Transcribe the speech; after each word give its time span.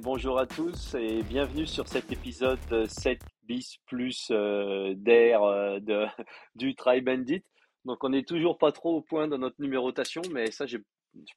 Bonjour 0.00 0.40
à 0.40 0.46
tous 0.46 0.96
et 0.96 1.22
bienvenue 1.22 1.64
sur 1.64 1.86
cet 1.86 2.10
épisode 2.10 2.88
7 2.88 3.20
bis 3.44 3.78
plus 3.86 4.26
euh, 4.32 4.92
d'air 4.96 5.44
euh, 5.44 5.78
du 6.56 6.74
Try 6.74 7.00
Bandit. 7.00 7.44
Donc 7.84 8.02
on 8.02 8.08
n'est 8.08 8.24
toujours 8.24 8.58
pas 8.58 8.72
trop 8.72 8.96
au 8.96 9.02
point 9.02 9.28
dans 9.28 9.38
notre 9.38 9.60
numérotation, 9.60 10.20
mais 10.32 10.50
ça 10.50 10.66
je 10.66 10.78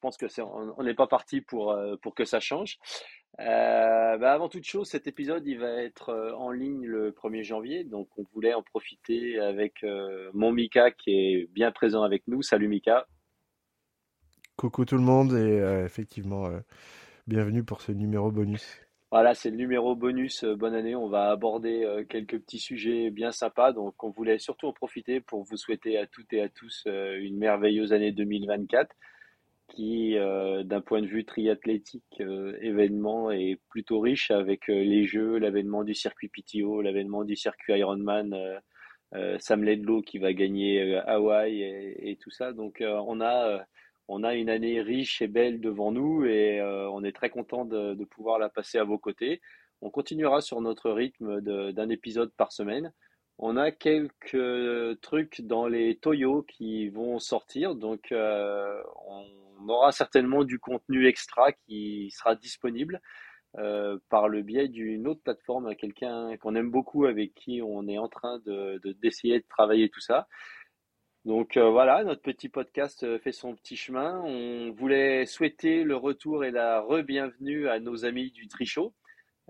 pense 0.00 0.16
que 0.16 0.26
c'est 0.26 0.42
on 0.42 0.82
n'est 0.82 0.94
pas 0.94 1.06
parti 1.06 1.40
pour 1.40 1.70
euh, 1.70 1.94
pour 2.02 2.16
que 2.16 2.24
ça 2.24 2.40
change. 2.40 2.78
Bah, 3.38 4.32
avant 4.32 4.48
toute 4.48 4.64
chose, 4.64 4.88
cet 4.88 5.06
épisode 5.06 5.46
il 5.46 5.60
va 5.60 5.80
être 5.80 6.12
en 6.36 6.50
ligne 6.50 6.84
le 6.84 7.12
1er 7.12 7.44
janvier, 7.44 7.84
donc 7.84 8.08
on 8.16 8.24
voulait 8.34 8.54
en 8.54 8.62
profiter 8.64 9.38
avec 9.38 9.84
mon 10.34 10.50
Mika 10.50 10.90
qui 10.90 11.10
est 11.12 11.48
bien 11.52 11.70
présent 11.70 12.02
avec 12.02 12.26
nous. 12.26 12.42
Salut 12.42 12.66
Mika. 12.66 13.06
Coucou 14.56 14.84
tout 14.84 14.96
le 14.96 15.02
monde 15.02 15.32
et 15.32 15.84
effectivement 15.84 16.50
Bienvenue 17.28 17.62
pour 17.62 17.82
ce 17.82 17.92
numéro 17.92 18.32
bonus. 18.32 18.80
Voilà, 19.12 19.32
c'est 19.34 19.50
le 19.50 19.56
numéro 19.56 19.94
bonus. 19.94 20.42
Euh, 20.42 20.56
bonne 20.56 20.74
année. 20.74 20.96
On 20.96 21.08
va 21.08 21.30
aborder 21.30 21.84
euh, 21.84 22.02
quelques 22.02 22.40
petits 22.40 22.58
sujets 22.58 23.10
bien 23.10 23.30
sympas. 23.30 23.72
Donc, 23.72 24.02
on 24.02 24.10
voulait 24.10 24.40
surtout 24.40 24.66
en 24.66 24.72
profiter 24.72 25.20
pour 25.20 25.44
vous 25.44 25.56
souhaiter 25.56 25.98
à 25.98 26.08
toutes 26.08 26.32
et 26.32 26.42
à 26.42 26.48
tous 26.48 26.82
euh, 26.88 27.16
une 27.20 27.38
merveilleuse 27.38 27.92
année 27.92 28.10
2024 28.10 28.90
qui, 29.68 30.16
d'un 30.16 30.80
point 30.82 31.00
de 31.00 31.06
vue 31.06 31.24
triathlétique, 31.24 32.20
événement 32.20 33.30
est 33.30 33.58
plutôt 33.70 34.00
riche 34.00 34.30
avec 34.30 34.66
les 34.68 35.06
Jeux, 35.06 35.38
l'avènement 35.38 35.82
du 35.82 35.94
circuit 35.94 36.28
PTO, 36.28 36.82
l'avènement 36.82 37.24
du 37.24 37.36
circuit 37.36 37.72
Ironman, 37.78 38.36
Sam 39.38 39.64
Ledlow 39.64 40.02
qui 40.02 40.18
va 40.18 40.34
gagner 40.34 40.98
Hawaï 41.06 41.62
et, 41.62 42.10
et, 42.10 42.16
tout 42.16 42.30
ça. 42.30 42.52
Donc, 42.52 42.82
on 42.86 43.22
a 43.22 43.64
on 44.12 44.24
a 44.24 44.34
une 44.34 44.50
année 44.50 44.82
riche 44.82 45.22
et 45.22 45.26
belle 45.26 45.60
devant 45.60 45.90
nous 45.90 46.26
et 46.26 46.60
euh, 46.60 46.86
on 46.90 47.02
est 47.02 47.16
très 47.16 47.30
content 47.30 47.64
de, 47.64 48.04
pouvoir 48.04 48.38
la 48.38 48.50
passer 48.50 48.76
à 48.76 48.84
vos 48.84 48.98
côtés. 48.98 49.40
On 49.80 49.90
continuera 49.90 50.42
sur 50.42 50.60
notre 50.60 50.90
rythme 50.90 51.40
d'un 51.40 51.88
épisode 51.88 52.30
par 52.36 52.52
semaine. 52.52 52.92
On 53.38 53.56
a 53.56 53.70
quelques 53.70 55.00
trucs 55.00 55.40
dans 55.40 55.66
les 55.66 55.96
Toyo 55.96 56.42
qui 56.42 56.90
vont 56.90 57.18
sortir, 57.18 57.74
donc 57.74 58.12
euh, 58.12 58.82
on 59.08 59.68
aura 59.68 59.92
certainement 59.92 60.44
du 60.44 60.58
contenu 60.58 61.06
extra 61.06 61.50
qui 61.52 62.10
sera 62.10 62.36
disponible 62.36 63.00
euh, 63.58 63.98
par 64.10 64.28
le 64.28 64.42
biais 64.42 64.68
d'une 64.68 65.08
autre 65.08 65.22
plateforme, 65.22 65.66
à 65.66 65.74
quelqu'un 65.74 66.36
qu'on 66.36 66.54
aime 66.54 66.70
beaucoup, 66.70 67.06
avec 67.06 67.34
qui 67.34 67.62
on 67.62 67.88
est 67.88 67.98
en 67.98 68.08
train 68.08 68.40
d'essayer 69.02 69.40
de 69.40 69.46
travailler 69.48 69.88
tout 69.88 70.00
ça. 70.00 70.28
Donc 71.24 71.56
euh, 71.56 71.70
voilà, 71.70 72.02
notre 72.02 72.22
petit 72.22 72.48
podcast 72.48 73.04
euh, 73.04 73.18
fait 73.20 73.30
son 73.30 73.54
petit 73.54 73.76
chemin. 73.76 74.20
On 74.24 74.72
voulait 74.72 75.24
souhaiter 75.24 75.84
le 75.84 75.94
retour 75.94 76.44
et 76.44 76.50
la 76.50 76.80
re-bienvenue 76.80 77.68
à 77.68 77.78
nos 77.78 78.04
amis 78.04 78.32
du 78.32 78.48
Trichot, 78.48 78.92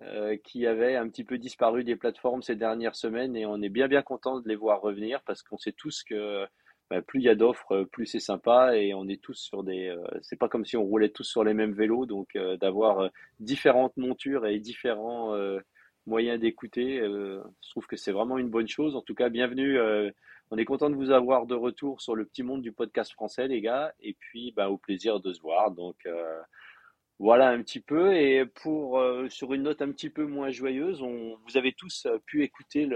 euh, 0.03 0.37
qui 0.45 0.67
avaient 0.67 0.97
un 0.97 1.09
petit 1.09 1.25
peu 1.25 1.39
disparu 1.39 1.83
des 1.83 1.97
plateformes 1.97 2.42
ces 2.42 2.56
dernières 2.56 2.95
semaines 2.95 3.37
et 3.37 3.47
on 3.47 3.62
est 3.62 3.70
bien 3.70 3.89
bien 3.89 4.03
content 4.03 4.39
de 4.39 4.48
les 4.48 4.55
voir 4.55 4.83
revenir 4.83 5.23
parce 5.23 5.42
qu'on 5.42 5.56
sait 5.56 5.73
tous 5.73 6.03
que 6.03 6.45
bah, 6.91 7.01
plus 7.01 7.20
il 7.20 7.25
y 7.25 7.31
a 7.31 7.34
d'offres, 7.34 7.85
plus 7.85 8.05
c'est 8.05 8.20
sympa 8.20 8.77
et 8.77 8.92
on 8.92 9.08
est 9.08 9.23
tous 9.23 9.39
sur 9.39 9.64
des. 9.64 9.96
c'est 10.20 10.39
pas 10.39 10.51
comme 10.51 10.67
si 10.67 10.77
on 10.77 10.85
roulait 10.85 11.08
tous 11.08 11.25
sur 11.25 11.42
les 11.42 11.55
mêmes 11.55 11.73
vélos, 11.73 12.05
donc 12.05 12.36
d'avoir 12.61 13.08
différentes 13.41 13.96
montures 13.96 14.45
et 14.45 14.58
différents 14.58 15.35
moyens 16.05 16.39
d'écouter, 16.39 16.98
je 16.98 17.70
trouve 17.70 17.86
que 17.86 17.96
c'est 17.96 18.13
vraiment 18.13 18.36
une 18.36 18.51
bonne 18.51 18.69
chose. 18.69 18.95
En 18.95 19.01
tout 19.01 19.14
cas, 19.14 19.30
bienvenue 19.30 19.79
on 20.52 20.58
est 20.58 20.67
content 20.67 20.90
de 20.90 20.96
vous 20.96 21.11
avoir 21.11 21.46
de 21.46 21.55
retour 21.55 22.02
sur 22.02 22.14
le 22.14 22.27
petit 22.27 22.42
monde 22.42 22.61
du 22.61 22.73
podcast 22.73 23.11
français, 23.13 23.48
les 23.48 23.63
gars. 23.63 23.95
Et 24.01 24.13
puis, 24.13 24.52
bah, 24.55 24.68
au 24.68 24.77
plaisir 24.77 25.18
de 25.18 25.33
se 25.33 25.40
voir. 25.40 25.70
Donc, 25.70 25.96
euh, 26.05 26.42
voilà 27.18 27.48
un 27.48 27.63
petit 27.63 27.80
peu. 27.80 28.14
Et 28.14 28.45
pour, 28.45 28.98
euh, 28.98 29.30
sur 29.30 29.55
une 29.55 29.63
note 29.63 29.80
un 29.80 29.90
petit 29.92 30.11
peu 30.11 30.27
moins 30.27 30.51
joyeuse, 30.51 31.01
vous 31.01 31.57
avez 31.57 31.73
tous 31.73 32.05
euh, 32.05 32.18
pu 32.27 32.45
écouter 32.45 32.86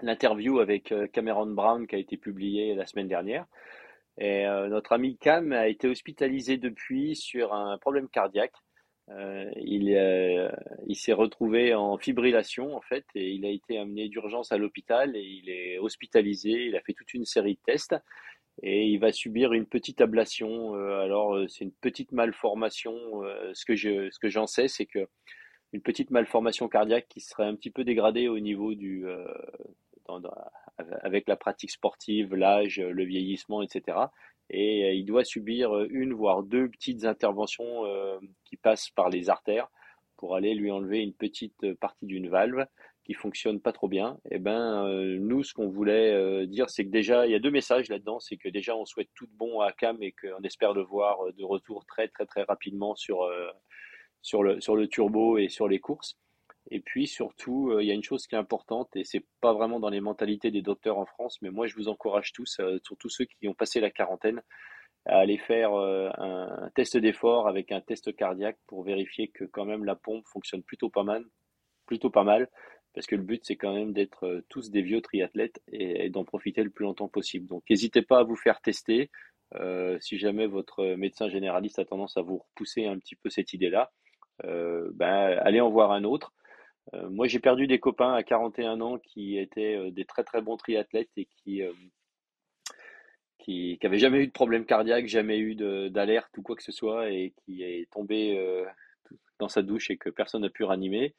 l'interview 0.00 0.58
avec 0.58 0.94
Cameron 1.12 1.48
Brown 1.48 1.86
qui 1.86 1.96
a 1.96 1.98
été 1.98 2.16
publiée 2.16 2.74
la 2.74 2.86
semaine 2.86 3.08
dernière. 3.08 3.44
Et 4.16 4.46
notre 4.46 4.92
ami 4.94 5.18
Cam 5.18 5.52
a 5.52 5.68
été 5.68 5.86
hospitalisé 5.86 6.56
depuis 6.56 7.14
sur 7.14 7.52
un 7.52 7.76
problème 7.76 8.08
cardiaque. 8.08 8.54
Euh, 9.10 9.50
il, 9.56 9.94
euh, 9.94 10.50
il 10.86 10.96
s'est 10.96 11.12
retrouvé 11.12 11.74
en 11.74 11.96
fibrillation 11.96 12.76
en 12.76 12.80
fait 12.82 13.06
et 13.14 13.30
il 13.30 13.46
a 13.46 13.48
été 13.48 13.78
amené 13.78 14.08
d'urgence 14.08 14.52
à 14.52 14.58
l'hôpital 14.58 15.16
et 15.16 15.22
il 15.22 15.48
est 15.48 15.78
hospitalisé. 15.78 16.66
Il 16.66 16.76
a 16.76 16.80
fait 16.80 16.92
toute 16.92 17.14
une 17.14 17.24
série 17.24 17.54
de 17.54 17.60
tests 17.64 17.96
et 18.62 18.86
il 18.86 18.98
va 18.98 19.12
subir 19.12 19.52
une 19.52 19.66
petite 19.66 20.00
ablation. 20.00 20.74
Euh, 20.74 21.00
alors 21.00 21.38
c'est 21.48 21.64
une 21.64 21.72
petite 21.72 22.12
malformation. 22.12 22.94
ce 23.54 23.64
que 23.64 23.74
je, 23.74 24.10
ce 24.10 24.18
que 24.18 24.28
j'en 24.28 24.46
sais, 24.46 24.68
c'est 24.68 24.86
que 24.86 25.08
une 25.72 25.82
petite 25.82 26.10
malformation 26.10 26.68
cardiaque 26.68 27.08
qui 27.08 27.20
serait 27.20 27.44
un 27.44 27.54
petit 27.54 27.70
peu 27.70 27.84
dégradée 27.84 28.28
au 28.28 28.38
niveau 28.38 28.74
du 28.74 29.06
avec 31.02 31.28
la 31.28 31.36
pratique 31.36 31.70
sportive, 31.70 32.34
l'âge, 32.34 32.80
le 32.80 33.04
vieillissement, 33.04 33.62
etc 33.62 33.98
et 34.50 34.84
euh, 34.84 34.92
il 34.92 35.04
doit 35.04 35.24
subir 35.24 35.76
euh, 35.76 35.86
une 35.90 36.12
voire 36.12 36.42
deux 36.42 36.68
petites 36.68 37.04
interventions 37.04 37.84
euh, 37.86 38.18
qui 38.44 38.56
passent 38.56 38.90
par 38.90 39.08
les 39.08 39.30
artères 39.30 39.68
pour 40.16 40.34
aller 40.34 40.54
lui 40.54 40.70
enlever 40.70 41.00
une 41.00 41.12
petite 41.12 41.74
partie 41.74 42.06
d'une 42.06 42.28
valve 42.28 42.66
qui 43.04 43.14
fonctionne 43.14 43.60
pas 43.60 43.72
trop 43.72 43.86
bien. 43.86 44.18
Et 44.24 44.34
eh 44.34 44.38
ben 44.40 44.88
nous 45.16 45.44
ce 45.44 45.54
qu'on 45.54 45.68
voulait 45.68 46.44
dire 46.48 46.68
c'est 46.68 46.84
que 46.84 46.90
déjà 46.90 47.24
il 47.24 47.30
y 47.30 47.36
a 47.36 47.38
deux 47.38 47.52
messages 47.52 47.88
là-dedans, 47.88 48.18
c'est 48.18 48.36
que 48.36 48.48
déjà 48.48 48.76
on 48.76 48.84
souhaite 48.84 49.10
tout 49.14 49.28
bon 49.36 49.60
à 49.60 49.70
Cam 49.70 50.02
et 50.02 50.12
qu'on 50.12 50.42
espère 50.42 50.74
le 50.74 50.82
voir 50.82 51.18
de 51.32 51.44
retour 51.44 51.86
très 51.86 52.08
très 52.08 52.26
très 52.26 52.42
rapidement 52.42 52.96
sur 52.96 53.30
sur 54.20 54.42
le 54.42 54.60
sur 54.60 54.74
le 54.74 54.88
turbo 54.88 55.38
et 55.38 55.48
sur 55.48 55.68
les 55.68 55.78
courses. 55.78 56.18
Et 56.70 56.80
puis 56.80 57.06
surtout, 57.06 57.70
euh, 57.70 57.82
il 57.82 57.88
y 57.88 57.90
a 57.90 57.94
une 57.94 58.02
chose 58.02 58.26
qui 58.26 58.34
est 58.34 58.38
importante, 58.38 58.94
et 58.94 59.04
c'est 59.04 59.24
pas 59.40 59.52
vraiment 59.52 59.80
dans 59.80 59.88
les 59.88 60.00
mentalités 60.00 60.50
des 60.50 60.62
docteurs 60.62 60.98
en 60.98 61.06
France, 61.06 61.38
mais 61.40 61.50
moi 61.50 61.66
je 61.66 61.74
vous 61.74 61.88
encourage 61.88 62.32
tous, 62.32 62.58
euh, 62.60 62.78
surtout 62.84 63.08
ceux 63.08 63.24
qui 63.24 63.48
ont 63.48 63.54
passé 63.54 63.80
la 63.80 63.90
quarantaine, 63.90 64.42
à 65.06 65.18
aller 65.18 65.38
faire 65.38 65.72
euh, 65.74 66.10
un 66.18 66.70
test 66.74 66.96
d'effort 66.98 67.48
avec 67.48 67.72
un 67.72 67.80
test 67.80 68.14
cardiaque 68.14 68.58
pour 68.66 68.82
vérifier 68.82 69.28
que 69.28 69.44
quand 69.44 69.64
même 69.64 69.84
la 69.84 69.94
pompe 69.94 70.26
fonctionne 70.26 70.62
plutôt 70.62 70.90
pas 70.90 71.04
mal, 71.04 71.24
plutôt 71.86 72.10
pas 72.10 72.24
mal, 72.24 72.48
parce 72.94 73.06
que 73.06 73.16
le 73.16 73.22
but 73.22 73.42
c'est 73.44 73.56
quand 73.56 73.74
même 73.74 73.92
d'être 73.94 74.42
tous 74.50 74.70
des 74.70 74.82
vieux 74.82 75.00
triathlètes 75.00 75.62
et, 75.72 76.10
d'en 76.10 76.24
profiter 76.24 76.62
le 76.62 76.70
plus 76.70 76.84
longtemps 76.84 77.08
possible. 77.08 77.46
Donc 77.46 77.62
n'hésitez 77.70 78.02
pas 78.02 78.18
à 78.18 78.24
vous 78.24 78.36
faire 78.36 78.60
tester. 78.60 79.10
si 80.00 80.18
jamais 80.18 80.46
votre 80.46 80.84
médecin 80.96 81.28
généraliste 81.28 81.78
a 81.78 81.84
tendance 81.84 82.16
à 82.16 82.22
vous 82.22 82.38
repousser 82.38 82.86
un 82.86 82.98
petit 82.98 83.16
peu 83.16 83.30
cette 83.30 83.52
idée-là, 83.52 83.90
ben, 84.42 85.38
allez 85.42 85.60
en 85.60 85.70
voir 85.70 85.92
un 85.92 86.04
autre. 86.04 86.32
Euh, 86.94 87.08
moi, 87.10 87.26
j'ai 87.26 87.38
perdu 87.38 87.66
des 87.66 87.78
copains 87.78 88.14
à 88.14 88.22
41 88.22 88.80
ans 88.80 88.98
qui 88.98 89.38
étaient 89.38 89.76
euh, 89.76 89.90
des 89.90 90.04
très 90.04 90.24
très 90.24 90.40
bons 90.40 90.56
triathlètes 90.56 91.10
et 91.16 91.26
qui 91.26 91.62
euh, 91.62 91.72
qui, 93.38 93.78
qui 93.80 93.98
jamais 93.98 94.18
eu 94.18 94.26
de 94.26 94.32
problème 94.32 94.64
cardiaque, 94.64 95.06
jamais 95.06 95.38
eu 95.38 95.54
d'alerte 95.90 96.36
ou 96.36 96.42
quoi 96.42 96.56
que 96.56 96.62
ce 96.62 96.72
soit 96.72 97.10
et 97.10 97.32
qui 97.44 97.62
est 97.62 97.90
tombé 97.90 98.36
dans 99.38 99.48
sa 99.48 99.62
douche 99.62 99.90
et 99.90 99.96
que 99.96 100.10
personne 100.10 100.42
n'a 100.42 100.50
pu 100.50 100.64
ranimer. 100.64 101.14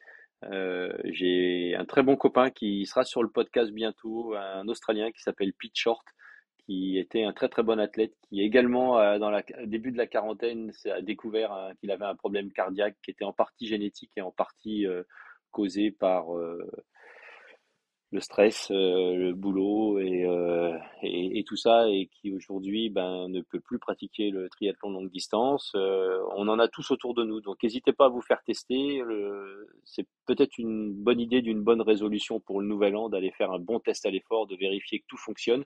j'ai 1.04 1.74
un 1.76 1.84
très 1.86 2.02
bon 2.04 2.14
copain 2.16 2.50
qui 2.50 2.86
sera 2.86 3.04
sur 3.04 3.24
le 3.24 3.30
podcast 3.30 3.72
bientôt, 3.72 4.34
un 4.34 4.68
Australien 4.68 5.10
qui 5.10 5.22
s'appelle 5.22 5.52
Pete 5.54 5.76
Short, 5.76 6.06
qui 6.66 6.98
était 6.98 7.24
un 7.24 7.32
très 7.32 7.48
très 7.48 7.64
bon 7.64 7.80
athlète, 7.80 8.14
qui 8.28 8.42
également, 8.42 9.18
dans 9.18 9.30
le 9.30 9.66
début 9.66 9.90
de 9.90 9.98
la 9.98 10.06
quarantaine, 10.06 10.72
a 10.84 11.00
découvert 11.00 11.72
qu'il 11.80 11.90
avait 11.90 12.04
un 12.04 12.14
problème 12.14 12.52
cardiaque 12.52 12.96
qui 13.02 13.10
était 13.10 13.24
en 13.24 13.32
partie 13.32 13.66
génétique 13.66 14.12
et 14.16 14.20
en 14.20 14.30
partie 14.30 14.86
causé 15.50 15.90
par 15.90 16.36
euh, 16.36 16.58
le 18.12 18.20
stress, 18.20 18.70
euh, 18.70 19.14
le 19.14 19.32
boulot 19.34 19.98
euh, 19.98 20.76
et, 21.02 21.44
tout 21.46 21.56
ça, 21.56 21.88
et 21.88 22.08
qui 22.08 22.32
aujourd'hui 22.32 22.90
ben, 22.90 23.28
ne 23.28 23.40
peut 23.40 23.60
plus 23.60 23.78
pratiquer 23.78 24.30
le 24.30 24.48
triathlon 24.48 24.90
longue 24.90 25.10
distance. 25.10 25.72
on 25.74 26.48
en 26.48 26.58
a 26.58 26.68
tous 26.68 26.90
autour 26.90 27.14
de 27.14 27.24
nous, 27.24 27.40
donc 27.40 27.62
n'hésitez 27.62 27.92
pas 27.92 28.06
à 28.06 28.08
vous 28.08 28.22
faire 28.22 28.42
tester. 28.44 29.02
C'est 29.84 30.06
peut-être 30.26 30.58
une 30.58 30.92
bonne 30.92 31.20
idée 31.20 31.42
d'une 31.42 31.62
bonne 31.62 31.82
résolution 31.82 32.40
pour 32.40 32.60
le 32.60 32.66
nouvel 32.66 32.96
an 32.96 33.08
d'aller 33.08 33.30
faire 33.32 33.52
un 33.52 33.60
bon 33.60 33.80
test 33.80 34.06
à 34.06 34.10
l'effort, 34.10 34.46
de 34.46 34.56
vérifier 34.56 35.00
que 35.00 35.06
tout 35.08 35.18
fonctionne. 35.18 35.64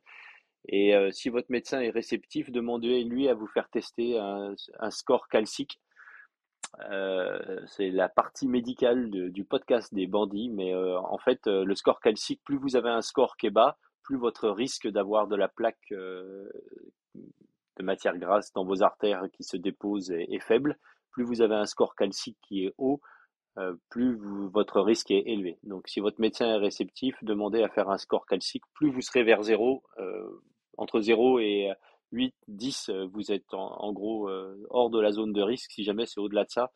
Et 0.69 0.95
si 1.13 1.29
votre 1.29 1.51
médecin 1.51 1.81
est 1.81 1.91
réceptif, 1.91 2.51
demandez-lui 2.51 3.29
à 3.29 3.35
vous 3.35 3.47
faire 3.47 3.69
tester 3.69 4.19
un 4.19 4.91
score 4.91 5.29
calcique 5.29 5.79
euh, 6.91 7.61
c'est 7.67 7.91
la 7.91 8.09
partie 8.09 8.49
médicale 8.49 9.11
du 9.11 9.45
podcast 9.45 9.95
des 9.95 10.07
bandits, 10.07 10.51
mais 10.51 10.75
euh, 10.75 10.99
en 11.01 11.19
fait, 11.19 11.47
euh, 11.47 11.65
le 11.65 11.75
score 11.75 12.01
calcique, 12.01 12.43
plus 12.45 12.57
vous 12.57 12.77
avez 12.77 12.91
un 12.91 13.03
score 13.03 13.37
qui 13.37 13.47
est 13.47 13.51
bas, 13.51 13.79
plus 14.03 14.17
votre 14.17 14.49
risque 14.49 14.89
d'avoir 14.89 15.29
de 15.29 15.37
la 15.37 15.49
plaque 15.49 15.91
de 15.91 16.51
matière 17.83 18.19
grasse 18.19 18.53
dans 18.53 18.65
vos 18.65 18.83
artères 18.83 19.25
qui 19.33 19.45
se 19.45 19.57
dépose 19.57 20.11
est, 20.11 20.41
faible. 20.41 20.79
Plus 21.11 21.25
vous 21.25 21.43
avez 21.43 21.55
un 21.55 21.65
score 21.65 21.95
calcique 21.95 22.37
qui 22.43 22.67
est 22.67 22.75
haut, 22.77 23.01
plus 23.89 24.19
votre 24.53 24.83
risque 24.83 25.11
est 25.11 25.23
élevé. 25.27 25.59
Donc, 25.63 25.89
si 25.89 26.01
votre 26.01 26.21
médecin 26.21 26.47
est 26.47 26.59
réceptif, 26.59 27.17
demandez 27.23 27.63
à 27.63 27.71
faire 27.71 27.89
un 27.89 27.97
score 27.97 28.27
calcique. 28.27 28.65
Plus 28.75 28.91
vous 28.91 29.01
serez 29.01 29.23
vers 29.23 29.43
zéro, 29.43 29.83
entre 30.77 31.01
0 31.01 31.39
et 31.39 31.73
8, 32.15 32.35
10, 32.49 32.89
euh, 32.89 33.07
vous 33.13 33.33
êtes 33.33 33.53
en, 33.53 33.93
gros 33.93 34.29
euh, 34.29 34.57
hors 34.71 34.91
de 34.91 35.01
la 35.01 35.11
zone 35.13 35.33
de 35.33 35.43
risque. 35.43 35.73
Si 35.73 35.85
jamais 35.85 36.07
c'est 36.07 36.21
au-delà 36.21 36.45
de 36.45 36.51
ça, 36.51 36.71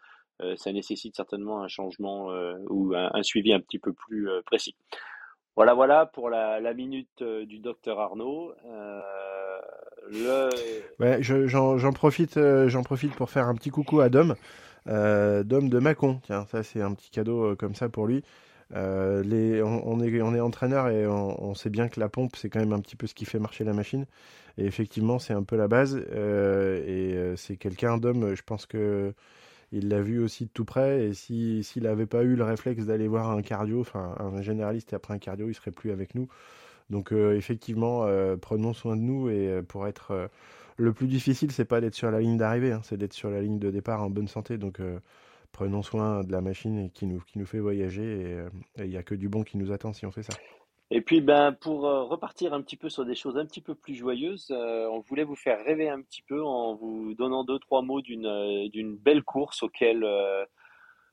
ça 0.56 0.70
nécessite 0.70 1.16
certainement 1.16 1.64
un 1.64 1.68
changement 1.68 2.28
ou 2.70 2.94
un, 2.94 3.22
suivi 3.24 3.52
un 3.52 3.58
petit 3.58 3.80
peu 3.80 3.92
plus 3.92 4.28
précis. 4.46 4.76
Voilà, 5.56 5.74
voilà 5.74 6.06
pour 6.06 6.30
la, 6.30 6.74
minute 6.74 7.24
du 7.24 7.58
docteur 7.58 7.98
Arnaud. 7.98 8.54
Ouais, 11.00 11.18
j'en 11.22 11.92
profite, 11.92 12.38
j'en 12.68 12.84
profite 12.84 13.16
pour 13.16 13.30
faire 13.30 13.48
un 13.48 13.56
petit 13.56 13.70
coucou 13.70 13.98
à 13.98 14.10
Dom. 14.10 14.36
Dom 14.86 15.68
de 15.68 15.78
Macon, 15.80 16.20
tiens, 16.22 16.46
ça 16.46 16.62
c'est 16.62 16.82
un 16.82 16.94
petit 16.94 17.10
cadeau 17.10 17.56
comme 17.56 17.74
ça 17.74 17.88
pour 17.88 18.06
lui. 18.06 18.22
Euh, 18.74 19.22
les, 19.22 19.62
on, 19.62 20.00
est, 20.00 20.20
on 20.20 20.34
est 20.34 20.40
entraîneur 20.40 20.88
et 20.88 21.06
on, 21.06 21.54
sait 21.54 21.70
bien 21.70 21.88
que 21.88 22.00
la 22.00 22.08
pompe, 22.08 22.36
c'est 22.36 22.50
quand 22.50 22.60
même 22.60 22.72
un 22.72 22.80
petit 22.80 22.96
peu 22.96 23.06
ce 23.06 23.14
qui 23.14 23.24
fait 23.24 23.38
marcher 23.38 23.64
la 23.64 23.72
machine. 23.72 24.06
Et 24.58 24.66
effectivement, 24.66 25.18
c'est 25.18 25.32
un 25.32 25.42
peu 25.42 25.56
la 25.56 25.68
base. 25.68 26.00
Euh, 26.12 26.82
et 26.86 27.16
euh, 27.16 27.36
c'est 27.36 27.56
quelqu'un 27.56 27.98
d'homme, 27.98 28.34
je 28.34 28.42
pense 28.42 28.66
que 28.66 29.14
il 29.72 29.88
l'a 29.88 30.00
vu 30.00 30.18
aussi 30.18 30.46
de 30.46 30.50
tout 30.50 30.64
près. 30.64 31.06
Et 31.06 31.14
s'il 31.14 31.82
n'avait 31.82 32.06
pas 32.06 32.22
eu 32.22 32.36
le 32.36 32.44
réflexe 32.44 32.86
d'aller 32.86 33.08
voir 33.08 33.30
un 33.30 33.42
cardio, 33.42 33.80
enfin 33.80 34.14
un 34.18 34.42
généraliste 34.42 34.92
et 34.92 34.96
après 34.96 35.14
un 35.14 35.18
cardio, 35.18 35.48
il 35.48 35.54
serait 35.54 35.70
plus 35.70 35.90
avec 35.90 36.14
nous. 36.14 36.28
Donc 36.90 37.12
effectivement, 37.12 38.06
prenons 38.40 38.72
soin 38.72 38.96
de 38.96 39.02
nous. 39.02 39.28
Et 39.28 39.62
pour 39.68 39.86
être 39.86 40.30
le 40.78 40.92
plus 40.94 41.06
difficile, 41.06 41.52
c'est 41.52 41.66
pas 41.66 41.82
d'être 41.82 41.94
sur 41.94 42.10
la 42.10 42.20
ligne 42.20 42.38
d'arrivée, 42.38 42.72
hein, 42.72 42.80
c'est 42.82 42.96
d'être 42.96 43.12
sur 43.12 43.30
la 43.30 43.42
ligne 43.42 43.58
de 43.58 43.70
départ 43.70 44.02
en 44.02 44.08
bonne 44.08 44.28
santé. 44.28 44.56
Donc 44.56 44.80
prenons 45.52 45.82
soin 45.82 46.22
de 46.22 46.32
la 46.32 46.40
machine 46.40 46.90
qui 46.90 47.06
nous, 47.06 47.20
qui 47.20 47.38
nous 47.38 47.46
fait 47.46 47.58
voyager 47.58 48.02
euh, 48.02 48.48
et 48.76 48.84
il 48.84 48.90
n'y 48.90 48.96
a 48.96 49.02
que 49.02 49.14
du 49.14 49.28
bon 49.28 49.42
qui 49.42 49.56
nous 49.56 49.72
attend 49.72 49.92
si 49.92 50.06
on 50.06 50.10
fait 50.10 50.22
ça. 50.22 50.34
Et 50.90 51.02
puis 51.02 51.20
ben 51.20 51.52
pour 51.52 51.86
euh, 51.86 52.04
repartir 52.04 52.54
un 52.54 52.62
petit 52.62 52.76
peu 52.76 52.88
sur 52.88 53.04
des 53.04 53.14
choses 53.14 53.36
un 53.36 53.44
petit 53.44 53.60
peu 53.60 53.74
plus 53.74 53.94
joyeuses, 53.94 54.48
euh, 54.50 54.88
on 54.90 55.00
voulait 55.00 55.24
vous 55.24 55.36
faire 55.36 55.62
rêver 55.64 55.88
un 55.88 56.00
petit 56.00 56.22
peu 56.22 56.42
en 56.42 56.74
vous 56.74 57.14
donnant 57.14 57.44
deux 57.44 57.58
trois 57.58 57.82
mots 57.82 58.00
d'une 58.00 58.68
d'une 58.70 58.96
belle 58.96 59.22
course 59.22 59.62
auquel 59.62 60.04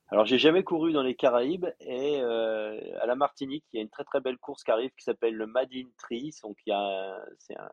alors 0.09 0.25
j'ai 0.25 0.37
jamais 0.37 0.63
couru 0.63 0.93
dans 0.93 1.01
les 1.01 1.15
Caraïbes 1.15 1.65
et 1.81 2.21
à 2.21 3.05
la 3.05 3.15
Martinique 3.15 3.65
il 3.73 3.77
y 3.77 3.79
a 3.79 3.81
une 3.81 3.89
très 3.89 4.05
très 4.05 4.21
belle 4.21 4.37
course 4.37 4.63
qui 4.63 4.71
arrive 4.71 4.91
qui 4.97 5.03
s'appelle 5.03 5.35
le 5.35 5.47
Madin 5.47 5.87
Tri 5.97 6.31
donc 6.41 6.57
il 6.65 6.69
y 6.69 6.73
a 6.73 7.19
c'est 7.39 7.57
un, 7.57 7.69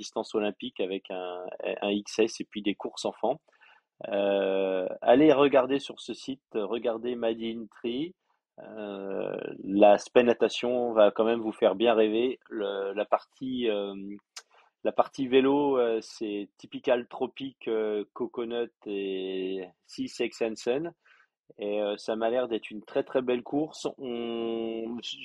distance 0.00 0.34
olympique 0.34 0.80
avec 0.80 1.10
un, 1.10 1.44
un 1.82 2.02
XS 2.02 2.40
et 2.40 2.44
puis 2.44 2.62
des 2.62 2.74
courses 2.74 3.04
enfants. 3.04 3.38
Euh, 4.08 4.88
allez 5.02 5.32
regarder 5.32 5.78
sur 5.78 6.00
ce 6.00 6.14
site, 6.14 6.42
regardez 6.54 7.14
Made 7.14 7.68
Tree. 7.70 8.14
Euh, 8.58 9.36
la 9.64 9.98
spé 9.98 10.22
natation 10.22 10.92
va 10.92 11.10
quand 11.10 11.24
même 11.24 11.40
vous 11.40 11.52
faire 11.52 11.74
bien 11.74 11.94
rêver. 11.94 12.38
la 12.50 13.04
partie 13.04 13.68
euh, 13.68 13.94
la 14.84 14.92
partie 14.92 15.28
vélo, 15.28 15.78
c'est 16.00 16.48
typical 16.56 17.06
tropique, 17.06 17.68
coconut 18.14 18.70
et 18.86 19.68
Sea 19.86 20.08
Sun. 20.08 20.92
Et 21.58 21.82
ça 21.98 22.16
m'a 22.16 22.30
l'air 22.30 22.48
d'être 22.48 22.70
une 22.70 22.82
très 22.82 23.02
très 23.02 23.20
belle 23.20 23.42
course. 23.42 23.88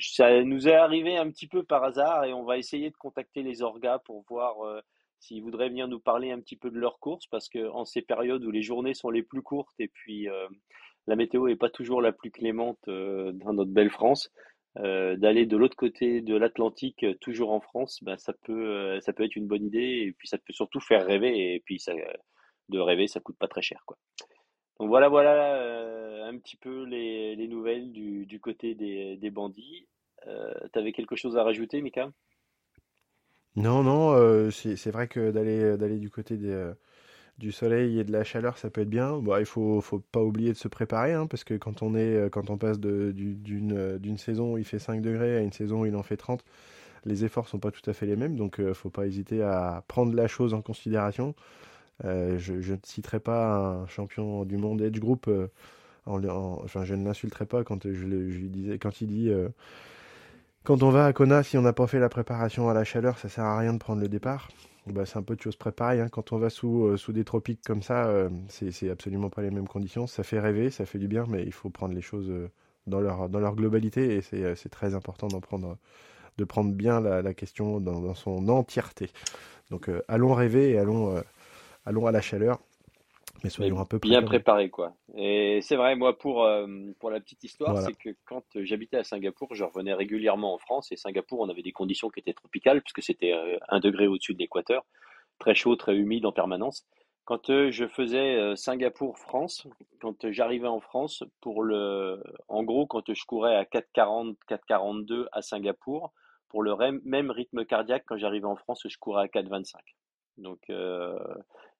Ça 0.02 0.44
nous 0.44 0.68
est 0.68 0.76
arrivé 0.76 1.18
un 1.18 1.30
petit 1.30 1.48
peu 1.48 1.64
par 1.64 1.86
hasard 1.86 2.26
et 2.26 2.34
on 2.34 2.44
va 2.44 2.58
essayer 2.58 2.90
de 2.90 2.98
contacter 2.98 3.44
les 3.44 3.62
orgas 3.62 4.00
pour 4.00 4.26
voir 4.28 4.56
s'ils 5.26 5.42
voudraient 5.42 5.70
venir 5.70 5.88
nous 5.88 6.00
parler 6.00 6.32
un 6.32 6.40
petit 6.40 6.56
peu 6.56 6.70
de 6.70 6.78
leur 6.78 7.00
course, 7.00 7.26
parce 7.28 7.50
que 7.50 7.68
en 7.70 7.84
ces 7.84 8.02
périodes 8.02 8.46
où 8.46 8.52
les 8.52 8.62
journées 8.62 8.94
sont 8.94 9.10
les 9.10 9.24
plus 9.24 9.42
courtes 9.42 9.74
et 9.80 9.88
puis 9.88 10.30
euh, 10.30 10.48
la 11.08 11.16
météo 11.16 11.48
n'est 11.48 11.56
pas 11.56 11.70
toujours 11.70 12.02
la 12.02 12.12
plus 12.12 12.32
clémente 12.32 12.80
euh, 12.88 13.32
dans 13.34 13.54
notre 13.54 13.72
belle 13.72 13.90
France, 13.90 14.32
euh, 14.78 15.16
d'aller 15.16 15.46
de 15.46 15.58
l'autre 15.58 15.78
côté 15.78 16.22
de 16.22 16.36
l'Atlantique, 16.36 17.06
toujours 17.22 17.52
en 17.52 17.60
France, 17.60 18.00
ben, 18.04 18.18
ça, 18.18 18.34
peut, 18.44 19.00
ça 19.02 19.14
peut 19.14 19.24
être 19.24 19.36
une 19.36 19.48
bonne 19.48 19.66
idée 19.66 20.04
et 20.06 20.12
puis 20.12 20.28
ça 20.28 20.38
peut 20.38 20.54
surtout 20.54 20.80
faire 20.80 21.06
rêver 21.06 21.56
et 21.56 21.60
puis 21.66 21.80
ça, 21.80 21.94
de 22.70 22.80
rêver, 22.80 23.08
ça 23.08 23.20
coûte 23.20 23.38
pas 23.40 23.48
très 23.48 23.62
cher. 23.62 23.82
Quoi. 23.88 23.98
Donc 24.80 24.90
voilà, 24.90 25.10
voilà 25.10 26.28
un 26.28 26.38
petit 26.38 26.58
peu 26.58 26.84
les, 26.84 27.36
les 27.36 27.48
nouvelles 27.48 27.92
du, 27.92 28.26
du, 28.26 28.40
côté 28.40 28.76
des, 28.76 29.16
des 29.16 29.30
bandits. 29.32 29.88
tu 30.24 30.80
avais 30.80 30.92
quelque 30.92 31.16
chose 31.16 31.38
à 31.38 31.44
rajouter, 31.44 31.82
Mika? 31.82 32.12
Non, 33.56 33.84
non, 33.84 34.12
euh, 34.14 34.52
c'est 34.52 34.92
vrai 34.92 35.08
que 35.08 35.32
d'aller 35.32 35.78
d'aller 35.78 35.98
du 35.98 36.10
côté 36.10 36.36
des, 36.38 36.52
euh, 36.52 36.74
du 37.38 37.52
soleil 37.54 38.00
et 38.00 38.04
de 38.04 38.12
la 38.12 38.24
chaleur, 38.24 38.58
ça 38.58 38.70
peut 38.70 38.82
être 38.82 38.90
bien. 38.90 39.22
Il 39.40 39.46
faut 39.46 39.82
faut 39.82 40.00
pas 40.00 40.22
oublier 40.24 40.52
de 40.54 40.58
se 40.58 40.68
préparer, 40.68 41.14
hein, 41.14 41.28
parce 41.28 41.44
que 41.46 41.54
quand 41.56 41.82
on 41.82 41.96
est 41.96 42.16
euh, 42.16 42.30
quand 42.30 42.50
on 42.50 42.58
passe 42.58 42.80
d'une 42.80 43.98
d'une 44.00 44.18
saison 44.18 44.54
où 44.54 44.58
il 44.58 44.66
fait 44.66 44.80
5 44.80 45.02
degrés 45.02 45.38
à 45.38 45.42
une 45.42 45.54
saison 45.54 45.82
où 45.82 45.86
il 45.86 45.96
en 45.96 46.04
fait 46.04 46.18
30, 46.18 46.44
les 47.06 47.26
efforts 47.26 47.48
sont 47.48 47.60
pas 47.60 47.72
tout 47.72 47.90
à 47.90 47.94
fait 47.94 48.06
les 48.06 48.16
mêmes, 48.18 48.36
donc 48.38 48.62
faut 48.74 48.90
pas 48.90 49.08
hésiter 49.08 49.42
à 49.44 49.84
prendre 49.88 50.16
la 50.16 50.28
chose 50.28 50.54
en 50.54 50.62
considération. 50.62 51.36
je, 52.04 52.72
ne 52.72 52.78
citerai 52.84 53.20
pas 53.20 53.58
un 53.58 53.88
champion 53.88 54.46
du 54.46 54.58
monde 54.58 54.82
Edge 54.82 55.00
Group, 55.00 55.30
en, 56.06 56.24
enfin 56.64 56.86
je 56.86 56.96
ne 56.96 57.06
l'insulterai 57.06 57.46
pas 57.46 57.64
quand 57.64 57.88
je, 57.88 57.94
je, 57.94 58.06
lui 58.08 58.50
disais 58.50 58.80
quand 58.80 59.02
il 59.02 59.08
dit 59.08 59.32
quand 60.66 60.82
on 60.82 60.90
va 60.90 61.06
à 61.06 61.14
Kona, 61.14 61.44
si 61.44 61.58
on 61.58 61.62
n'a 61.62 61.74
pas 61.74 61.86
fait 61.86 62.00
la 62.00 62.10
préparation 62.10 62.70
à 62.70 62.74
la 62.74 62.84
chaleur, 62.84 63.20
ça 63.20 63.30
sert 63.30 63.44
à 63.44 63.58
rien 63.58 63.72
de 63.74 63.78
prendre 63.78 64.02
le 64.02 64.10
départ. 64.10 64.50
Bah, 64.88 65.06
c'est 65.06 65.18
un 65.18 65.24
peu 65.24 65.36
de 65.36 65.42
choses 65.42 65.56
préparées. 65.56 66.02
Hein. 66.02 66.10
Quand 66.10 66.34
on 66.34 66.38
va 66.38 66.50
sous, 66.50 66.86
euh, 66.86 66.98
sous 66.98 67.14
des 67.14 67.24
tropiques 67.24 67.62
comme 67.64 67.84
ça, 67.84 68.08
euh, 68.08 68.30
c'est 68.50 68.90
absolument 68.90 69.30
pas 69.30 69.44
les 69.44 69.52
mêmes 69.52 69.68
conditions. 69.68 70.08
Ça 70.08 70.24
fait 70.24 70.40
rêver, 70.40 70.72
ça 70.72 70.86
fait 70.86 70.98
du 70.98 71.08
bien, 71.08 71.26
mais 71.30 71.44
il 71.44 71.54
faut 71.54 71.70
prendre 71.70 71.94
les 71.94 72.02
choses 72.02 72.30
euh, 72.30 72.50
dans, 72.88 73.00
leur, 73.00 73.56
globalité 73.56 74.16
et 74.16 74.22
c'est 74.22 74.70
très 74.70 74.96
important 74.96 75.28
prendre, 75.40 75.78
de 76.38 76.44
prendre 76.44 76.72
bien 76.74 77.00
la, 77.00 77.34
question 77.34 77.80
dans, 77.80 78.14
son 78.14 78.48
entièreté. 78.50 79.10
Donc 79.72 79.90
allons 80.08 80.34
rêver 80.34 80.72
et 80.72 80.78
allons 80.78 81.16
à 81.86 82.12
la 82.12 82.22
chaleur 82.22 82.60
mais 83.44 83.50
soyons 83.50 83.80
un 83.80 83.86
peu 83.86 84.00
bien 84.00 84.24
préparés 84.24 84.70
quoi. 84.70 84.94
Et 85.16 85.60
c'est 85.62 85.76
vrai, 85.76 85.96
moi 85.96 86.18
pour 86.18 86.44
euh, 86.44 86.68
pour 87.00 87.10
la 87.10 87.20
petite 87.20 87.44
histoire, 87.44 87.78
c'est 87.82 87.94
que 87.94 88.10
quand 88.26 88.44
j'habitais 88.56 88.98
à 88.98 89.04
Singapour, 89.04 89.54
je 89.54 89.64
revenais 89.64 89.94
régulièrement 89.94 90.54
en 90.54 90.58
France 90.58 90.92
et 90.92 90.98
Singapour, 90.98 91.40
on 91.40 91.50
avait 91.50 91.62
des 91.62 91.72
conditions 91.72 92.10
qui 92.10 92.20
étaient 92.20 92.34
tropicales 92.34 92.82
puisque 92.82 93.04
c'était 93.04 93.34
euh, 93.34 93.58
un 93.70 93.80
degré 93.80 94.08
au-dessus 94.08 94.34
de 94.34 94.40
l'équateur, 94.40 94.86
très 95.40 95.56
chaud, 95.56 95.76
très 95.76 95.96
humide 95.96 96.26
en 96.26 96.32
permanence. 96.32 96.86
Quand 97.26 97.50
euh, 97.50 97.72
je 97.72 97.88
faisais 97.88 98.56
Singapour-France, 98.56 99.68
quand 100.00 100.32
j'arrivais 100.32 100.68
en 100.68 100.80
France, 100.80 101.24
pour 101.42 101.64
le, 101.64 102.22
en 102.48 102.64
gros, 102.64 102.86
quand 102.86 103.12
je 103.12 103.26
courais 103.26 103.56
à 103.56 103.64
4,40, 103.64 104.36
4,42 104.48 105.26
à 105.32 105.42
Singapour, 105.42 106.14
pour 106.50 106.62
le 106.62 106.76
même 107.04 107.32
rythme 107.32 107.66
cardiaque, 107.66 108.04
quand 108.06 108.18
j'arrivais 108.18 108.46
en 108.46 108.56
France, 108.56 108.86
je 108.88 108.98
courais 108.98 109.24
à 109.24 109.28
4,25. 109.28 109.74
Donc, 110.38 110.60
euh, 110.70 111.18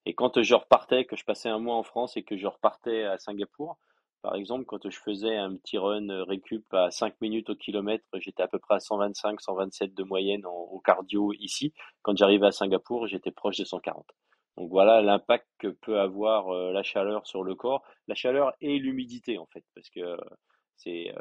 et 0.06 0.14
quand 0.14 0.40
je 0.42 0.54
repartais, 0.54 1.04
que 1.04 1.16
je 1.16 1.24
passais 1.24 1.48
un 1.48 1.58
mois 1.58 1.76
en 1.76 1.82
France 1.82 2.16
et 2.16 2.22
que 2.22 2.36
je 2.36 2.46
repartais 2.46 3.04
à 3.04 3.18
Singapour, 3.18 3.76
par 4.22 4.34
exemple, 4.34 4.64
quand 4.64 4.88
je 4.88 4.98
faisais 4.98 5.36
un 5.36 5.54
petit 5.56 5.78
run 5.78 6.24
récup 6.24 6.64
à 6.72 6.90
5 6.90 7.20
minutes 7.20 7.50
au 7.50 7.54
kilomètre, 7.54 8.04
j'étais 8.14 8.42
à 8.42 8.48
peu 8.48 8.58
près 8.58 8.76
à 8.76 8.80
125, 8.80 9.40
127 9.40 9.94
de 9.94 10.02
moyenne 10.02 10.46
au 10.46 10.80
cardio 10.80 11.32
ici. 11.34 11.72
Quand 12.02 12.16
j'arrivais 12.16 12.46
à 12.46 12.52
Singapour, 12.52 13.06
j'étais 13.06 13.30
proche 13.30 13.58
de 13.58 13.64
140. 13.64 14.06
Donc 14.56 14.70
voilà 14.70 15.02
l'impact 15.02 15.46
que 15.58 15.68
peut 15.68 16.00
avoir 16.00 16.48
euh, 16.48 16.72
la 16.72 16.82
chaleur 16.82 17.26
sur 17.26 17.42
le 17.42 17.54
corps, 17.54 17.82
la 18.08 18.14
chaleur 18.14 18.54
et 18.60 18.78
l'humidité 18.78 19.38
en 19.38 19.46
fait, 19.46 19.64
parce 19.74 19.90
que 19.90 20.00
euh, 20.00 20.16
c'est 20.76 21.12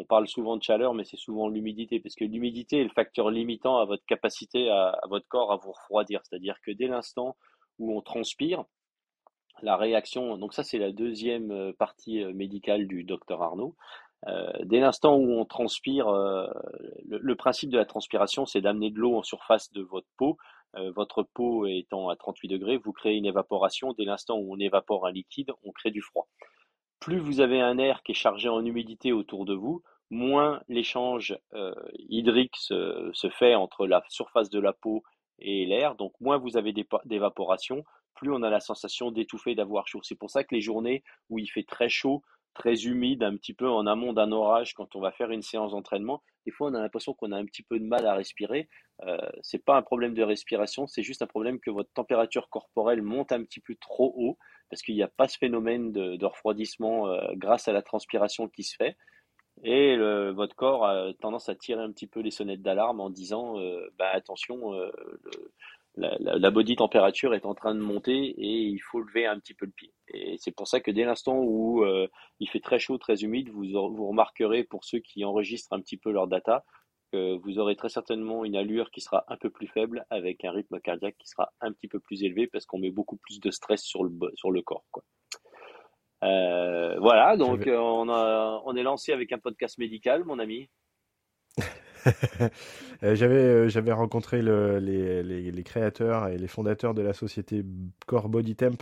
on 0.00 0.04
parle 0.04 0.26
souvent 0.26 0.56
de 0.56 0.62
chaleur, 0.62 0.94
mais 0.94 1.04
c'est 1.04 1.18
souvent 1.18 1.48
l'humidité, 1.48 2.00
parce 2.00 2.14
que 2.14 2.24
l'humidité 2.24 2.80
est 2.80 2.84
le 2.84 2.90
facteur 2.90 3.30
limitant 3.30 3.78
à 3.78 3.84
votre 3.84 4.04
capacité, 4.06 4.70
à, 4.70 4.98
votre 5.10 5.28
corps 5.28 5.52
à 5.52 5.56
vous 5.56 5.72
refroidir. 5.72 6.22
C'est-à-dire 6.24 6.56
que 6.64 6.70
dès 6.70 6.86
l'instant 6.86 7.36
où 7.80 7.96
on 7.96 8.00
transpire, 8.02 8.64
la 9.62 9.76
réaction, 9.76 10.36
donc 10.36 10.54
ça 10.54 10.62
c'est 10.62 10.78
la 10.78 10.92
deuxième 10.92 11.50
euh, 11.50 11.72
partie 11.72 12.22
euh, 12.22 12.32
médicale 12.32 12.86
du 12.86 13.04
docteur 13.04 13.42
Arnaud, 13.42 13.76
euh, 14.26 14.52
dès 14.64 14.80
l'instant 14.80 15.16
où 15.16 15.32
on 15.32 15.44
transpire, 15.44 16.06
le, 16.10 17.34
principe 17.34 17.70
de 17.70 17.78
la 17.78 17.86
transpiration, 17.86 18.44
c'est 18.44 18.60
d'amener 18.60 18.90
de 18.90 18.98
l'eau 18.98 19.16
en 19.16 19.22
surface 19.22 19.72
de 19.72 19.80
votre 19.80 20.08
peau. 20.18 20.36
votre 20.74 21.22
peau 21.22 21.64
étant 21.64 22.10
à 22.10 22.16
38 22.16 22.48
degrés, 22.48 22.76
vous 22.76 22.92
créez 22.92 23.16
une 23.16 23.24
évaporation. 23.24 23.94
Dès 23.94 24.04
l'instant 24.04 24.36
où 24.36 24.54
on 24.54 24.58
évapore 24.58 25.06
un 25.06 25.10
liquide, 25.10 25.52
on 25.64 25.72
crée 25.72 25.90
du 25.90 26.02
froid. 26.02 26.28
Plus 27.00 27.18
vous 27.18 27.40
avez 27.40 27.62
un 27.62 27.78
air 27.78 28.02
qui 28.02 28.12
est 28.12 28.14
chargé 28.14 28.50
en 28.50 28.62
humidité 28.62 29.10
autour 29.10 29.46
de 29.46 29.54
vous, 29.54 29.82
moins 30.10 30.60
l'échange 30.68 31.38
hydrique 32.10 32.56
se, 32.56 33.30
fait 33.38 33.54
entre 33.54 33.86
la 33.86 34.02
surface 34.10 34.50
de 34.50 34.60
la 34.60 34.74
peau 34.74 35.02
et 35.40 35.66
l'air, 35.66 35.94
donc 35.94 36.12
moins 36.20 36.38
vous 36.38 36.56
avez 36.56 36.72
d'évaporation, 37.04 37.84
plus 38.14 38.32
on 38.32 38.42
a 38.42 38.50
la 38.50 38.60
sensation 38.60 39.10
d'étouffer, 39.10 39.54
d'avoir 39.54 39.88
chaud. 39.88 40.00
C'est 40.02 40.14
pour 40.14 40.30
ça 40.30 40.44
que 40.44 40.54
les 40.54 40.60
journées 40.60 41.02
où 41.28 41.38
il 41.38 41.46
fait 41.46 41.62
très 41.62 41.88
chaud, 41.88 42.22
très 42.54 42.84
humide, 42.84 43.22
un 43.22 43.36
petit 43.36 43.54
peu 43.54 43.68
en 43.68 43.86
amont 43.86 44.12
d'un 44.12 44.32
orage, 44.32 44.74
quand 44.74 44.94
on 44.96 45.00
va 45.00 45.12
faire 45.12 45.30
une 45.30 45.42
séance 45.42 45.72
d'entraînement, 45.72 46.22
des 46.44 46.52
fois 46.52 46.70
on 46.70 46.74
a 46.74 46.80
l'impression 46.80 47.14
qu'on 47.14 47.32
a 47.32 47.38
un 47.38 47.44
petit 47.44 47.62
peu 47.62 47.78
de 47.78 47.84
mal 47.84 48.06
à 48.06 48.14
respirer. 48.14 48.68
Euh, 49.06 49.18
c'est 49.42 49.64
pas 49.64 49.76
un 49.76 49.82
problème 49.82 50.14
de 50.14 50.22
respiration, 50.22 50.86
c'est 50.86 51.02
juste 51.02 51.22
un 51.22 51.26
problème 51.26 51.60
que 51.60 51.70
votre 51.70 51.90
température 51.92 52.48
corporelle 52.50 53.02
monte 53.02 53.32
un 53.32 53.42
petit 53.44 53.60
peu 53.60 53.74
trop 53.80 54.12
haut, 54.16 54.36
parce 54.68 54.82
qu'il 54.82 54.94
n'y 54.94 55.02
a 55.02 55.08
pas 55.08 55.28
ce 55.28 55.38
phénomène 55.38 55.92
de, 55.92 56.24
refroidissement 56.24 57.08
euh, 57.08 57.20
grâce 57.34 57.68
à 57.68 57.72
la 57.72 57.82
transpiration 57.82 58.48
qui 58.48 58.62
se 58.62 58.76
fait. 58.76 58.96
Et 59.62 59.96
votre 60.32 60.56
corps 60.56 60.86
a 60.86 61.12
tendance 61.20 61.48
à 61.48 61.54
tirer 61.54 61.82
un 61.82 61.92
petit 61.92 62.06
peu 62.06 62.20
les 62.20 62.30
sonnettes 62.30 62.62
d'alarme 62.62 63.00
en 63.00 63.10
disant 63.10 63.58
euh, 63.58 63.88
bah, 63.98 64.10
attention, 64.12 64.74
euh, 64.74 64.90
la, 65.96 66.50
body 66.50 66.76
température 66.76 67.34
est 67.34 67.44
en 67.44 67.54
train 67.54 67.74
de 67.74 67.80
monter 67.80 68.12
et 68.12 68.62
il 68.62 68.78
faut 68.78 69.00
lever 69.00 69.26
un 69.26 69.38
petit 69.38 69.54
peu 69.54 69.66
le 69.66 69.72
pied. 69.72 69.92
Et 70.14 70.36
c'est 70.38 70.52
pour 70.52 70.66
ça 70.66 70.80
que 70.80 70.90
dès 70.90 71.04
l'instant 71.04 71.36
où 71.38 71.84
euh, 71.84 72.08
il 72.38 72.48
fait 72.48 72.60
très 72.60 72.78
chaud, 72.78 72.96
très 72.96 73.22
humide, 73.22 73.50
vous, 73.50 73.64
vous 73.64 74.08
remarquerez 74.08 74.64
pour 74.64 74.84
ceux 74.84 75.00
qui 75.00 75.24
enregistrent 75.24 75.72
un 75.72 75.80
petit 75.80 75.98
peu 75.98 76.10
leur 76.10 76.26
data 76.26 76.64
que 77.12 77.36
vous 77.38 77.58
aurez 77.58 77.76
très 77.76 77.88
certainement 77.88 78.44
une 78.44 78.56
allure 78.56 78.90
qui 78.90 79.00
sera 79.00 79.24
un 79.28 79.36
peu 79.36 79.50
plus 79.50 79.66
faible 79.66 80.06
avec 80.10 80.44
un 80.44 80.52
rythme 80.52 80.80
cardiaque 80.80 81.16
qui 81.18 81.28
sera 81.28 81.52
un 81.60 81.72
petit 81.72 81.88
peu 81.88 81.98
plus 81.98 82.22
élevé 82.22 82.46
parce 82.46 82.66
qu'on 82.66 82.78
met 82.78 82.90
beaucoup 82.90 83.16
plus 83.16 83.40
de 83.40 83.50
stress 83.50 83.82
sur 83.82 84.04
le, 84.04 84.12
sur 84.36 84.52
le 84.52 84.62
corps. 84.62 84.84
Quoi. 84.90 85.02
Euh, 86.22 86.98
voilà, 86.98 87.36
donc 87.36 87.66
on, 87.66 88.08
a, 88.08 88.62
on 88.64 88.76
est 88.76 88.82
lancé 88.82 89.12
avec 89.12 89.32
un 89.32 89.38
podcast 89.38 89.78
médical, 89.78 90.24
mon 90.24 90.38
ami. 90.38 90.68
Euh, 93.02 93.14
j'avais, 93.14 93.34
euh, 93.34 93.68
j'avais 93.68 93.92
rencontré 93.92 94.42
le, 94.42 94.78
les, 94.78 95.22
les, 95.22 95.62
créateurs 95.62 96.28
et 96.28 96.36
les 96.36 96.48
fondateurs 96.48 96.92
de 96.92 97.00
la 97.00 97.14
société 97.14 97.64
Core 98.06 98.28
Body 98.28 98.56
Temp 98.56 98.76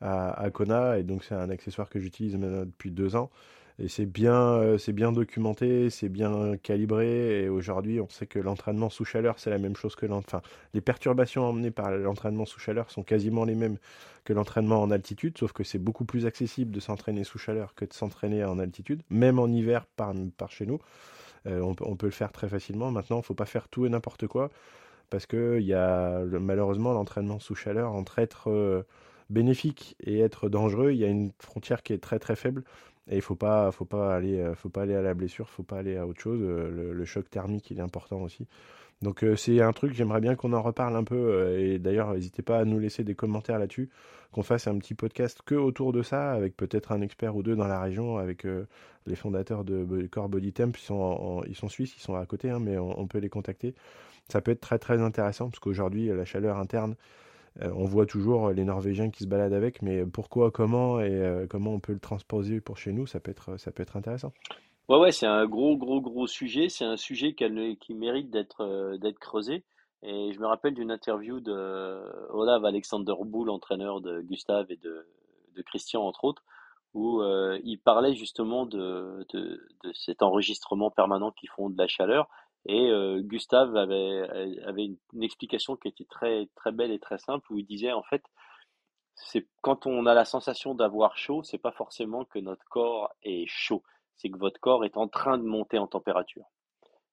à, 0.00 0.32
à 0.32 0.50
Kona, 0.50 0.98
et 0.98 1.04
donc 1.04 1.22
c'est 1.22 1.34
un 1.36 1.48
accessoire 1.48 1.88
que 1.88 2.00
j'utilise 2.00 2.36
maintenant 2.36 2.64
depuis 2.64 2.90
deux 2.90 3.14
ans. 3.14 3.30
Et 3.78 3.88
c'est 3.88 4.06
bien, 4.06 4.34
euh, 4.34 4.78
c'est 4.78 4.92
bien 4.92 5.12
documenté, 5.12 5.90
c'est 5.90 6.08
bien 6.08 6.56
calibré. 6.56 7.44
Et 7.44 7.48
aujourd'hui, 7.48 8.00
on 8.00 8.08
sait 8.08 8.26
que 8.26 8.38
l'entraînement 8.38 8.90
sous 8.90 9.04
chaleur, 9.04 9.38
c'est 9.38 9.50
la 9.50 9.58
même 9.58 9.76
chose 9.76 9.96
que 9.96 10.06
l'entraînement. 10.06 10.42
Enfin, 10.42 10.42
les 10.74 10.80
perturbations 10.80 11.44
emmenées 11.44 11.70
par 11.70 11.90
l'entraînement 11.90 12.44
sous 12.44 12.60
chaleur 12.60 12.90
sont 12.90 13.02
quasiment 13.02 13.44
les 13.44 13.54
mêmes 13.54 13.78
que 14.24 14.32
l'entraînement 14.32 14.80
en 14.80 14.90
altitude, 14.90 15.36
sauf 15.38 15.52
que 15.52 15.64
c'est 15.64 15.78
beaucoup 15.78 16.04
plus 16.04 16.26
accessible 16.26 16.70
de 16.70 16.80
s'entraîner 16.80 17.24
sous 17.24 17.38
chaleur 17.38 17.74
que 17.74 17.84
de 17.84 17.92
s'entraîner 17.92 18.44
en 18.44 18.58
altitude, 18.58 19.02
même 19.10 19.38
en 19.38 19.48
hiver 19.48 19.86
par, 19.96 20.12
par 20.36 20.50
chez 20.52 20.66
nous. 20.66 20.78
Euh, 21.46 21.60
on, 21.60 21.96
peut 21.96 22.06
le 22.06 22.12
faire 22.12 22.30
très 22.30 22.48
facilement. 22.48 22.92
Maintenant, 22.92 23.16
il 23.16 23.20
ne 23.20 23.24
faut 23.24 23.34
pas 23.34 23.46
faire 23.46 23.68
tout 23.68 23.84
et 23.84 23.88
n'importe 23.88 24.26
quoi 24.28 24.50
parce 25.12 25.26
que 25.26 25.60
y 25.60 25.74
a, 25.74 26.20
malheureusement 26.24 26.94
l'entraînement 26.94 27.38
sous 27.38 27.54
chaleur 27.54 27.92
entre 27.92 28.18
être 28.18 28.50
euh, 28.50 28.82
bénéfique 29.28 29.94
et 30.00 30.20
être 30.20 30.48
dangereux, 30.48 30.92
il 30.92 30.98
y 30.98 31.04
a 31.04 31.08
une 31.08 31.32
frontière 31.38 31.82
qui 31.82 31.92
est 31.92 31.98
très 31.98 32.18
très 32.18 32.34
faible 32.34 32.64
et 33.10 33.16
il 33.16 33.22
faut 33.22 33.34
pas 33.34 33.70
faut 33.72 33.84
pas 33.84 34.14
aller 34.14 34.38
euh, 34.38 34.54
faut 34.54 34.68
pas 34.68 34.82
aller 34.82 34.94
à 34.94 35.02
la 35.02 35.14
blessure, 35.14 35.48
faut 35.48 35.62
pas 35.62 35.78
aller 35.78 35.96
à 35.96 36.06
autre 36.06 36.20
chose. 36.20 36.40
Le, 36.40 37.04
choc 37.04 37.28
thermique 37.30 37.70
il 37.70 37.78
est 37.78 37.82
important 37.82 38.22
aussi. 38.22 38.46
Donc 39.02 39.24
c'est 39.36 39.60
un 39.60 39.72
truc 39.72 39.94
j'aimerais 39.94 40.20
bien 40.20 40.36
qu'on 40.36 40.52
en 40.52 40.62
reparle 40.62 40.94
un 40.94 41.02
peu 41.02 41.58
et 41.58 41.78
d'ailleurs 41.80 42.14
n'hésitez 42.14 42.42
pas 42.42 42.58
à 42.58 42.64
nous 42.64 42.78
laisser 42.78 43.02
des 43.02 43.16
commentaires 43.16 43.58
là-dessus, 43.58 43.90
qu'on 44.30 44.44
fasse 44.44 44.68
un 44.68 44.78
petit 44.78 44.94
podcast 44.94 45.40
que 45.44 45.56
autour 45.56 45.92
de 45.92 46.02
ça 46.02 46.32
avec 46.32 46.56
peut-être 46.56 46.92
un 46.92 47.00
expert 47.00 47.34
ou 47.34 47.42
deux 47.42 47.56
dans 47.56 47.66
la 47.66 47.80
région 47.80 48.18
avec 48.18 48.46
les 49.06 49.16
fondateurs 49.16 49.64
de 49.64 50.06
Core 50.06 50.28
Body 50.28 50.52
Temp, 50.52 50.72
ils 50.78 50.84
sont, 50.84 51.68
suisses, 51.68 51.96
ils 51.96 52.00
sont 52.00 52.14
à 52.14 52.24
côté, 52.26 52.50
hein, 52.50 52.60
mais 52.60 52.78
on, 52.78 53.06
peut 53.06 53.18
les 53.18 53.28
contacter. 53.28 53.74
Ça 54.28 54.40
peut 54.40 54.52
être 54.52 54.60
très 54.60 54.78
très 54.78 55.00
intéressant 55.00 55.48
parce 55.48 55.58
qu'aujourd'hui, 55.58 56.06
la 56.06 56.24
chaleur 56.24 56.58
interne, 56.58 56.92
euh, 56.92 57.21
on 57.60 57.84
voit 57.84 58.06
toujours 58.06 58.50
les 58.50 58.64
Norvégiens 58.64 59.10
qui 59.10 59.24
se 59.24 59.28
baladent 59.28 59.52
avec, 59.52 59.82
mais 59.82 60.06
pourquoi, 60.06 60.50
comment 60.50 61.00
et 61.00 61.10
euh, 61.10 61.46
comment 61.46 61.72
on 61.74 61.80
peut 61.80 61.92
le 61.92 62.00
transposer 62.00 62.60
pour 62.60 62.78
chez 62.78 62.92
nous, 62.92 63.06
ça 63.06 63.20
peut 63.20 63.30
être, 63.30 63.58
ça 63.58 63.72
peut 63.72 63.82
être 63.82 63.96
intéressant. 63.96 64.32
Ouais, 64.88 64.98
ouais, 64.98 65.12
c'est 65.12 65.26
un 65.26 65.46
gros, 65.46 65.76
gros, 65.76 66.00
gros 66.00 66.26
sujet. 66.26 66.68
C'est 66.68 66.84
un 66.84 66.96
sujet 66.96 67.34
qui 67.34 67.94
mérite 67.94 68.30
d'être 68.30 68.62
euh, 68.62 68.96
d'être 68.98 69.18
creusé. 69.18 69.64
Et 70.02 70.32
je 70.32 70.40
me 70.40 70.46
rappelle 70.46 70.74
d'une 70.74 70.90
interview 70.90 71.38
de 71.40 71.52
Olaf 72.30 72.64
Alexander 72.64 73.14
Boul, 73.24 73.48
entraîneur 73.50 74.00
de 74.00 74.20
Gustave 74.22 74.66
et 74.70 74.76
de, 74.76 75.06
de 75.54 75.62
Christian, 75.62 76.02
entre 76.02 76.24
autres, 76.24 76.42
où 76.92 77.20
euh, 77.20 77.60
il 77.62 77.78
parlait 77.78 78.14
justement 78.14 78.66
de, 78.66 79.24
de, 79.32 79.60
de 79.84 79.92
cet 79.92 80.22
enregistrement 80.22 80.90
permanent 80.90 81.30
qu'ils 81.30 81.50
font 81.50 81.70
de 81.70 81.78
la 81.78 81.86
chaleur. 81.86 82.28
Et 82.66 82.90
euh, 82.90 83.20
Gustave 83.22 83.76
avait, 83.76 84.28
avait 84.64 84.84
une, 84.84 85.22
explication 85.22 85.76
qui 85.76 85.88
était 85.88 86.04
très, 86.04 86.48
très 86.54 86.72
belle 86.72 86.92
et 86.92 87.00
très 87.00 87.18
simple, 87.18 87.52
où 87.52 87.58
il 87.58 87.66
disait 87.66 87.92
en 87.92 88.02
fait, 88.02 88.22
c'est 89.14 89.46
quand 89.62 89.86
on 89.86 90.06
a 90.06 90.14
la 90.14 90.24
sensation 90.24 90.74
d'avoir 90.74 91.16
chaud, 91.16 91.42
c'est 91.42 91.58
pas 91.58 91.72
forcément 91.72 92.24
que 92.24 92.38
notre 92.38 92.64
corps 92.66 93.14
est 93.22 93.46
chaud, 93.48 93.82
c'est 94.16 94.30
que 94.30 94.38
votre 94.38 94.60
corps 94.60 94.84
est 94.84 94.96
en 94.96 95.08
train 95.08 95.38
de 95.38 95.44
monter 95.44 95.78
en 95.78 95.86
température. 95.86 96.46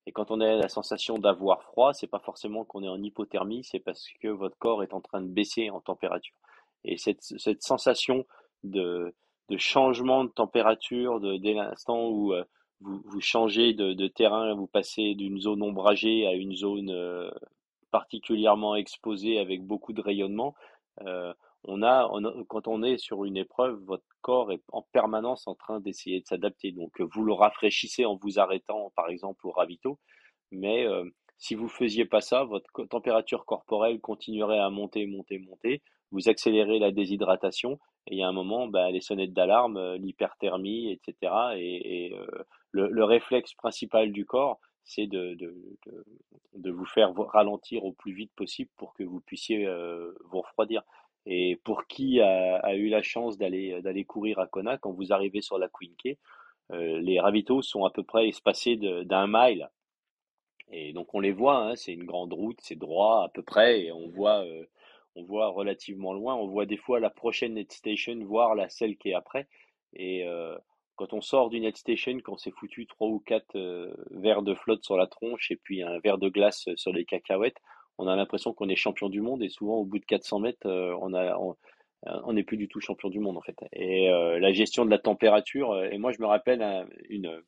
Et 0.06 0.12
quand 0.12 0.32
on 0.32 0.40
a 0.42 0.56
la 0.56 0.70
sensation 0.70 1.18
d'avoir 1.18 1.62
froid, 1.64 1.94
c'est 1.94 2.08
pas 2.08 2.20
forcément 2.20 2.66
qu'on 2.66 2.84
est 2.84 2.88
en 2.88 3.02
hypothermie, 3.02 3.64
c'est 3.64 3.80
parce 3.80 4.08
que 4.22 4.28
votre 4.28 4.58
corps 4.58 4.84
est 4.84 4.94
en 4.94 5.02
train 5.02 5.22
de 5.22 5.28
baisser 5.28 5.70
en 5.70 5.82
température. 5.82 6.36
Et 6.84 6.98
cette, 6.98 7.22
cette 7.22 7.62
sensation 7.64 8.26
de, 8.64 9.14
de 9.50 9.58
changement 9.58 10.24
de 10.24 10.30
température 10.30 11.20
de, 11.20 11.38
dès 11.38 11.54
l'instant 11.54 12.08
où 12.08 12.34
euh, 12.34 12.44
vous, 12.82 13.22
changez 13.22 13.74
de, 13.74 14.08
terrain, 14.08 14.54
vous 14.54 14.68
passez 14.68 15.16
d'une 15.16 15.40
zone 15.40 15.62
ombragée 15.62 16.26
à 16.28 16.34
une 16.34 16.56
zone 16.56 16.90
euh, 16.92 17.30
particulièrement 17.92 18.76
exposée 18.76 19.40
avec 19.40 19.66
beaucoup 19.66 19.94
de 19.94 20.02
rayonnement. 20.02 20.56
Euh, 21.02 21.34
on 21.66 21.84
a, 21.84 22.10
quand 22.48 22.68
on 22.68 22.84
est 22.84 22.98
sur 22.98 23.26
une 23.26 23.36
épreuve, 23.36 23.80
votre 23.84 24.06
corps 24.22 24.52
est 24.54 24.64
en 24.72 24.82
permanence 24.94 25.46
en 25.48 25.56
train 25.56 25.82
d'essayer 25.82 26.22
de 26.22 26.26
s'adapter. 26.26 26.72
Donc, 26.72 27.02
vous 27.02 27.24
le 27.24 27.34
rafraîchissez 27.34 28.06
en 28.06 28.16
vous 28.16 28.40
arrêtant, 28.40 28.94
par 28.96 29.10
exemple, 29.10 29.46
au 29.46 29.52
ravito. 29.52 30.00
Mais 30.52 30.88
si 31.40 31.56
vous 31.56 31.70
faisiez 31.70 32.06
pas 32.06 32.22
ça, 32.22 32.44
votre 32.44 32.86
température 32.86 33.46
corporelle 33.46 34.00
continuerait 34.02 34.60
à 34.60 34.70
monter, 34.70 35.06
monter, 35.06 35.40
monter. 35.40 35.82
Vous 36.12 36.28
accélérez 36.28 36.80
la 36.80 36.92
déshydratation 36.92 37.80
et 38.08 38.16
il 38.16 38.20
y 38.20 38.24
a 38.24 38.28
un 38.28 38.34
moment, 38.34 38.68
bah, 38.68 38.92
les 38.92 39.02
sonnettes 39.02 39.34
d'alarme, 39.34 39.78
euh, 39.78 39.98
l'hyperthermie, 39.98 40.92
etc. 40.92 41.34
Et, 41.56 42.08
et 42.08 42.14
euh, 42.14 42.26
le, 42.72 42.88
le, 42.88 43.04
réflexe 43.04 43.54
principal 43.54 44.12
du 44.12 44.26
corps, 44.26 44.60
c'est 44.84 45.08
de, 45.08 45.34
de, 45.36 45.56
de, 45.86 46.06
de, 46.54 46.72
vous 46.72 46.86
faire 46.86 47.14
ralentir 47.16 47.84
au 47.86 47.92
plus 47.94 48.14
vite 48.14 48.32
possible 48.36 48.72
pour 48.78 48.94
que 48.94 49.04
vous 49.04 49.22
puissiez 49.22 49.68
euh, 49.68 50.14
vous 50.26 50.42
refroidir. 50.42 50.84
Et 51.26 51.60
pour 51.64 51.86
qui 51.86 52.22
a, 52.22 52.58
a 52.58 52.76
eu 52.76 52.90
la 52.90 53.02
chance 53.02 53.38
d'aller 53.38 53.82
d'aller 53.82 54.06
courir 54.06 54.40
à 54.40 54.48
Kona, 54.48 54.78
quand 54.78 54.92
vous 54.92 55.12
arrivez 55.14 55.42
sur 55.42 55.58
la 55.58 55.68
Queen 55.70 55.94
euh, 56.72 57.00
les 57.02 57.20
ravitaux 57.20 57.62
sont 57.62 57.84
à 57.86 57.90
peu 57.90 58.04
près 58.04 58.28
espacés 58.28 58.78
d'un 58.78 59.28
mile. 59.28 59.70
Et 60.72 60.94
donc 60.94 61.14
on 61.14 61.20
les 61.20 61.32
voit, 61.32 61.58
hein, 61.58 61.76
c'est 61.76 61.94
une 61.94 62.06
grande 62.06 62.34
route, 62.34 62.60
c'est 62.62 62.76
droit 62.76 63.24
à 63.26 63.30
peu 63.30 63.42
près, 63.42 63.86
et 63.86 63.92
on 63.92 64.08
voit 64.08 64.46
euh, 64.46 64.66
on 65.16 65.24
voit 65.24 65.48
relativement 65.50 66.14
loin. 66.14 66.36
On 66.36 66.48
voit 66.48 66.66
des 66.66 66.78
fois 66.78 67.00
la 67.00 67.10
prochaine 67.10 67.56
net 67.56 67.72
station, 67.72 68.18
voire 68.24 68.56
la 68.56 68.70
celle 68.70 68.98
qui 68.98 69.10
est 69.10 69.14
après. 69.14 69.48
Et 69.94 70.26
euh, 70.26 70.58
quand 71.00 71.14
on 71.14 71.22
sort 71.22 71.50
d'une 71.50 71.64
net 71.64 71.78
station, 71.78 72.20
quand 72.22 72.38
s'est 72.38 72.52
foutu 72.52 72.86
trois 72.86 73.08
ou 73.08 73.20
quatre 73.20 73.56
euh, 73.56 73.90
verres 74.12 74.42
de 74.42 74.54
flotte 74.54 74.84
sur 74.84 74.98
la 74.98 75.08
tronche 75.08 75.50
et 75.50 75.56
puis 75.56 75.82
un 75.82 75.98
verre 76.00 76.18
de 76.18 76.28
glace 76.28 76.68
sur 76.76 76.92
les 76.92 77.06
cacahuètes, 77.06 77.56
on 77.98 78.08
a 78.08 78.18
l'impression 78.18 78.54
qu'on 78.54 78.68
est 78.68 78.76
champion 78.76 79.08
du 79.08 79.22
monde. 79.22 79.42
Et 79.42 79.48
souvent, 79.48 79.76
au 79.76 79.86
bout 79.86 80.00
de 80.00 80.06
400 80.06 80.40
mètres, 80.40 80.68
euh, 80.68 80.94
on 81.00 81.56
on 82.04 82.34
n'est 82.34 82.44
plus 82.44 82.58
du 82.58 82.68
tout 82.68 82.80
champion 82.80 83.10
du 83.10 83.20
monde 83.20 83.38
en 83.38 83.42
fait. 83.42 83.58
Et 83.74 84.08
la 84.08 84.54
gestion 84.54 84.86
de 84.86 84.90
la 84.90 85.00
température, 85.00 85.84
et 85.84 85.98
moi 85.98 86.14
je 86.14 86.22
me 86.22 86.28
rappelle 86.28 86.88
une, 87.10 87.44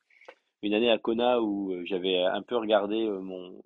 une 0.61 0.73
année 0.73 0.91
à 0.91 0.97
Kona 0.97 1.41
où 1.41 1.73
j'avais 1.85 2.17
un 2.17 2.41
peu 2.41 2.57
regardé 2.57 3.07
mon, 3.07 3.61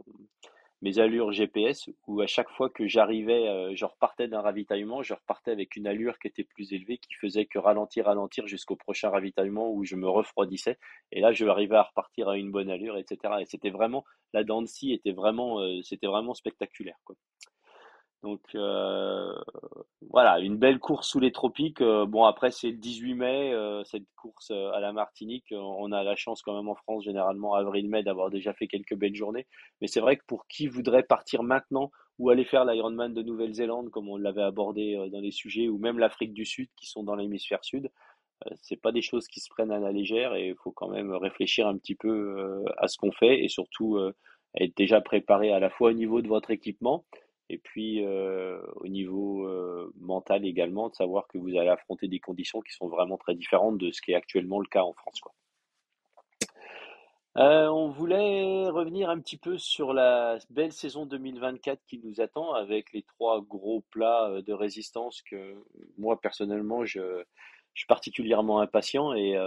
mes 0.85 0.99
allures 0.99 1.31
GPS 1.31 1.89
où 2.05 2.21
à 2.21 2.27
chaque 2.27 2.51
fois 2.51 2.69
que 2.69 2.87
j'arrivais, 2.87 3.47
euh, 3.47 3.73
je 3.73 3.85
repartais 3.85 4.27
d'un 4.27 4.41
ravitaillement, 4.41 5.01
je 5.01 5.15
repartais 5.15 5.49
avec 5.49 5.75
une 5.75 5.87
allure 5.87 6.19
qui 6.19 6.27
était 6.27 6.43
plus 6.43 6.73
élevée, 6.73 6.99
qui 6.99 7.15
faisait 7.15 7.47
que 7.47 7.57
ralentir, 7.57 8.05
ralentir 8.05 8.45
jusqu'au 8.45 8.75
prochain 8.75 9.09
ravitaillement 9.09 9.71
où 9.71 9.83
je 9.83 9.95
me 9.95 10.07
refroidissais. 10.07 10.77
Et 11.11 11.21
là, 11.21 11.33
je 11.33 11.43
arrivais 11.47 11.75
à 11.75 11.81
repartir 11.81 12.29
à 12.29 12.37
une 12.37 12.51
bonne 12.51 12.69
allure, 12.69 12.97
etc. 12.97 13.33
Et 13.41 13.45
c'était 13.45 13.71
vraiment, 13.71 14.05
la 14.31 14.43
Dancy 14.43 14.93
était 14.93 15.11
vraiment, 15.11 15.59
euh, 15.59 15.81
c'était 15.81 16.05
vraiment 16.05 16.35
spectaculaire. 16.35 16.99
Donc 18.25 18.41
euh, 18.55 19.35
voilà, 20.09 20.39
une 20.39 20.57
belle 20.57 20.79
course 20.79 21.09
sous 21.09 21.19
les 21.19 21.31
tropiques. 21.31 21.81
Euh, 21.81 22.07
bon 22.07 22.23
après 22.25 22.49
c'est 22.49 22.71
le 22.71 22.77
18 22.77 23.13
mai, 23.13 23.53
euh, 23.53 23.83
cette 23.83 24.07
course 24.15 24.49
à 24.49 24.79
la 24.79 24.91
Martinique. 24.93 25.53
On 25.55 25.91
a 25.91 26.03
la 26.03 26.15
chance 26.15 26.41
quand 26.41 26.55
même 26.55 26.67
en 26.67 26.73
France 26.73 27.03
généralement 27.03 27.53
avril-mai 27.53 28.01
d'avoir 28.01 28.31
déjà 28.31 28.51
fait 28.53 28.65
quelques 28.65 28.95
belles 28.95 29.13
journées. 29.13 29.45
Mais 29.79 29.85
c'est 29.85 29.99
vrai 29.99 30.17
que 30.17 30.23
pour 30.25 30.47
qui 30.47 30.65
voudrait 30.65 31.03
partir 31.03 31.43
maintenant 31.43 31.91
ou 32.17 32.31
aller 32.31 32.45
faire 32.45 32.65
l'Ironman 32.65 33.13
de 33.13 33.21
Nouvelle-Zélande 33.21 33.91
comme 33.91 34.09
on 34.09 34.17
l'avait 34.17 34.41
abordé 34.41 35.07
dans 35.11 35.19
les 35.19 35.29
sujets, 35.29 35.69
ou 35.69 35.77
même 35.77 35.99
l'Afrique 35.99 36.33
du 36.33 36.45
Sud 36.45 36.69
qui 36.75 36.87
sont 36.87 37.03
dans 37.03 37.15
l'hémisphère 37.15 37.63
sud, 37.63 37.91
c'est 38.55 38.81
pas 38.81 38.91
des 38.91 39.03
choses 39.03 39.27
qui 39.27 39.39
se 39.39 39.49
prennent 39.49 39.71
à 39.71 39.79
la 39.79 39.91
légère 39.91 40.33
et 40.33 40.47
il 40.47 40.55
faut 40.55 40.71
quand 40.71 40.89
même 40.89 41.11
réfléchir 41.11 41.67
un 41.67 41.77
petit 41.77 41.95
peu 41.95 42.63
à 42.77 42.87
ce 42.87 42.97
qu'on 42.97 43.11
fait 43.11 43.43
et 43.43 43.49
surtout 43.49 43.99
être 44.55 44.75
déjà 44.75 44.99
préparé 45.01 45.51
à 45.51 45.59
la 45.59 45.69
fois 45.69 45.89
au 45.89 45.93
niveau 45.93 46.23
de 46.23 46.27
votre 46.27 46.49
équipement 46.49 47.05
et 47.49 47.57
puis 47.57 48.03
euh, 48.03 48.59
au 48.77 48.87
niveau 48.87 49.47
euh, 49.47 49.93
mental 49.99 50.45
également, 50.45 50.89
de 50.89 50.95
savoir 50.95 51.27
que 51.27 51.37
vous 51.37 51.55
allez 51.57 51.69
affronter 51.69 52.07
des 52.07 52.19
conditions 52.19 52.61
qui 52.61 52.73
sont 52.73 52.87
vraiment 52.87 53.17
très 53.17 53.35
différentes 53.35 53.77
de 53.77 53.91
ce 53.91 54.01
qui 54.01 54.11
est 54.11 54.15
actuellement 54.15 54.59
le 54.59 54.67
cas 54.67 54.83
en 54.83 54.93
France. 54.93 55.21
Euh, 57.37 57.67
on 57.67 57.89
voulait 57.89 58.69
revenir 58.69 59.09
un 59.09 59.19
petit 59.19 59.37
peu 59.37 59.57
sur 59.57 59.93
la 59.93 60.37
belle 60.49 60.71
saison 60.71 61.05
2024 61.05 61.81
qui 61.85 61.99
nous 61.99 62.21
attend 62.21 62.53
avec 62.53 62.93
les 62.93 63.03
trois 63.03 63.41
gros 63.41 63.83
plats 63.91 64.41
de 64.41 64.53
résistance 64.53 65.21
que 65.21 65.53
moi 65.97 66.19
personnellement 66.21 66.85
je, 66.85 67.01
je 67.73 67.79
suis 67.79 67.87
particulièrement 67.87 68.61
impatient 68.61 69.13
et 69.13 69.37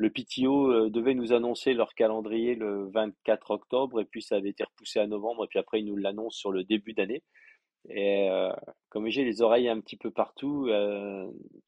le 0.00 0.08
PTO 0.08 0.88
devait 0.88 1.12
nous 1.12 1.34
annoncer 1.34 1.74
leur 1.74 1.92
calendrier 1.92 2.54
le 2.54 2.88
24 2.88 3.50
octobre 3.50 4.00
et 4.00 4.06
puis 4.06 4.22
ça 4.22 4.36
avait 4.36 4.48
été 4.48 4.64
repoussé 4.64 4.98
à 4.98 5.06
novembre 5.06 5.44
et 5.44 5.46
puis 5.46 5.58
après 5.58 5.80
ils 5.80 5.84
nous 5.84 5.96
l'annoncent 5.96 6.38
sur 6.38 6.52
le 6.52 6.64
début 6.64 6.94
d'année. 6.94 7.22
Et 7.90 8.30
comme 8.88 9.10
j'ai 9.10 9.24
les 9.24 9.42
oreilles 9.42 9.68
un 9.68 9.78
petit 9.78 9.98
peu 9.98 10.10
partout, 10.10 10.70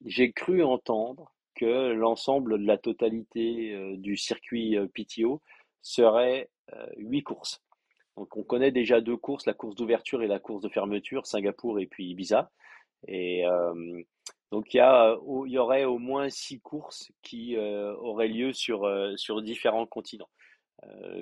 j'ai 0.07 0.33
cru 0.33 0.63
entendre 0.63 1.35
que 1.55 1.93
l'ensemble 1.93 2.59
de 2.59 2.67
la 2.67 2.79
totalité 2.79 3.97
du 3.99 4.17
circuit 4.17 4.79
PTO 4.95 5.43
serait 5.83 6.49
huit 6.97 7.25
courses. 7.25 7.61
Donc 8.17 8.35
on 8.39 8.45
connaît 8.45 8.73
déjà 8.73 9.03
deux 9.03 9.19
courses, 9.19 9.45
la 9.45 9.53
course 9.53 9.75
d'ouverture 9.75 10.23
et 10.23 10.27
la 10.27 10.39
course 10.39 10.63
de 10.63 10.71
fermeture, 10.71 11.27
Singapour 11.27 11.81
et 11.81 11.87
puis 11.87 12.07
Ibiza. 12.09 12.51
Et 13.09 13.45
donc 14.51 14.75
il 14.75 14.79
y, 14.79 15.59
aurait 15.59 15.85
au 15.85 15.99
moins 15.99 16.29
six 16.29 16.61
courses 16.61 17.11
qui 17.23 17.57
auraient 17.57 18.29
lieu 18.29 18.53
sur, 18.53 18.83
différents 19.43 19.87
continents. 19.87 20.31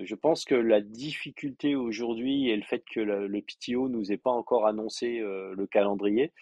Je 0.03 0.15
pense 0.15 0.45
que 0.45 0.55
la 0.55 0.81
difficulté 0.81 1.75
aujourd'hui 1.75 2.49
et 2.49 2.57
le 2.57 2.63
fait 2.63 2.83
que 2.93 3.01
le, 3.01 3.27
le 3.27 3.43
PTO 3.43 3.89
nous 3.89 4.11
ait 4.11 4.17
pas 4.17 4.31
encore 4.31 4.67
annoncé 4.67 5.19
le 5.21 5.67
calendrier, 5.67 6.33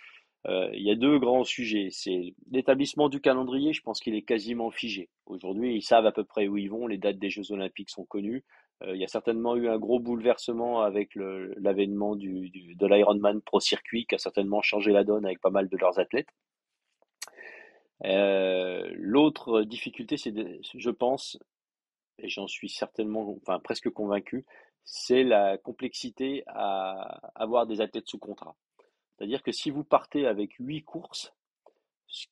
il 0.47 0.83
y 0.83 0.91
a 0.91 0.95
deux 0.95 1.19
grands 1.19 1.45
sujets. 1.45 1.89
C'est 1.91 2.35
l'établissement 2.51 3.09
du 3.09 3.21
calendrier, 3.21 3.73
je 3.73 3.83
pense 3.83 4.01
qu'il 4.01 4.15
est 4.15 4.23
quasiment 4.23 4.71
figé. 4.71 5.09
Aujourd'hui, 5.27 5.75
ils 5.75 5.83
savent 5.83 6.07
à 6.07 6.13
peu 6.13 6.25
près 6.25 6.49
où 6.49 6.57
ils 6.57 6.71
vont, 6.71 6.87
les 6.87 6.99
dates 6.99 7.19
des 7.19 7.31
Jeux 7.31 7.53
Olympiques 7.53 7.91
sont 7.91 8.05
connues. 8.05 8.45
Il 8.87 8.97
y 8.97 9.05
a 9.05 9.09
certainement 9.09 9.57
eu 9.57 9.69
un 9.69 9.79
gros 9.79 9.99
bouleversement 9.99 10.83
avec 10.83 11.15
l'avènement 11.15 12.15
de 12.15 12.87
l'Ironman 12.87 13.41
Pro 13.41 13.61
Circuit 13.61 14.07
qui 14.07 14.15
a 14.15 14.19
certainement 14.19 14.63
changé 14.63 14.93
la 14.93 15.05
donne 15.05 15.27
avec 15.27 15.41
pas 15.41 15.51
mal 15.51 15.69
de 15.69 15.77
leurs 15.77 15.99
athlètes. 15.99 16.29
L'autre 18.03 19.63
difficulté, 19.63 20.17
c'est, 20.17 20.33
je 20.63 20.91
pense, 20.91 21.39
et 22.19 22.29
j'en 22.29 22.47
suis 22.47 22.69
certainement, 22.69 23.37
enfin 23.43 23.59
presque 23.59 23.91
convaincu, 23.91 24.47
c'est 24.85 25.25
la 25.25 25.59
complexité 25.59 26.45
à 26.47 27.33
avoir 27.35 27.67
des 27.67 27.81
athlètes 27.81 28.09
sous 28.09 28.19
contrat. 28.19 28.55
C'est-à-dire 29.17 29.43
que 29.43 29.53
si 29.53 29.71
vous 29.71 29.83
partez 29.83 30.27
avec 30.27 30.55
huit 30.61 30.85
courses, 30.85 31.35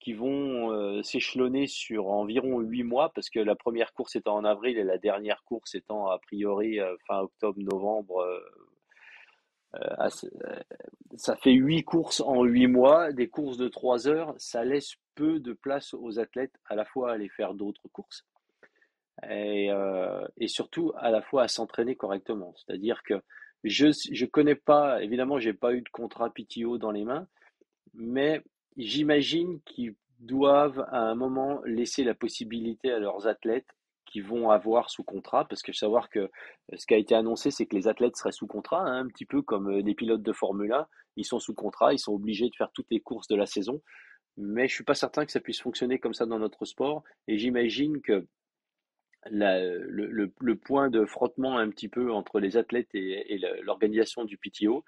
qui 0.01 0.15
vont 0.15 0.73
euh, 0.73 1.03
s'échelonner 1.03 1.67
sur 1.67 2.09
environ 2.09 2.61
huit 2.61 2.83
mois, 2.83 3.13
parce 3.15 3.29
que 3.29 3.41
la 3.41 3.55
première 3.55 3.93
course 3.93 4.17
étant 4.17 4.37
en 4.37 4.45
avril 4.45 4.79
et 4.79 4.85
la 4.85 4.99
dernière 4.99 5.45
course 5.45 5.75
étant 5.75 6.09
a 6.09 6.19
priori 6.19 6.81
euh, 6.81 6.97
fin 7.07 7.21
octobre, 7.21 7.61
novembre, 7.61 8.21
euh, 9.75 10.09
ça 11.17 11.37
fait 11.37 11.53
huit 11.53 11.85
courses 11.85 12.23
en 12.23 12.45
huit 12.45 12.67
mois, 12.67 13.13
des 13.13 13.29
courses 13.29 13.59
de 13.59 13.69
trois 13.69 14.09
heures, 14.09 14.35
ça 14.39 14.65
laisse 14.65 14.95
peu 15.15 15.39
de 15.39 15.53
place 15.53 15.93
aux 15.93 16.19
athlètes 16.19 16.55
à 16.67 16.75
la 16.75 16.87
fois 16.87 17.11
à 17.11 17.15
aller 17.15 17.29
faire 17.29 17.53
d'autres 17.53 17.87
courses, 17.89 18.25
et, 19.29 19.69
et 20.39 20.49
surtout 20.49 20.93
à 20.97 21.11
la 21.11 21.21
fois 21.21 21.43
à 21.43 21.49
s'entraîner 21.49 21.95
correctement. 21.95 22.55
C'est-à-dire 22.57 23.03
que 23.03 23.21
je 23.65 23.89
je 24.13 24.25
connais 24.25 24.55
pas, 24.55 25.03
évidemment, 25.03 25.39
j'ai 25.39 25.53
pas 25.53 25.75
eu 25.75 25.83
de 25.83 25.89
contrat 25.91 26.31
PTO 26.31 26.79
dans 26.79 26.91
les 26.91 27.05
mains, 27.05 27.27
mais 27.93 28.43
j'imagine 28.77 29.61
qu'ils 29.63 29.95
doivent 30.21 30.87
à 30.91 31.01
un 31.01 31.15
moment 31.15 31.61
laisser 31.65 32.05
la 32.05 32.15
possibilité 32.15 32.91
à 32.91 32.99
leurs 32.99 33.27
athlètes 33.27 33.67
qui 34.07 34.21
vont 34.21 34.51
avoir 34.51 34.89
sous 34.89 35.03
contrat, 35.03 35.47
parce 35.47 35.63
que 35.63 35.73
savoir 35.73 36.09
que 36.09 36.31
ce 36.77 36.87
qui 36.87 36.95
a 36.95 36.97
été 36.97 37.15
annoncé, 37.15 37.51
c'est 37.51 37.67
que 37.67 37.75
les 37.75 37.89
athlètes 37.89 38.17
seraient 38.17 38.33
sous 38.33 38.47
contrat, 38.47 38.81
hein, 38.81 39.05
un 39.05 39.09
petit 39.09 39.27
peu 39.27 39.43
comme 39.43 39.83
des 39.83 39.95
pilotes 39.95 40.23
de 40.23 40.33
Formule 40.33 40.73
1, 40.73 40.87
ils 41.17 41.25
sont 41.25 41.41
sous 41.41 41.55
contrat, 41.55 41.93
ils 41.93 41.99
sont 41.99 42.13
obligés 42.13 42.49
de 42.49 42.55
faire 42.55 42.71
toutes 42.73 42.87
les 42.91 43.01
courses 43.01 43.27
de 43.29 43.37
la 43.37 43.47
saison, 43.47 43.83
mais 44.37 44.69
je 44.69 44.75
suis 44.75 44.85
pas 44.85 44.95
certain 44.95 45.27
que 45.27 45.33
ça 45.33 45.41
puisse 45.41 45.61
fonctionner 45.61 45.99
comme 45.99 46.15
ça 46.15 46.27
dans 46.27 46.39
notre 46.39 46.65
sport, 46.65 47.03
et 47.27 47.37
j'imagine 47.37 48.01
que 48.01 48.27
le, 49.31 50.55
point 50.55 50.89
de 50.89 51.05
frottement 51.05 51.59
un 51.59 51.69
petit 51.69 51.89
peu 51.89 52.13
entre 52.13 52.39
les 52.39 52.57
athlètes 52.57 52.89
et, 52.95 53.39
l'organisation 53.63 54.25
du 54.25 54.39
PTO, 54.39 54.85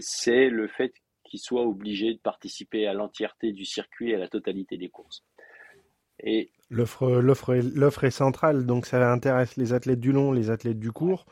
c'est 0.00 0.48
le 0.48 0.66
fait 0.66 0.92
qu'ils 1.26 1.40
soient 1.40 1.66
obligés 1.66 2.14
de 2.14 2.18
participer 2.18 2.86
à 2.86 2.94
l'entièreté 2.94 3.52
du 3.52 3.64
circuit 3.64 4.10
et 4.10 4.14
à 4.14 4.18
la 4.18 4.28
totalité 4.28 4.76
des 4.76 4.88
courses. 4.88 5.24
Et 6.20 6.50
l'offre, 6.70 8.04
est 8.04 8.10
centrale, 8.10 8.66
donc 8.66 8.86
ça 8.86 9.12
intéresse 9.12 9.56
les 9.56 9.72
athlètes 9.72 10.00
du 10.00 10.12
long, 10.12 10.32
les 10.32 10.50
athlètes 10.50 10.78
du 10.78 10.92
court. 10.92 11.26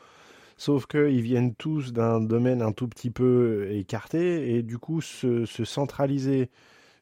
Sauf 0.57 0.85
qu'ils 0.85 1.21
viennent 1.21 1.53
tous 1.55 1.91
d'un 1.91 2.21
domaine 2.21 2.61
un 2.61 2.71
tout 2.71 2.87
petit 2.87 3.09
peu 3.09 3.67
écarté 3.71 4.55
et 4.55 4.63
du 4.63 4.77
coup 4.77 5.01
se, 5.01 5.45
se 5.45 5.65
centraliser 5.65 6.49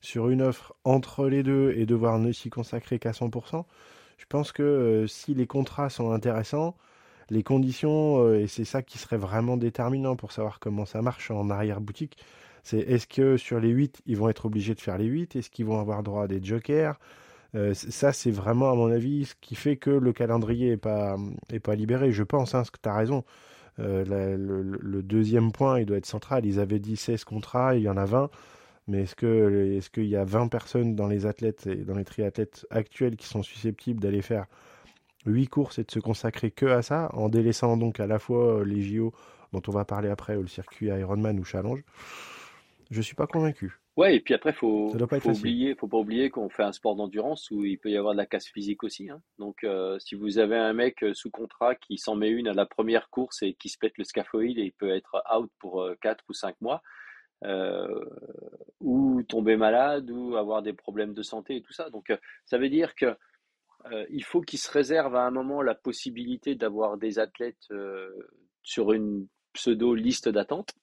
sur 0.02 0.30
une 0.30 0.42
offre 0.42 0.74
entre 0.84 1.28
les 1.28 1.44
deux 1.44 1.74
et 1.78 1.86
devoir 1.86 2.20
ne 2.20 2.32
s'y 2.32 2.50
consacrer 2.50 3.00
qu'à 3.00 3.12
100%, 3.12 3.66
je 4.18 4.26
pense 4.28 4.52
que 4.52 4.64
euh, 4.64 5.08
si 5.08 5.34
les 5.34 5.48
contrats 5.48 5.90
sont 5.90 6.12
intéressants, 6.12 6.76
les 7.30 7.44
conditions, 7.44 8.24
euh, 8.24 8.40
et 8.40 8.48
c'est 8.48 8.66
ça 8.66 8.82
qui 8.82 8.98
serait 8.98 9.18
vraiment 9.18 9.58
déterminant 9.58 10.16
pour 10.16 10.32
savoir 10.32 10.60
comment 10.60 10.86
ça 10.86 11.02
marche 11.02 11.32
en 11.32 11.50
arrière-boutique, 11.50 12.18
c'est 12.63 12.80
est-ce 12.80 13.08
que 13.08 13.38
sur 13.38 13.60
les 13.60 13.69
8, 13.69 14.02
ils 14.06 14.17
vont 14.17 14.30
être 14.30 14.45
obligés 14.45 14.76
de 14.76 14.82
faire 14.82 14.97
les 14.97 15.06
8 15.06 15.36
Est-ce 15.36 15.49
qu'ils 15.49 15.65
vont 15.65 15.80
avoir 15.80 16.04
droit 16.04 16.23
à 16.23 16.28
des 16.28 16.43
jokers? 16.43 16.99
Euh, 17.56 17.73
Ça, 17.73 18.13
c'est 18.13 18.32
vraiment, 18.32 18.71
à 18.71 18.76
mon 18.76 18.91
avis, 18.91 19.26
ce 19.26 19.36
qui 19.41 19.56
fait 19.56 19.78
que 19.78 19.89
le 19.91 20.13
calendrier 20.13 20.71
n'est 20.71 20.78
pas, 20.78 21.17
est 21.52 21.60
pas 21.60 21.76
libéré. 21.76 22.12
Je 22.12 22.23
pense, 22.23 22.56
hein, 22.56 22.63
tu 22.63 22.89
as 22.89 22.95
raison. 22.95 23.23
le, 23.78 24.36
le, 24.36 25.04
deuxième 25.04 25.52
point, 25.52 25.80
il 25.80 25.86
doit 25.86 25.97
être 25.97 26.06
central. 26.06 26.45
Ils 26.45 26.60
avaient 26.60 26.80
dit 26.80 26.97
16 26.97 27.23
contrats, 27.26 27.76
il 27.76 27.84
y 27.84 27.89
en 27.89 27.97
a 27.97 28.06
20. 28.06 28.30
Mais 28.88 29.04
est-ce 29.04 29.89
qu'il 29.89 30.06
y 30.06 30.15
a 30.15 30.26
20 30.26 30.47
personnes 30.49 30.95
dans 30.95 31.08
les 31.08 31.26
athlètes 31.26 31.67
et 31.67 31.76
dans 31.76 31.95
les 31.95 32.04
triathlètes 32.04 32.65
actuels 32.69 33.15
qui 33.15 33.28
sont 33.28 33.43
susceptibles 33.43 34.02
d'aller 34.02 34.21
faire 34.21 34.45
8 35.26 35.47
courses 35.47 35.80
et 35.80 35.84
de 35.84 35.91
se 35.91 35.99
consacrer 35.99 36.52
que 36.52 36.65
à 36.65 36.82
ça, 36.82 37.10
en 37.13 37.30
délaissant 37.30 37.78
donc 37.78 37.99
à 37.99 38.08
la 38.08 38.19
fois 38.19 38.60
euh, 38.60 38.65
les 38.65 38.82
JO 38.82 39.13
dont 39.54 39.62
on 39.67 39.71
va 39.71 39.86
parler 39.86 40.10
après, 40.10 40.36
ou 40.36 40.41
le 40.41 40.47
circuit 40.47 40.88
Ironman 40.88 41.39
ou 41.39 41.45
Challenge? 41.45 41.84
Je 42.94 43.02
suis 43.02 43.16
pas 43.16 43.28
convaincu. 43.28 43.80
Ouais, 43.98 44.16
et 44.16 44.20
puis 44.20 44.34
après, 44.34 44.54
faut, 44.54 44.90
faut 44.90 45.30
oublier, 45.30 45.76
faut 45.76 45.88
pas 45.88 45.98
oublier 45.98 46.30
qu'on 46.30 46.50
fait 46.50 46.64
un 46.64 46.72
sport 46.72 46.96
d'endurance 46.96 47.52
où 47.52 47.64
il 47.64 47.78
peut 47.78 47.90
y 47.90 47.98
avoir 47.98 48.14
de 48.14 48.18
la 48.18 48.26
casse 48.26 48.48
physique 48.48 48.84
aussi. 48.84 49.10
Hein. 49.10 49.22
Donc, 49.38 49.64
euh, 49.64 50.00
si 50.00 50.16
vous 50.16 50.40
avez 50.40 50.58
un 50.58 50.74
mec 50.74 51.04
euh, 51.04 51.14
sous 51.14 51.30
contrat 51.30 51.76
qui 51.76 51.98
s'en 51.98 52.16
met 52.16 52.30
une 52.30 52.48
à 52.48 52.54
la 52.54 52.66
première 52.66 53.10
course 53.10 53.44
et 53.44 53.54
qui 53.54 53.70
se 53.70 53.78
pète 53.78 53.98
le 53.98 54.04
scaphoïde 54.04 54.58
et 54.58 54.64
il 54.64 54.74
peut 54.74 54.90
être 54.90 55.22
out 55.36 55.52
pour 55.60 55.88
4 56.02 56.24
ou 56.30 56.34
5 56.34 56.56
mois, 56.62 56.82
euh, 57.46 58.06
ou 58.80 59.22
tomber 59.24 59.58
malade 59.58 60.10
ou 60.10 60.38
avoir 60.38 60.62
des 60.62 60.72
problèmes 60.72 61.14
de 61.14 61.24
santé 61.24 61.58
et 61.58 61.62
tout 61.62 61.74
ça. 61.74 61.90
Donc 61.90 62.10
euh, 62.10 62.18
ça 62.46 62.58
veut 62.58 62.70
dire 62.70 62.96
que 62.96 63.18
euh, 63.92 64.06
il 64.10 64.24
faut 64.24 64.40
qu'ils 64.40 64.60
se 64.60 64.72
réservent 64.72 65.16
à 65.16 65.24
un 65.24 65.32
moment 65.32 65.62
la 65.62 65.76
possibilité 65.76 66.56
d'avoir 66.56 66.98
des 66.98 67.20
athlètes 67.20 67.68
sur 68.62 68.94
une 68.94 69.28
pseudo 69.52 69.94
liste 69.94 70.30
d'attente. 70.30 70.74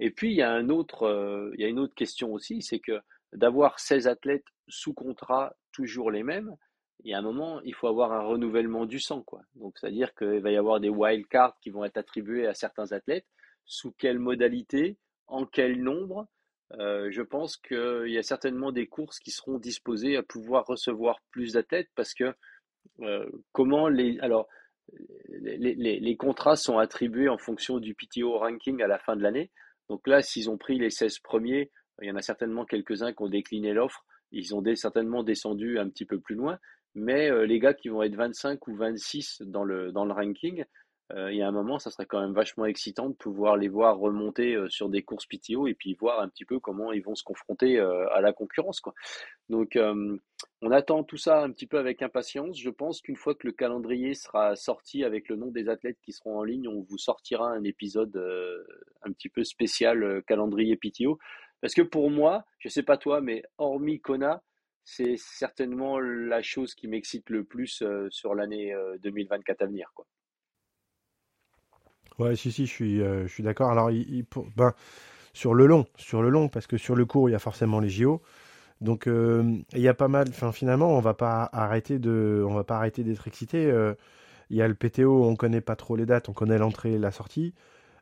Et 0.00 0.10
puis 0.10 0.30
il 0.30 0.36
y 0.36 0.42
a 0.42 0.50
un 0.50 0.68
autre, 0.68 1.08
a 1.08 1.66
une 1.66 1.78
autre 1.78 1.94
question 1.94 2.32
aussi, 2.32 2.62
c'est 2.62 2.80
que 2.80 3.00
d'avoir 3.32 3.78
16 3.78 4.06
athlètes 4.08 4.46
sous 4.68 4.94
contrat, 4.94 5.56
toujours 5.72 6.10
les 6.10 6.22
mêmes, 6.22 6.56
il 7.04 7.10
y 7.10 7.14
a 7.14 7.18
un 7.18 7.22
moment, 7.22 7.60
il 7.62 7.74
faut 7.74 7.86
avoir 7.86 8.12
un 8.12 8.22
renouvellement 8.22 8.84
du 8.84 8.98
sang, 8.98 9.22
quoi. 9.22 9.42
Donc, 9.54 9.78
c'est-à-dire 9.78 10.14
qu'il 10.14 10.40
va 10.40 10.50
y 10.50 10.56
avoir 10.56 10.80
des 10.80 10.88
wild 10.88 11.26
cards 11.28 11.56
qui 11.60 11.70
vont 11.70 11.84
être 11.84 11.96
attribués 11.96 12.46
à 12.46 12.54
certains 12.54 12.92
athlètes. 12.92 13.26
Sous 13.66 13.92
quelle 13.92 14.18
modalité? 14.18 14.98
En 15.26 15.46
quel 15.46 15.80
nombre? 15.82 16.26
Euh, 16.72 17.10
je 17.10 17.22
pense 17.22 17.56
qu'il 17.56 18.08
y 18.08 18.18
a 18.18 18.22
certainement 18.22 18.72
des 18.72 18.86
courses 18.86 19.20
qui 19.20 19.30
seront 19.30 19.58
disposées 19.58 20.16
à 20.16 20.22
pouvoir 20.22 20.66
recevoir 20.66 21.20
plus 21.30 21.52
d'athlètes 21.52 21.88
parce 21.94 22.12
que 22.14 22.34
euh, 23.00 23.26
comment 23.52 23.88
les 23.88 24.18
alors 24.20 24.48
les, 25.28 25.74
les, 25.74 26.16
contrats 26.16 26.56
sont 26.56 26.78
attribués 26.78 27.28
en 27.28 27.38
fonction 27.38 27.78
du 27.78 27.94
PTO 27.94 28.38
ranking 28.38 28.82
à 28.82 28.86
la 28.86 28.98
fin 28.98 29.16
de 29.16 29.22
l'année. 29.22 29.50
Donc 29.88 30.06
là, 30.06 30.22
s'ils 30.22 30.50
ont 30.50 30.58
pris 30.58 30.78
les 30.78 30.90
16 30.90 31.18
premiers, 31.20 31.70
il 32.02 32.08
y 32.08 32.10
en 32.10 32.16
a 32.16 32.22
certainement 32.22 32.64
quelques-uns 32.64 33.12
qui 33.12 33.22
ont 33.22 33.28
décliné 33.28 33.72
l'offre. 33.72 34.04
Ils 34.30 34.54
ont 34.54 34.62
certainement 34.74 35.22
descendu 35.22 35.78
un 35.78 35.88
petit 35.88 36.04
peu 36.04 36.20
plus 36.20 36.34
loin. 36.34 36.58
Mais 36.94 37.30
euh, 37.30 37.46
les 37.46 37.58
gars 37.58 37.74
qui 37.74 37.88
vont 37.88 38.02
être 38.02 38.14
25 38.14 38.66
ou 38.68 38.74
26 38.74 39.42
dans 39.42 39.64
le, 39.64 39.92
dans 39.92 40.04
le 40.04 40.12
ranking, 40.12 40.64
il 41.16 41.36
y 41.36 41.42
a 41.42 41.48
un 41.48 41.52
moment, 41.52 41.78
ça 41.78 41.90
serait 41.90 42.04
quand 42.04 42.20
même 42.20 42.34
vachement 42.34 42.66
excitant 42.66 43.08
de 43.08 43.14
pouvoir 43.14 43.56
les 43.56 43.68
voir 43.68 43.98
remonter 43.98 44.54
euh, 44.54 44.68
sur 44.68 44.90
des 44.90 45.02
courses 45.02 45.26
PTO 45.26 45.66
et 45.66 45.74
puis 45.74 45.94
voir 45.94 46.20
un 46.20 46.28
petit 46.28 46.44
peu 46.44 46.60
comment 46.60 46.92
ils 46.92 47.02
vont 47.02 47.14
se 47.14 47.24
confronter 47.24 47.78
euh, 47.78 48.06
à 48.12 48.20
la 48.20 48.32
concurrence. 48.32 48.80
Quoi. 48.80 48.94
Donc, 49.48 49.78
on 50.60 50.70
attend 50.70 51.04
tout 51.04 51.16
ça 51.16 51.42
un 51.42 51.50
petit 51.50 51.66
peu 51.66 51.78
avec 51.78 52.02
impatience. 52.02 52.58
Je 52.58 52.68
pense 52.68 53.00
qu'une 53.00 53.16
fois 53.16 53.34
que 53.34 53.46
le 53.46 53.52
calendrier 53.52 54.12
sera 54.12 54.56
sorti 54.56 55.04
avec 55.04 55.28
le 55.28 55.36
nom 55.36 55.46
des 55.46 55.70
athlètes 55.70 55.98
qui 56.02 56.12
seront 56.12 56.38
en 56.38 56.44
ligne, 56.44 56.68
on 56.68 56.82
vous 56.82 56.98
sortira 56.98 57.48
un 57.48 57.64
épisode 57.64 58.14
un 59.02 59.12
petit 59.12 59.30
peu 59.30 59.44
spécial 59.44 60.22
calendrier 60.26 60.76
PTO. 60.76 61.18
Parce 61.62 61.74
que 61.74 61.82
pour 61.82 62.10
moi, 62.10 62.44
je 62.58 62.68
sais 62.68 62.82
pas 62.82 62.98
toi, 62.98 63.22
mais 63.22 63.42
hormis 63.56 64.00
Kona, 64.00 64.42
c'est 64.84 65.16
certainement 65.16 65.98
la 65.98 66.42
chose 66.42 66.74
qui 66.74 66.88
m'excite 66.88 67.30
le 67.30 67.44
plus 67.44 67.82
sur 68.10 68.34
l'année 68.34 68.74
2024 69.00 69.62
à 69.62 69.66
venir. 69.66 69.90
Quoi. 69.94 70.06
Ouais, 72.18 72.34
si, 72.34 72.50
si, 72.50 72.66
je 72.66 72.72
suis, 72.72 73.00
euh, 73.00 73.26
je 73.26 73.32
suis 73.32 73.42
d'accord. 73.42 73.70
Alors, 73.70 73.90
ben, 74.56 74.72
sur 75.32 75.54
le 75.54 75.66
long, 75.66 75.86
sur 75.96 76.20
le 76.22 76.30
long, 76.30 76.48
parce 76.48 76.66
que 76.66 76.76
sur 76.76 76.96
le 76.96 77.04
court, 77.04 77.28
il 77.28 77.32
y 77.32 77.34
a 77.34 77.38
forcément 77.38 77.78
les 77.80 77.88
JO. 77.88 78.20
Donc, 78.80 79.06
euh, 79.06 79.56
il 79.72 79.80
y 79.80 79.88
a 79.88 79.94
pas 79.94 80.08
mal. 80.08 80.28
Enfin, 80.30 80.52
finalement, 80.52 80.96
on 80.96 81.00
va 81.00 81.14
pas 81.14 81.48
arrêter 81.52 81.98
de, 81.98 82.44
on 82.48 82.54
va 82.54 82.64
pas 82.64 82.76
arrêter 82.76 83.04
d'être 83.04 83.28
excité. 83.28 83.66
Euh, 83.66 83.94
il 84.50 84.56
y 84.56 84.62
a 84.62 84.68
le 84.68 84.74
PTO, 84.74 85.24
on 85.24 85.36
connaît 85.36 85.60
pas 85.60 85.76
trop 85.76 85.96
les 85.96 86.06
dates, 86.06 86.28
on 86.28 86.32
connaît 86.32 86.58
l'entrée 86.58 86.94
et 86.94 86.98
la 86.98 87.12
sortie. 87.12 87.54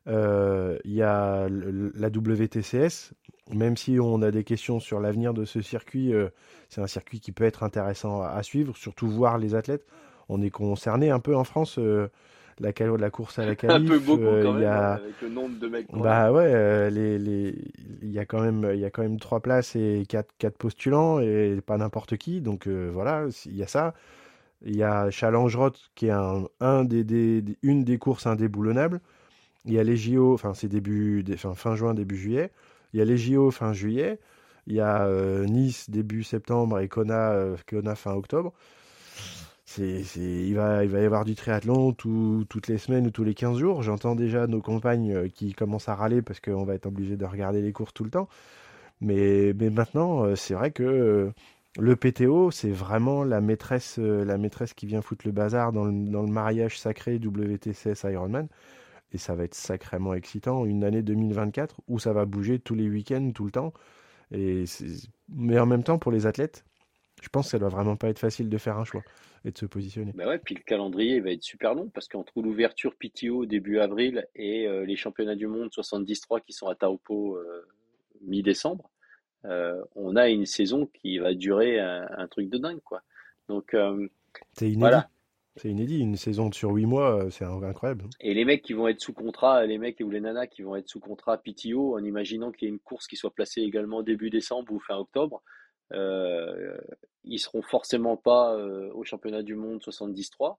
il 0.07 0.81
y 0.85 1.02
a 1.02 1.48
la 1.48 2.09
WTCS, 2.09 3.12
même 3.52 3.76
si 3.76 3.98
on 4.00 4.22
a 4.22 4.31
des 4.31 4.44
questions 4.44 4.81
sur 4.81 5.00
l'avenir 5.00 5.35
de 5.35 5.44
ce 5.44 5.61
circuit, 5.61 6.12
c'est 6.68 6.81
un 6.81 6.87
circuit 6.87 7.20
qui 7.20 7.33
peut 7.33 7.44
être 7.44 7.64
intéressant 7.64 8.22
à, 8.22 8.42
suivre, 8.44 8.76
surtout 8.76 9.09
voir 9.09 9.38
les 9.38 9.57
athlètes. 9.57 9.87
On 10.29 10.40
est 10.40 10.50
concerné 10.50 11.11
un 11.11 11.20
peu 11.20 11.35
en 11.37 11.44
France 11.44 11.81
la, 12.61 12.73
la 12.99 13.11
course 13.11 13.38
à 13.38 13.47
la 13.47 13.55
qualif. 13.57 13.90
Un 13.90 13.92
peu 13.92 13.99
beaucoup 13.99 14.23
quand 14.23 14.53
même, 14.55 14.69
a... 14.69 14.95
avec 14.95 15.21
le 15.23 15.29
nombre 15.29 15.59
de 15.59 15.69
mecs. 15.69 15.87
Bah 15.92 16.33
ouais, 16.33 16.90
les, 16.90 17.19
les... 17.19 17.55
il 18.03 18.11
y 18.11 18.19
a 18.19 18.25
quand 18.25 18.40
même 18.40 18.71
il 18.75 18.81
y 18.81 18.85
a 18.85 18.90
quand 18.90 19.03
même 19.03 19.19
trois 19.19 19.40
places 19.40 19.77
et 19.77 20.05
quatre, 20.09 20.33
quatre 20.38 20.57
postulants 20.57 21.21
et 21.21 21.61
pas 21.64 21.77
n'importe 21.77 22.16
qui. 22.16 22.40
Donc 22.40 22.66
voilà, 22.66 23.25
il 23.47 23.57
y 23.57 23.62
a 23.62 23.66
ça. 23.66 23.95
Il 24.64 24.75
y 24.75 24.83
a 24.83 25.11
Challenge 25.11 25.55
Roth 25.55 25.90
qui 25.95 26.07
est 26.07 26.11
un, 26.11 26.49
un 26.61 26.85
des, 26.85 27.05
des, 27.05 27.45
une 27.62 27.85
des 27.85 27.99
courses 27.99 28.27
indéboulonnables. 28.27 29.01
Il 29.66 29.73
y 29.73 29.79
a 29.79 29.85
les 29.85 29.97
JO, 29.97 30.33
enfin 30.33 30.55
c'est 30.55 30.69
début, 30.69 31.25
fin, 31.37 31.55
fin 31.55 31.75
juin, 31.75 31.92
début 31.92 32.16
juillet. 32.16 32.53
Il 32.92 32.99
y 32.99 33.03
a 33.03 33.05
les 33.05 33.19
JO 33.19 33.51
fin 33.51 33.73
juillet. 33.73 34.19
Il 34.66 34.75
y 34.75 34.81
a 34.81 35.05
euh, 35.07 35.45
Nice 35.45 35.90
début 35.90 36.25
septembre 36.25 36.81
et 36.81 36.88
Kona, 36.88 37.33
euh, 37.33 37.57
Kona 37.69 37.95
fin 37.95 38.12
octobre. 38.14 38.53
Il, 39.79 40.55
va, 40.55 40.85
il 40.85 40.90
va 40.90 41.00
y 41.00 41.05
avoir 41.05 41.24
du 41.24 41.35
triathlon 41.35 41.92
toutes 41.92 42.68
les 42.68 42.79
semaines 42.79 43.07
ou 43.07 43.11
tous 43.11 43.24
les 43.24 43.35
15 43.35 43.59
jours. 43.59 43.83
J'entends 43.83 44.14
déjà 44.14 44.46
nos 44.46 44.62
compagnes 44.62 45.12
euh, 45.12 45.29
qui 45.29 45.52
commencent 45.55 45.88
à 45.88 45.94
râler 45.94 46.22
parce 46.22 46.40
qu'on 46.40 46.64
va 46.64 46.74
être 46.74 46.87
obligé 46.87 47.16
de 47.16 47.24
regarder 47.24 47.61
les 47.61 47.72
courses 47.72 47.92
tout 47.92 48.05
le 48.05 48.11
temps. 48.11 48.29
Mais, 49.00 49.52
mais 49.55 49.70
maintenant, 49.70 50.35
c'est 50.37 50.55
vrai 50.55 50.70
que 50.70 51.31
le 51.79 51.96
PTO, 51.96 52.50
c'est 52.50 52.70
vraiment 52.70 53.24
la 53.24 53.42
maîtresse, 53.42 53.98
la 53.98 54.38
maîtresse 54.38 54.72
qui 54.72 54.87
vient 54.87 55.02
foutre 55.02 55.26
le 55.26 55.33
bazar 55.33 55.72
dans 55.72 55.85
le, 55.85 55.92
dans 56.09 56.22
le 56.22 56.31
mariage 56.31 56.79
sacré 56.81 57.16
WTCS 57.16 58.05
Ironman 58.05 58.48
et 59.12 59.18
ça 59.18 59.35
va 59.35 59.44
être 59.44 59.55
sacrément 59.55 60.14
excitant. 60.14 60.64
Une 60.64 60.85
année 60.85 61.02
2024 61.02 61.81
où 61.88 61.98
ça 61.98 62.12
va 62.12 62.24
bouger 62.24 62.59
tous 62.59 62.74
les 62.74 62.88
week-ends, 62.88 63.31
tout 63.35 63.44
le 63.44 63.50
temps. 63.50 63.72
Et 64.33 64.64
mais 65.29 65.59
en 65.59 65.66
même 65.66 65.83
temps, 65.83 65.98
pour 65.98 66.12
les 66.12 66.26
athlètes, 66.26 66.64
je 67.22 67.29
pense 67.29 67.46
que 67.46 67.50
ça 67.52 67.59
doit 67.59 67.68
vraiment 67.68 67.96
pas 67.96 68.09
être 68.09 68.18
facile 68.18 68.48
de 68.48 68.59
faire 68.59 68.79
un 68.79 68.85
choix 68.85 69.02
et 69.47 69.53
de 69.53 69.59
se 69.59 69.67
positionner. 69.67 70.13
Bah 70.15 70.27
ouais, 70.27 70.39
puis 70.39 70.55
le 70.55 70.63
calendrier 70.63 71.21
va 71.21 71.31
être 71.31 71.43
super 71.43 71.75
long 71.75 71.89
parce 71.89 72.09
qu'entre 72.09 72.43
l'ouverture 72.43 72.95
PTO 72.97 73.47
début 73.47 73.79
avril 73.79 74.27
et 74.35 74.67
euh, 74.67 74.85
les 74.85 74.97
championnats 74.97 75.37
du 75.37 75.47
monde 75.47 75.73
73 75.73 76.43
qui 76.45 76.53
sont 76.53 76.67
à 76.67 76.75
Taupo 76.75 77.37
euh, 77.37 77.67
mi-décembre, 78.23 78.91
euh, 79.45 79.81
on 79.95 80.17
a 80.17 80.29
une 80.29 80.47
saison 80.47 80.87
qui 80.87 81.19
va 81.19 81.35
durer 81.35 81.79
un, 81.79 82.27
truc 82.29 82.51
de 82.51 82.59
dingue 82.59 82.81
quoi. 82.85 83.03
Donc 83.49 83.77
c'est 84.55 84.71
Voilà. 84.73 85.09
C'est 85.59 85.71
inédit, 85.71 86.01
une 86.01 86.17
saison 86.17 86.53
sur 86.53 86.73
8 86.73 86.85
mois, 86.85 87.31
c'est 87.31 87.47
incroyable. 87.47 88.05
Et 88.21 88.35
les 88.35 88.45
mecs 88.45 88.61
qui 88.61 88.75
vont 88.75 88.89
être 88.89 89.01
sous 89.01 89.15
contrat, 89.15 89.65
les 89.65 89.79
mecs 89.79 89.99
ou 90.05 90.11
les 90.11 90.21
nanas 90.21 90.49
qui 90.49 90.61
vont 90.61 90.77
être 90.77 90.87
sous 90.87 91.01
contrat 91.01 91.39
PTO, 91.39 91.97
en 91.97 92.05
imaginant 92.05 92.53
qu'il 92.53 92.69
y 92.69 92.71
ait 92.71 92.75
une 92.75 92.79
course 92.79 93.07
qui 93.07 93.17
soit 93.17 93.33
placée 93.33 93.63
également 93.63 94.03
début 94.03 94.29
décembre 94.29 94.71
ou 94.71 94.81
fin 94.81 94.97
octobre, 94.97 95.43
euh, 95.92 96.77
ils 97.25 97.38
seront 97.38 97.62
forcément 97.62 98.16
pas 98.16 98.55
euh, 98.55 98.90
au 98.94 99.05
championnat 99.05 99.42
du 99.42 99.55
monde 99.55 99.83
73. 99.83 100.53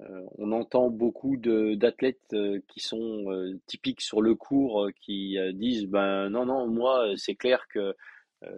Euh, 0.00 0.22
on 0.36 0.52
entend 0.52 0.90
beaucoup 0.90 1.36
d'athlètes 1.36 2.34
qui 2.68 2.80
sont 2.80 3.58
typiques 3.66 4.02
sur 4.02 4.20
le 4.20 4.34
cours 4.34 4.88
qui 5.00 5.38
disent 5.54 5.86
ben 5.86 6.28
non 6.28 6.44
non 6.44 6.66
moi 6.68 7.14
c'est 7.16 7.34
clair 7.34 7.66
que 7.68 7.94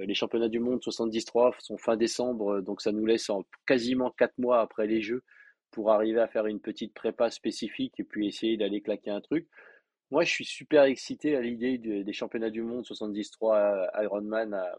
les 0.01 0.15
championnats 0.15 0.49
du 0.49 0.59
monde 0.59 0.83
73 0.83 1.55
sont 1.61 1.79
fin 1.79 1.97
décembre 1.97 2.61
donc 2.61 2.83
ça 2.83 2.91
nous 2.91 3.07
laisse 3.07 3.31
en 3.31 3.45
quasiment 3.67 4.11
4 4.11 4.39
mois 4.39 4.61
après 4.61 4.89
les 4.89 5.01
Jeux 5.01 5.23
pour 5.71 5.93
arriver 5.93 6.19
à 6.21 6.27
faire 6.27 6.47
une 6.47 6.59
petite 6.59 6.93
prépa 6.93 7.31
spécifique 7.31 7.95
et 8.01 8.05
puis 8.05 8.27
essayer 8.27 8.57
d'aller 8.57 8.81
claquer 8.81 9.11
un 9.11 9.21
truc. 9.21 9.47
Moi, 10.11 10.25
je 10.25 10.31
suis 10.31 10.45
super 10.45 10.85
excité 10.85 11.37
à 11.37 11.41
l'idée 11.41 11.77
des 11.79 12.13
championnats 12.13 12.51
du 12.51 12.63
monde 12.63 12.85
73 12.87 13.91
Ironman 14.03 14.55
à, 14.55 14.79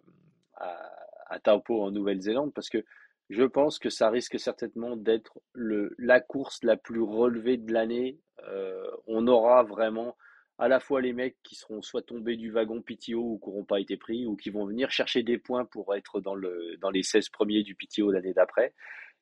à, 0.55 1.08
à 1.29 1.39
Taupo 1.39 1.81
en 1.81 1.91
Nouvelle-Zélande 1.91 2.53
parce 2.53 2.69
que 2.69 2.83
je 3.29 3.43
pense 3.43 3.77
que 3.77 3.89
ça 3.89 4.09
risque 4.09 4.39
certainement 4.39 4.95
d'être 4.97 5.39
la 5.53 6.19
course 6.19 6.63
la 6.63 6.77
plus 6.77 7.01
relevée 7.01 7.57
de 7.57 7.71
l'année. 7.71 8.19
Euh, 8.47 8.89
on 9.05 9.27
aura 9.27 9.63
vraiment 9.63 10.17
à 10.57 10.67
la 10.67 10.79
fois 10.79 10.99
les 10.99 11.13
mecs 11.13 11.37
qui 11.43 11.55
seront 11.55 11.81
soit 11.81 12.01
tombés 12.01 12.35
du 12.35 12.51
wagon 12.51 12.81
PTO 12.81 13.21
ou 13.21 13.39
qui 13.39 13.49
n'auront 13.49 13.65
pas 13.65 13.79
été 13.79 13.97
pris 13.97 14.25
ou 14.25 14.35
qui 14.35 14.49
vont 14.49 14.65
venir 14.65 14.89
chercher 14.91 15.23
des 15.23 15.37
points 15.37 15.65
pour 15.65 15.95
être 15.95 16.19
dans, 16.19 16.35
le, 16.35 16.75
dans 16.81 16.89
les 16.89 17.03
16 17.03 17.29
premiers 17.29 17.63
du 17.63 17.75
PTO 17.75 18.11
l'année 18.11 18.33
d'après. 18.33 18.73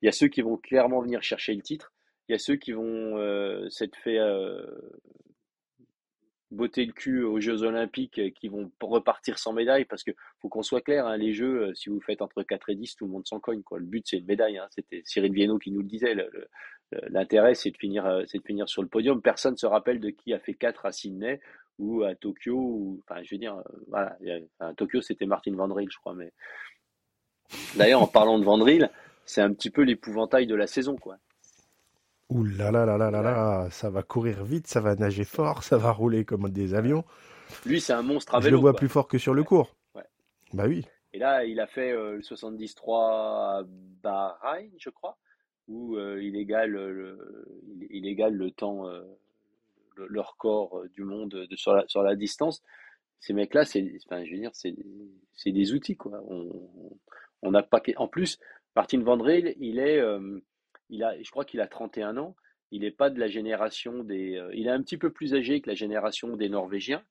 Il 0.02 0.06
y 0.06 0.10
a 0.10 0.14
ceux 0.14 0.28
qui 0.28 0.42
vont 0.42 0.58
clairement 0.58 1.02
venir 1.02 1.22
chercher 1.22 1.54
le 1.54 1.62
titre. 1.62 1.94
Il 2.28 2.32
y 2.32 2.36
a 2.36 2.40
ceux 2.40 2.56
qui 2.56 2.72
vont 2.72 3.18
euh, 3.18 3.70
s'être 3.70 3.98
fait 3.98 4.18
euh, 4.18 4.66
botter 6.52 6.86
le 6.86 6.94
cul 6.94 7.24
aux 7.24 7.40
Jeux 7.40 7.64
Olympiques, 7.64 8.22
qui 8.36 8.48
vont 8.48 8.72
repartir 8.82 9.38
sans 9.38 9.54
médaille, 9.54 9.86
parce 9.86 10.04
que 10.04 10.12
faut 10.40 10.50
qu'on 10.50 10.64
soit 10.64 10.82
clair, 10.82 11.06
hein, 11.06 11.18
les 11.18 11.34
Jeux, 11.34 11.70
euh, 11.70 11.74
si 11.74 11.90
vous 11.90 12.00
faites 12.00 12.22
entre 12.22 12.44
4 12.44 12.70
et 12.70 12.76
10, 12.76 12.96
tout 12.96 13.06
le 13.06 13.12
monde 13.12 13.28
s'en 13.28 13.40
cogne. 13.40 13.64
Quoi. 13.64 13.80
Le 13.80 13.86
but, 13.86 14.06
c'est 14.08 14.18
une 14.18 14.26
médaille. 14.26 14.58
Hein. 14.58 14.68
C'était 14.72 15.02
Cyril 15.06 15.34
Viennot 15.34 15.60
qui 15.60 15.72
nous 15.72 15.82
le 15.82 15.88
disait. 15.88 16.16
L'intérêt, 17.10 17.54
c'est 17.54 17.72
de, 17.72 17.78
finir, 17.78 18.24
c'est 18.28 18.38
de 18.38 18.44
finir 18.44 18.70
sur 18.70 18.82
le 18.82 18.88
podium. 18.88 19.22
Personne 19.22 19.54
ne 19.54 19.58
se 19.58 19.66
rappelle 19.66 20.00
de 20.00 20.10
qui 20.10 20.34
a 20.34 20.40
fait 20.40 20.54
4 20.54 20.86
à 20.86 20.92
Sydney 20.94 21.42
ou 21.80 22.04
à 22.04 22.16
Tokyo. 22.16 22.98
Enfin, 23.04 23.22
je 23.24 23.36
veux 23.36 23.40
dire, 23.40 23.62
voilà. 23.88 24.18
À 24.60 24.74
Tokyo, 24.74 25.02
c'était 25.02 25.26
Martin 25.26 25.54
Vandril, 25.54 25.90
je 25.92 25.98
crois. 25.98 26.14
Mais 26.14 26.32
D'ailleurs, 27.76 28.02
en 28.02 28.08
parlant 28.08 28.40
de 28.40 28.44
Vandril, 28.44 28.90
c'est 29.26 29.42
un 29.42 29.54
petit 29.54 29.70
peu 29.70 29.82
l'épouvantail 29.82 30.48
de 30.48 30.56
la 30.56 30.68
saison, 30.68 30.96
quoi. 30.96 31.18
Ouh 32.30 32.44
là 32.44 32.72
là 32.72 32.86
là 32.86 32.98
là 32.98 33.10
là 33.10 33.22
là, 33.22 33.70
ça 33.72 33.90
va 33.90 34.04
courir 34.04 34.44
vite, 34.44 34.68
ça 34.68 34.82
va 34.82 34.96
nager 34.96 35.24
fort, 35.24 35.64
ça 35.64 35.78
va 35.78 35.92
rouler 35.92 36.26
comme 36.26 36.50
des 36.50 36.74
avions. 36.74 37.06
Lui, 37.66 37.80
c'est 37.80 37.94
un 37.94 38.02
monstre 38.02 38.36
à 38.36 38.40
vélo. 38.40 38.50
Je 38.50 38.56
le 38.56 38.60
vois 38.60 38.74
plus 38.74 38.90
fort 38.90 39.08
que 39.08 39.18
sur 39.18 39.34
le 39.34 39.44
cours. 39.44 39.76
Ouais. 39.96 40.04
Bah 40.54 40.66
oui. 40.68 40.86
Et 41.14 41.20
là, 41.20 41.46
il 41.46 41.60
a 41.62 41.68
fait 41.68 41.92
euh, 41.92 42.18
le 42.18 42.22
73 42.22 42.76
à 42.94 43.62
Bahreïn, 44.04 44.72
je 44.78 44.90
crois, 44.90 45.18
où 45.70 45.96
euh, 45.96 46.22
il, 46.22 46.36
égale 46.36 46.72
le, 46.72 47.46
il, 47.90 48.06
égale 48.06 48.34
le 48.34 48.52
temps, 48.52 48.88
euh, 48.88 49.04
le, 49.96 50.20
record 50.20 50.84
du 50.94 51.04
monde 51.04 51.48
de, 51.50 51.56
sur, 51.56 51.74
la, 51.74 51.88
sur 51.88 52.04
la 52.04 52.16
distance. 52.16 52.62
Ces 53.22 53.34
mecs-là, 53.34 53.64
c'est, 53.64 53.90
enfin, 54.06 54.26
je 54.26 54.32
veux 54.34 54.40
dire, 54.40 54.52
c'est, 54.54 54.76
c'est 55.34 55.52
des 55.52 55.74
outils, 55.74 55.96
quoi. 55.96 56.22
On, 56.28 56.70
on 57.42 57.52
pas. 57.64 57.82
En 57.96 58.08
plus, 58.08 58.38
Martin 58.76 59.02
Vandrel, 59.02 59.56
il 59.60 59.80
est, 59.80 60.00
euh, 60.00 60.40
il 60.90 61.04
a, 61.04 61.22
je 61.22 61.30
crois 61.30 61.46
qu'il 61.46 61.62
a 61.62 61.68
31 61.68 62.18
ans. 62.18 62.36
Il 62.72 62.82
n'est 62.82 62.92
pas 62.92 63.10
de 63.10 63.20
la 63.20 63.28
génération 63.28 64.04
des. 64.04 64.36
Euh, 64.38 64.52
il 64.54 64.68
est 64.68 64.72
un 64.72 64.82
petit 64.82 64.98
peu 64.98 65.12
plus 65.12 65.34
âgé 65.34 65.62
que 65.62 65.70
la 65.70 65.76
génération 65.76 66.36
des 66.36 66.50
Norvégiens. 66.50 67.04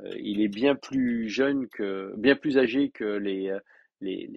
Euh, 0.00 0.10
il 0.20 0.40
est 0.40 0.48
bien 0.48 0.74
plus 0.74 1.28
jeune 1.28 1.68
que, 1.68 2.12
bien 2.16 2.34
plus 2.34 2.58
âgé 2.58 2.90
que 2.90 3.04
les, 3.04 3.56
les, 4.00 4.28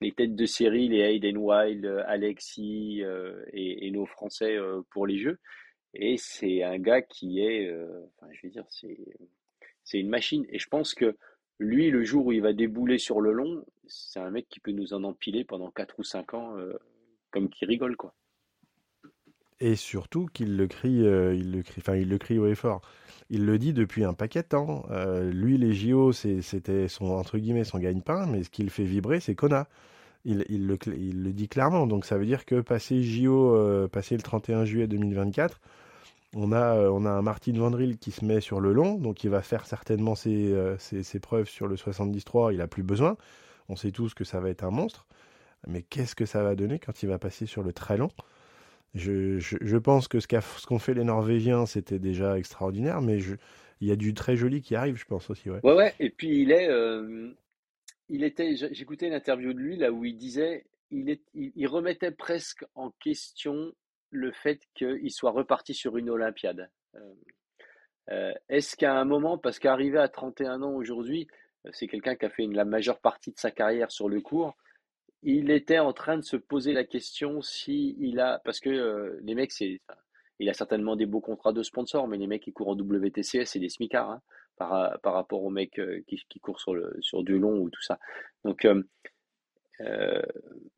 les, 0.00 0.12
têtes 0.12 0.34
de 0.36 0.46
série, 0.46 0.88
les 0.88 1.00
Hayden 1.00 1.38
Wild, 1.38 1.86
Alexis 2.06 3.02
et, 3.52 3.90
nos 3.92 4.04
Français 4.04 4.58
pour 4.90 5.06
les 5.06 5.18
Jeux. 5.18 5.38
Et 5.94 6.16
c'est 6.18 6.62
un 6.62 6.78
gars 6.78 7.00
qui 7.00 7.40
est, 7.40 7.72
enfin, 7.72 8.30
je 8.32 8.40
veux 8.46 8.50
dire, 8.50 8.66
c'est, 8.68 8.98
c'est 9.84 9.98
une 9.98 10.10
machine. 10.10 10.46
Et 10.50 10.58
je 10.58 10.68
pense 10.68 10.94
que 10.94 11.16
lui, 11.60 11.90
le 11.90 12.04
jour 12.04 12.26
où 12.26 12.32
il 12.32 12.40
va 12.40 12.52
débouler 12.52 12.98
sur 12.98 13.20
le 13.20 13.32
long, 13.32 13.64
c'est 13.86 14.18
un 14.18 14.30
mec 14.30 14.48
qui 14.48 14.60
peut 14.60 14.70
nous 14.70 14.94
en 14.94 15.04
empiler 15.04 15.44
pendant 15.44 15.70
4 15.70 15.98
ou 15.98 16.02
5 16.02 16.34
ans, 16.34 16.56
euh, 16.56 16.72
comme 17.30 17.50
qui 17.50 17.66
rigole, 17.66 17.96
quoi. 17.96 18.14
Et 19.60 19.76
surtout 19.76 20.26
qu'il 20.32 20.56
le 20.56 20.66
crie, 20.66 21.06
euh, 21.06 21.34
il 21.34 21.52
le 21.52 21.62
crie, 21.62 21.80
enfin 21.80 21.96
il 21.96 22.08
le 22.08 22.18
crie 22.18 22.38
haut 22.38 22.46
et 22.46 22.54
fort. 22.54 22.80
Il 23.28 23.44
le 23.46 23.58
dit 23.58 23.72
depuis 23.72 24.04
un 24.04 24.14
paquet 24.14 24.42
de 24.42 24.48
temps. 24.48 24.86
Euh, 24.90 25.30
lui, 25.30 25.58
les 25.58 25.72
JO, 25.72 26.12
c'était 26.12 26.88
son 26.88 27.06
entre 27.06 27.38
guillemets 27.38 27.64
son 27.64 27.78
gagne-pain, 27.78 28.26
mais 28.26 28.42
ce 28.42 28.50
qui 28.50 28.62
le 28.62 28.70
fait 28.70 28.84
vibrer, 28.84 29.20
c'est 29.20 29.34
Kona. 29.34 29.68
Il, 30.24 30.44
le, 30.66 31.32
dit 31.32 31.48
clairement. 31.48 31.86
Donc 31.86 32.04
ça 32.04 32.18
veut 32.18 32.26
dire 32.26 32.44
que 32.44 32.60
passer 32.60 33.02
JO, 33.02 33.88
passer 33.88 34.16
le 34.16 34.22
31 34.22 34.64
juillet 34.64 34.86
2024, 34.86 35.60
on 36.34 36.52
a, 36.52 36.76
euh, 36.76 36.90
on 36.90 37.04
a 37.06 37.10
un 37.10 37.22
Martin 37.22 37.52
Vandril 37.54 37.98
qui 37.98 38.12
se 38.12 38.24
met 38.24 38.40
sur 38.40 38.60
le 38.60 38.72
long, 38.72 38.94
donc 38.94 39.24
il 39.24 39.30
va 39.30 39.42
faire 39.42 39.66
certainement 39.66 40.14
ses, 40.14 40.52
euh, 40.52 40.76
preuves 41.20 41.48
sur 41.48 41.66
le 41.66 41.76
73, 41.76 42.54
il 42.54 42.60
a 42.60 42.68
plus 42.68 42.82
besoin. 42.84 43.16
On 43.68 43.76
sait 43.76 43.90
tous 43.90 44.14
que 44.14 44.24
ça 44.24 44.40
va 44.40 44.50
être 44.50 44.64
un 44.64 44.70
monstre. 44.70 45.06
Mais 45.66 45.82
qu'est-ce 45.82 46.14
que 46.14 46.26
ça 46.26 46.42
va 46.42 46.54
donner 46.54 46.78
quand 46.78 47.02
il 47.02 47.08
va 47.08 47.18
passer 47.18 47.46
sur 47.46 47.62
le 47.62 47.72
très 47.72 47.96
long? 47.96 48.10
Je, 48.94 49.76
pense 49.76 50.08
que 50.08 50.20
ce 50.20 50.26
qu'ont 50.66 50.78
fait 50.78 50.94
les 50.94 51.04
Norvégiens, 51.04 51.66
c'était 51.66 51.98
déjà 51.98 52.38
extraordinaire, 52.38 53.00
mais 53.00 53.18
il 53.80 53.88
y 53.88 53.92
a 53.92 53.96
du 53.96 54.14
très 54.14 54.36
joli 54.36 54.62
qui 54.62 54.74
arrive, 54.74 54.96
je 54.96 55.04
pense 55.04 55.30
aussi. 55.30 55.48
Ouais, 55.50 55.60
ouais, 55.62 55.94
Et 56.00 56.10
puis 56.10 56.42
il 56.42 56.50
est, 56.50 56.68
euh, 56.68 57.30
était, 58.08 58.56
j'écoutais 58.72 59.06
une 59.06 59.14
interview 59.14 59.52
de 59.52 59.58
lui 59.58 59.76
là 59.76 59.92
où 59.92 60.04
il 60.04 60.16
disait, 60.16 60.66
il, 60.90 61.66
remettait 61.66 62.10
presque 62.10 62.64
en 62.74 62.90
question 62.90 63.72
le 64.10 64.32
fait 64.32 64.60
qu'il 64.74 65.10
soit 65.12 65.30
reparti 65.30 65.72
sur 65.72 65.96
une 65.96 66.10
Olympiade. 66.10 66.68
Euh, 66.96 67.14
euh, 68.10 68.32
est-ce 68.48 68.76
qu'à 68.76 68.94
un 68.94 69.04
moment, 69.04 69.38
parce 69.38 69.60
qu'arrivé 69.60 69.98
à 69.98 70.08
31 70.08 70.62
ans 70.62 70.72
aujourd'hui, 70.72 71.28
c'est 71.72 71.86
quelqu'un 71.86 72.16
qui 72.16 72.24
a 72.24 72.30
fait 72.30 72.46
la 72.46 72.64
majeure 72.64 72.98
partie 72.98 73.30
de 73.30 73.38
sa 73.38 73.52
carrière 73.52 73.92
sur 73.92 74.08
le 74.08 74.20
cours, 74.20 74.56
il 75.22 75.50
était 75.50 75.78
en 75.78 75.92
train 75.92 76.16
de 76.16 76.22
se 76.22 76.36
poser 76.36 76.72
la 76.72 76.84
question 76.84 77.42
si 77.42 77.96
il 77.98 78.20
a, 78.20 78.40
parce 78.44 78.60
que 78.60 79.18
les 79.22 79.34
mecs, 79.34 79.52
il 79.60 80.48
a 80.48 80.54
certainement 80.54 80.96
des 80.96 81.06
beaux 81.06 81.20
contrats 81.20 81.52
de 81.52 81.62
sponsor, 81.62 82.08
mais 82.08 82.16
les 82.16 82.26
mecs 82.26 82.42
qui 82.42 82.52
courent 82.52 82.68
en 82.68 82.76
WTCS, 82.76 83.44
c'est 83.44 83.58
des 83.58 83.68
smicards 83.68 84.10
hein, 84.10 84.22
par, 84.56 84.98
par 85.00 85.14
rapport 85.14 85.42
aux 85.42 85.50
mecs 85.50 85.80
qui, 86.06 86.22
qui 86.28 86.40
courent 86.40 86.60
sur, 86.60 86.74
sur 87.00 87.22
du 87.22 87.38
long 87.38 87.58
ou 87.58 87.70
tout 87.70 87.82
ça. 87.82 87.98
Donc, 88.44 88.66
euh, 89.80 90.22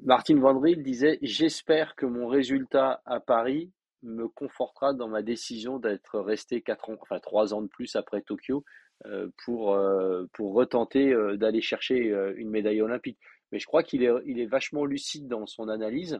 Martin 0.00 0.38
Vandril 0.38 0.83
disait 0.83 1.18
J'espère 1.22 1.96
que 1.96 2.07
mon 2.07 2.26
résultat 2.28 3.02
à 3.05 3.20
Paris 3.20 3.72
me 4.02 4.28
confortera 4.28 4.94
dans 4.94 5.09
ma 5.09 5.22
décision 5.22 5.78
d'être 5.78 6.18
resté 6.18 6.61
quatre 6.61 6.90
ans, 6.90 6.96
enfin 7.00 7.20
trois 7.20 7.55
ans 7.55 7.62
de 7.62 7.68
plus 7.68 7.94
après 7.96 8.20
Tokyo 8.22 8.64
euh, 9.07 9.28
pour, 9.44 9.74
euh, 9.74 10.26
pour 10.33 10.55
retenter 10.55 11.14
d'aller 11.37 11.61
chercher 11.61 12.12
une 12.37 12.50
médaille 12.50 12.83
olympique. 12.83 13.18
Mais 13.53 13.59
je 13.59 13.67
crois 13.67 13.83
qu'il 13.83 14.03
est, 14.03 14.11
il 14.27 14.41
est 14.41 14.47
vachement 14.47 14.85
lucide 14.85 15.29
dans 15.29 15.47
son 15.47 15.69
analyse 15.69 16.19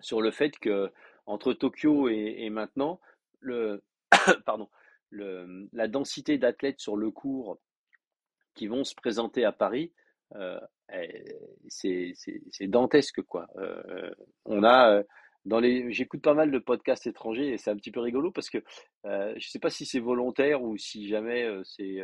sur 0.00 0.20
le 0.20 0.30
fait 0.30 0.58
que 0.58 0.90
entre 1.26 1.52
Tokyo 1.52 2.08
et, 2.08 2.48
maintenant, 2.50 3.00
le, 3.38 3.82
pardon, 4.46 4.68
le, 5.10 5.68
la 5.72 5.86
densité 5.86 6.38
d'athlètes 6.38 6.80
sur 6.80 6.96
le 6.96 7.10
cours 7.10 7.58
qui 8.54 8.66
vont 8.66 8.84
se 8.84 8.94
présenter 8.94 9.44
à 9.44 9.52
Paris 9.52 9.92
c'est 11.68 12.66
dantesque 12.66 13.22
quoi. 13.22 13.48
Euh, 13.56 14.10
on 14.44 14.62
a 14.62 14.96
euh, 14.96 15.02
dans 15.44 15.60
les, 15.60 15.92
j'écoute 15.92 16.22
pas 16.22 16.34
mal 16.34 16.50
de 16.50 16.58
podcasts 16.58 17.06
étrangers 17.06 17.52
et 17.52 17.58
c'est 17.58 17.70
un 17.70 17.76
petit 17.76 17.90
peu 17.90 18.00
rigolo 18.00 18.30
parce 18.30 18.50
que 18.50 18.58
euh, 19.06 19.34
je 19.38 19.48
sais 19.48 19.58
pas 19.58 19.70
si 19.70 19.86
c'est 19.86 20.00
volontaire 20.00 20.62
ou 20.62 20.76
si 20.76 21.08
jamais 21.08 21.48
c'est 21.64 21.98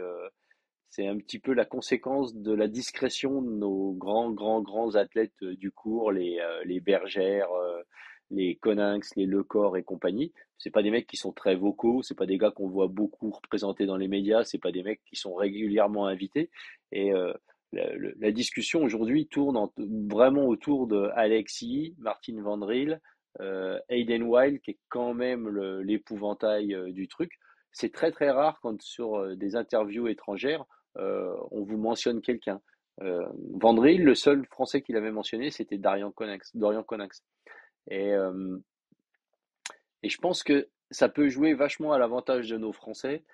c'est 0.97 1.07
un 1.07 1.19
petit 1.19 1.39
peu 1.39 1.53
la 1.53 1.65
conséquence 1.65 2.35
de 2.35 2.53
la 2.53 2.69
discrétion 2.69 3.43
de 3.43 3.51
nos 3.51 3.93
grands 3.93 4.31
grands 4.31 4.63
grands 4.63 4.95
athlètes 4.95 5.45
du 5.45 5.71
cours, 5.71 6.11
les 6.11 6.41
les 6.65 6.81
bergères, 6.81 7.49
les 8.31 8.57
Coninx, 8.57 9.15
les 9.15 9.27
Lecor 9.27 9.77
et 9.77 9.83
compagnie. 9.83 10.33
C'est 10.59 10.71
pas 10.71 10.83
des 10.83 10.91
mecs 10.91 11.07
qui 11.07 11.19
sont 11.19 11.33
très 11.33 11.55
vocaux, 11.55 12.03
c'est 12.03 12.17
pas 12.17 12.27
des 12.27 12.39
gars 12.39 12.51
qu'on 12.51 12.69
voit 12.69 12.89
beaucoup 12.89 13.31
représentés 13.31 13.85
dans 13.85 13.99
les 13.99 14.09
médias, 14.09 14.45
c'est 14.45 14.59
pas 14.59 14.73
des 14.73 14.83
mecs 14.83 15.03
qui 15.05 15.17
sont 15.17 15.35
régulièrement 15.35 16.07
invités 16.07 16.51
et 16.93 17.13
la, 17.73 18.33
discussion 18.33 18.83
aujourd'hui 18.83 19.27
tourne 19.27 19.69
vraiment 19.77 20.47
autour 20.47 20.87
de 20.87 21.11
Alexis, 21.15 21.95
Martin 21.99 22.41
Vandril, 22.43 23.01
euh, 23.41 23.79
Aiden 23.89 24.23
Wild, 24.23 24.61
qui 24.61 24.73
est 24.73 24.79
quand 24.89 25.15
même 25.15 25.49
l'épouvantail 25.83 26.75
euh, 26.75 26.93
du 26.93 27.09
truc. 27.09 27.33
C'est 27.73 27.93
très 27.93 28.11
très 28.11 28.31
rare 28.31 28.59
quand 28.63 28.81
sur 28.81 29.17
euh, 29.17 29.37
des 29.37 29.57
interviews 29.57 30.09
étrangères, 30.09 30.65
on 30.99 31.63
vous 31.63 31.77
mentionne 31.77 32.21
quelqu'un. 32.21 32.61
Vandril, 32.99 34.05
le 34.05 34.15
seul 34.15 34.47
français 34.47 34.83
qu'il 34.83 34.97
avait 34.97 35.11
mentionné, 35.11 35.51
c'était 35.51 35.79
Dorian 35.79 36.11
Conax. 36.13 36.55
Dorian. 36.55 36.85
Et, 37.91 38.13
et 40.03 40.09
je 40.09 40.19
pense 40.19 40.43
que 40.43 40.69
ça 40.91 41.09
peut 41.09 41.29
jouer 41.29 41.55
vachement 41.55 41.93
à 41.93 41.99
l'avantage 41.99 42.49
de 42.49 42.57
nos 42.57 42.73
Français 42.73 43.25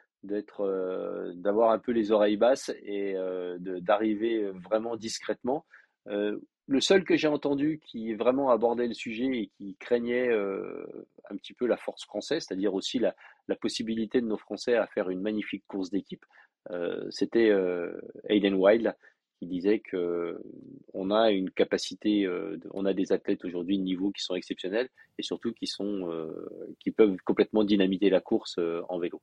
euh, 0.60 1.32
d'avoir 1.34 1.72
un 1.72 1.78
peu 1.78 1.90
les 1.92 2.12
oreilles 2.12 2.36
basses 2.36 2.70
et 2.82 3.16
euh, 3.16 3.56
d'arriver 3.58 4.50
vraiment 4.52 4.96
discrètement. 4.96 5.66
Euh, 6.06 6.38
le 6.68 6.80
seul 6.80 7.02
que 7.04 7.16
j'ai 7.16 7.26
entendu 7.26 7.80
qui 7.84 8.14
vraiment 8.14 8.50
abordait 8.50 8.86
le 8.86 8.94
sujet 8.94 9.26
et 9.26 9.46
qui 9.48 9.76
craignait 9.80 10.32
un 10.32 11.36
petit 11.36 11.54
peu 11.54 11.66
la 11.66 11.76
force 11.76 12.04
française, 12.04 12.44
c'est-à-dire 12.46 12.72
aussi 12.72 13.00
la, 13.00 13.16
la, 13.48 13.56
possibilité 13.56 14.20
de 14.20 14.26
nos 14.26 14.38
Français 14.38 14.76
à 14.76 14.86
faire 14.86 15.10
une 15.10 15.20
magnifique 15.20 15.64
course 15.66 15.90
d'équipe, 15.90 16.24
c'était 17.10 17.50
Aiden 18.28 18.54
Wild 18.54 18.94
qui 19.40 19.46
disait 19.46 19.80
que 19.80 20.40
on 20.94 21.10
a 21.10 21.30
une 21.30 21.50
capacité, 21.50 22.28
on 22.72 22.84
a 22.84 22.92
des 22.92 23.12
athlètes 23.12 23.44
aujourd'hui 23.44 23.78
de 23.78 23.82
niveau 23.82 24.10
qui 24.10 24.22
sont 24.22 24.34
exceptionnels 24.34 24.88
et 25.18 25.22
surtout 25.22 25.52
qui 25.52 25.66
sont, 25.66 26.30
qui 26.80 26.90
peuvent 26.90 27.16
complètement 27.24 27.64
dynamiter 27.64 28.10
la 28.10 28.20
course 28.20 28.58
en 28.88 28.98
vélo. 28.98 29.20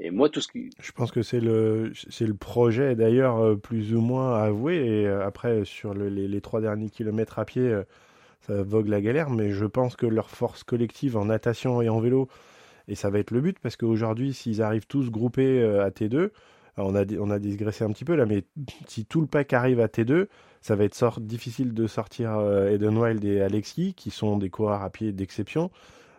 Et 0.00 0.10
moi, 0.10 0.28
tout 0.28 0.40
ce 0.40 0.48
qui... 0.48 0.70
Je 0.80 0.92
pense 0.92 1.12
que 1.12 1.22
c'est 1.22 1.40
le, 1.40 1.92
c'est 1.94 2.26
le 2.26 2.34
projet 2.34 2.96
d'ailleurs 2.96 3.38
euh, 3.38 3.56
plus 3.56 3.94
ou 3.94 4.00
moins 4.00 4.34
avoué. 4.42 4.76
Et 4.76 5.06
euh, 5.06 5.24
après, 5.24 5.64
sur 5.64 5.94
les, 5.94 6.40
trois 6.40 6.60
derniers 6.60 6.90
kilomètres 6.90 7.38
à 7.38 7.44
pied, 7.44 7.62
euh, 7.62 7.84
ça 8.40 8.62
vogue 8.62 8.88
la 8.88 9.00
galère. 9.00 9.30
Mais 9.30 9.50
je 9.50 9.64
pense 9.64 9.94
que 9.94 10.06
leur 10.06 10.30
force 10.30 10.64
collective 10.64 11.16
en 11.16 11.26
natation 11.26 11.82
et 11.82 11.88
en 11.88 12.00
vélo, 12.00 12.28
et 12.88 12.94
ça 12.94 13.10
va 13.10 13.18
être 13.18 13.30
le 13.30 13.40
but, 13.40 13.58
parce 13.58 13.76
qu'aujourd'hui, 13.76 14.34
s'ils 14.34 14.62
arrivent 14.62 14.86
tous 14.86 15.10
groupés 15.10 15.62
à 15.62 15.90
T2, 15.90 16.30
on 16.76 16.94
a, 16.94 17.04
on 17.18 17.30
a 17.30 17.38
digressé 17.38 17.84
un 17.84 17.90
petit 17.90 18.04
peu 18.04 18.14
là, 18.14 18.26
mais 18.26 18.44
si 18.88 19.04
tout 19.04 19.20
le 19.20 19.26
pack 19.26 19.52
arrive 19.52 19.80
à 19.80 19.86
T2, 19.86 20.26
ça 20.60 20.76
va 20.76 20.84
être 20.84 21.20
difficile 21.20 21.74
de 21.74 21.86
sortir 21.86 22.40
Eden 22.70 22.96
Wild 22.96 23.24
et 23.24 23.40
Alexis, 23.40 23.94
qui 23.94 24.10
sont 24.10 24.36
des 24.36 24.50
coureurs 24.50 24.82
à 24.82 24.90
pied 24.90 25.12
d'exception. 25.12 25.70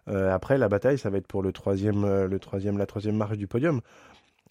Euh, 0.09 0.33
après, 0.33 0.57
la 0.57 0.69
bataille, 0.69 0.97
ça 0.97 1.09
va 1.09 1.17
être 1.17 1.27
pour 1.27 1.41
le 1.41 1.51
troisième, 1.51 2.03
euh, 2.03 2.27
le 2.27 2.39
troisième, 2.39 2.77
la 2.77 2.85
troisième 2.85 3.15
marche 3.15 3.37
du 3.37 3.47
podium. 3.47 3.81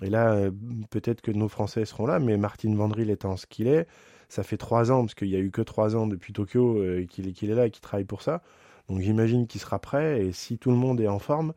Et 0.03 0.11
là, 0.11 0.33
euh, 0.33 0.51
peut-être 0.91 1.21
que 1.21 1.31
nos 1.31 1.49
Français 1.49 1.85
seront 1.85 2.07
là, 2.07 2.19
mais 2.19 2.37
Martin 2.37 2.75
Vandril 2.75 3.11
étant 3.11 3.37
ce 3.37 3.47
qu'il 3.47 3.69
est, 3.69 3.87
ça 4.29 4.43
fait 4.43 4.57
trois 4.57 4.91
ans, 4.91 5.03
parce 5.03 5.15
qu'il 5.15 5.29
n'y 5.29 5.37
a 5.37 5.41
eu 5.41 5.51
que 5.51 5.63
trois 5.63 5.95
ans 5.95 6.07
depuis 6.07 6.33
Tokyo 6.33 6.81
qu'il 7.11 7.29
est 7.29 7.55
là 7.55 7.67
et 7.67 7.71
qu'il 7.71 7.83
travaille 7.83 8.05
pour 8.05 8.23
ça. 8.23 8.43
Donc 8.89 9.01
j'imagine 9.01 9.47
qu'il 9.47 9.61
sera 9.61 9.79
prêt, 9.79 10.25
et 10.25 10.33
si 10.33 10.59
tout 10.59 10.71
le 10.71 10.77
monde 10.77 11.01
est 11.01 11.09
en 11.09 11.19
forme, 11.19 11.53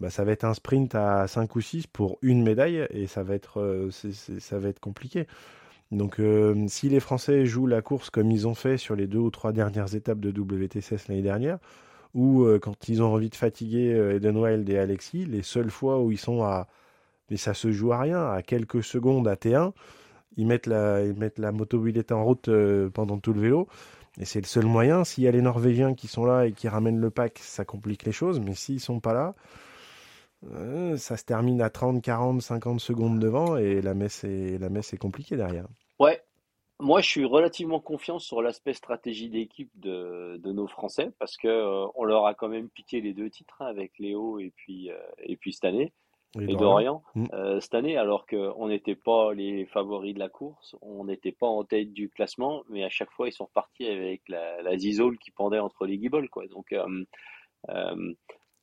bah, 0.00 0.10
ça 0.10 0.24
va 0.24 0.32
être 0.32 0.44
un 0.44 0.54
sprint 0.54 0.94
à 0.94 1.26
5 1.26 1.56
ou 1.56 1.60
6 1.60 1.86
pour 1.86 2.18
une 2.22 2.42
médaille, 2.42 2.86
et 2.90 3.06
ça 3.06 3.22
va 3.22 3.34
être, 3.34 3.88
ça 4.38 4.58
va 4.58 4.68
être 4.68 4.80
compliqué. 4.80 5.26
Donc 5.90 6.20
si 6.68 6.88
les 6.88 7.00
Français 7.00 7.46
jouent 7.46 7.66
la 7.66 7.80
course 7.80 8.10
comme 8.10 8.30
ils 8.30 8.46
ont 8.46 8.54
fait 8.54 8.76
sur 8.76 8.94
les 8.94 9.06
deux 9.06 9.18
ou 9.18 9.30
trois 9.30 9.52
dernières 9.52 9.94
étapes 9.94 10.20
de 10.20 10.30
WTCS 10.30 11.08
l'année 11.08 11.22
dernière, 11.22 11.58
ou 12.14 12.44
euh, 12.44 12.58
quand 12.58 12.88
ils 12.88 13.02
ont 13.02 13.12
envie 13.12 13.30
de 13.30 13.34
fatiguer 13.34 13.92
euh, 13.92 14.16
Eden 14.16 14.36
Wild 14.36 14.68
et 14.68 14.78
Alexis, 14.78 15.24
les 15.26 15.42
seules 15.42 15.70
fois 15.70 16.00
où 16.00 16.10
ils 16.10 16.18
sont 16.18 16.42
à. 16.42 16.68
Mais 17.30 17.36
ça 17.36 17.54
se 17.54 17.70
joue 17.72 17.92
à 17.92 18.00
rien, 18.00 18.30
à 18.30 18.42
quelques 18.42 18.82
secondes 18.82 19.28
à 19.28 19.34
T1, 19.34 19.72
ils 20.36 20.46
mettent 20.46 20.66
la, 20.66 21.04
ils 21.04 21.14
mettent 21.14 21.38
la 21.38 21.52
en 21.52 22.24
route 22.24 22.48
euh, 22.48 22.88
pendant 22.90 23.18
tout 23.18 23.32
le 23.34 23.40
vélo. 23.40 23.68
Et 24.18 24.24
c'est 24.24 24.40
le 24.40 24.46
seul 24.46 24.64
moyen. 24.64 25.04
S'il 25.04 25.24
y 25.24 25.28
a 25.28 25.30
les 25.30 25.42
Norvégiens 25.42 25.94
qui 25.94 26.08
sont 26.08 26.24
là 26.24 26.46
et 26.46 26.52
qui 26.52 26.68
ramènent 26.68 27.00
le 27.00 27.10
pack, 27.10 27.38
ça 27.42 27.64
complique 27.64 28.04
les 28.04 28.12
choses. 28.12 28.40
Mais 28.40 28.54
s'ils 28.54 28.80
sont 28.80 28.98
pas 28.98 29.12
là, 29.12 29.34
ça 30.96 31.16
se 31.16 31.24
termine 31.24 31.60
à 31.60 31.70
30, 31.70 32.02
40, 32.02 32.40
50 32.40 32.80
secondes 32.80 33.18
devant 33.18 33.56
et 33.56 33.80
la 33.80 33.94
messe 33.94 34.24
est, 34.24 34.58
la 34.58 34.68
messe 34.68 34.92
est 34.92 34.98
compliquée 34.98 35.36
derrière. 35.36 35.66
Ouais, 35.98 36.22
moi, 36.80 37.00
je 37.00 37.08
suis 37.08 37.24
relativement 37.24 37.80
confiant 37.80 38.20
sur 38.20 38.40
l'aspect 38.40 38.72
stratégie 38.72 39.28
d'équipe 39.28 39.70
de, 39.74 40.36
de 40.36 40.52
nos 40.52 40.68
Français 40.68 41.10
parce 41.18 41.36
que 41.36 41.48
euh, 41.48 41.86
on 41.96 42.04
leur 42.04 42.26
a 42.26 42.34
quand 42.34 42.48
même 42.48 42.68
piqué 42.68 43.00
les 43.00 43.14
deux 43.14 43.30
titres 43.30 43.60
hein, 43.60 43.66
avec 43.66 43.98
Léo 43.98 44.38
et 44.38 44.52
puis 44.54 44.90
euh, 44.90 44.98
et 45.18 45.36
puis 45.36 45.52
cette 45.52 45.64
année 45.64 45.92
et, 46.38 46.54
Dorian 46.54 47.02
mm. 47.14 47.24
euh, 47.32 47.58
cette 47.58 47.74
année 47.74 47.96
alors 47.96 48.26
qu'on 48.26 48.68
n'était 48.68 48.94
pas 48.94 49.34
les 49.34 49.66
favoris 49.66 50.14
de 50.14 50.20
la 50.20 50.28
course, 50.28 50.76
on 50.80 51.04
n'était 51.04 51.32
pas 51.32 51.48
en 51.48 51.64
tête 51.64 51.92
du 51.92 52.10
classement, 52.10 52.62
mais 52.68 52.84
à 52.84 52.90
chaque 52.90 53.10
fois 53.10 53.26
ils 53.26 53.32
sont 53.32 53.46
repartis 53.46 53.86
avec 53.86 54.28
la, 54.28 54.62
la 54.62 54.78
zizole 54.78 55.18
qui 55.18 55.32
pendait 55.32 55.58
entre 55.58 55.84
les 55.84 55.98
guibolles 55.98 56.28
quoi. 56.28 56.46
Donc 56.46 56.72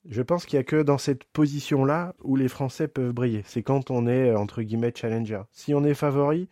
je 0.09 0.21
pense 0.21 0.45
qu'il 0.45 0.57
y 0.57 0.59
a 0.59 0.63
que 0.63 0.81
dans 0.81 0.97
cette 0.97 1.23
position-là 1.25 2.15
où 2.23 2.35
les 2.35 2.47
Français 2.47 2.87
peuvent 2.87 3.11
briller. 3.11 3.43
C'est 3.45 3.63
quand 3.63 3.91
on 3.91 4.07
est 4.07 4.33
entre 4.35 4.61
guillemets 4.61 4.93
challenger. 4.95 5.41
Si 5.51 5.73
on 5.73 5.83
est 5.83 5.93
favori, 5.93 6.47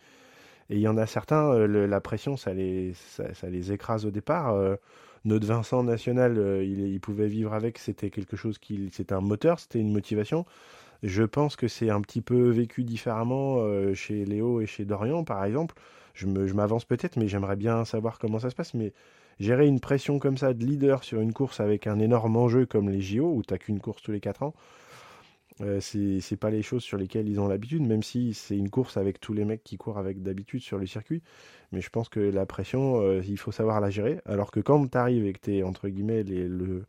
et 0.69 0.75
il 0.75 0.81
y 0.81 0.87
en 0.87 0.97
a 0.97 1.05
certains, 1.05 1.51
euh, 1.53 1.87
la 1.87 2.01
pression, 2.01 2.37
ça 2.37 2.53
les, 2.53 2.93
ça, 2.93 3.49
les 3.49 3.71
écrase 3.71 4.05
au 4.05 4.11
départ. 4.11 4.53
Euh, 4.53 4.75
notre 5.25 5.45
Vincent 5.45 5.83
National, 5.83 6.37
euh, 6.37 6.63
il, 6.63 6.79
il, 6.79 6.99
pouvait 6.99 7.27
vivre 7.27 7.53
avec, 7.53 7.77
c'était 7.77 8.09
quelque 8.09 8.35
chose 8.35 8.57
qui, 8.57 8.89
c'était 8.91 9.13
un 9.13 9.21
moteur, 9.21 9.59
c'était 9.59 9.79
une 9.79 9.91
motivation. 9.91 10.45
Je 11.03 11.23
pense 11.23 11.55
que 11.55 11.67
c'est 11.67 11.89
un 11.89 12.01
petit 12.01 12.21
peu 12.21 12.49
vécu 12.49 12.83
différemment 12.83 13.57
chez 13.93 14.23
Léo 14.23 14.61
et 14.61 14.65
chez 14.65 14.85
Dorian, 14.85 15.25
par 15.25 15.43
exemple. 15.43 15.75
Je 16.13 16.27
m'avance 16.27 16.85
peut-être, 16.85 17.17
mais 17.17 17.27
j'aimerais 17.27 17.57
bien 17.57 17.83
savoir 17.83 18.19
comment 18.19 18.39
ça 18.39 18.49
se 18.49 18.55
passe. 18.55 18.73
Mais 18.73 18.93
gérer 19.39 19.67
une 19.67 19.79
pression 19.79 20.19
comme 20.19 20.37
ça 20.37 20.53
de 20.53 20.63
leader 20.65 21.03
sur 21.03 21.19
une 21.21 21.33
course 21.33 21.59
avec 21.59 21.87
un 21.87 21.99
énorme 21.99 22.37
enjeu 22.37 22.65
comme 22.65 22.89
les 22.89 23.01
JO, 23.01 23.33
où 23.33 23.43
tu 23.43 23.53
n'as 23.53 23.57
qu'une 23.57 23.79
course 23.79 24.01
tous 24.01 24.11
les 24.11 24.19
4 24.19 24.43
ans, 24.43 24.53
euh, 25.61 25.79
c'est 25.79 26.37
pas 26.37 26.49
les 26.49 26.61
choses 26.61 26.83
sur 26.83 26.97
lesquelles 26.97 27.27
ils 27.27 27.39
ont 27.39 27.47
l'habitude, 27.47 27.83
même 27.83 28.03
si 28.03 28.33
c'est 28.33 28.57
une 28.57 28.69
course 28.69 28.97
avec 28.97 29.19
tous 29.19 29.33
les 29.33 29.45
mecs 29.45 29.63
qui 29.63 29.77
courent 29.77 29.99
avec 29.99 30.21
d'habitude 30.23 30.61
sur 30.61 30.77
le 30.77 30.87
circuit. 30.87 31.21
Mais 31.71 31.81
je 31.81 31.89
pense 31.89 32.09
que 32.09 32.19
la 32.19 32.45
pression, 32.45 33.01
euh, 33.01 33.21
il 33.27 33.37
faut 33.37 33.51
savoir 33.51 33.79
la 33.79 33.89
gérer. 33.89 34.19
Alors 34.25 34.51
que 34.51 34.59
quand 34.59 34.87
tu 34.87 34.97
arrives 34.97 35.25
et 35.25 35.33
que 35.33 35.39
tu 35.41 35.57
es, 35.57 35.63
entre 35.63 35.89
guillemets, 35.89 36.23
le, 36.23 36.85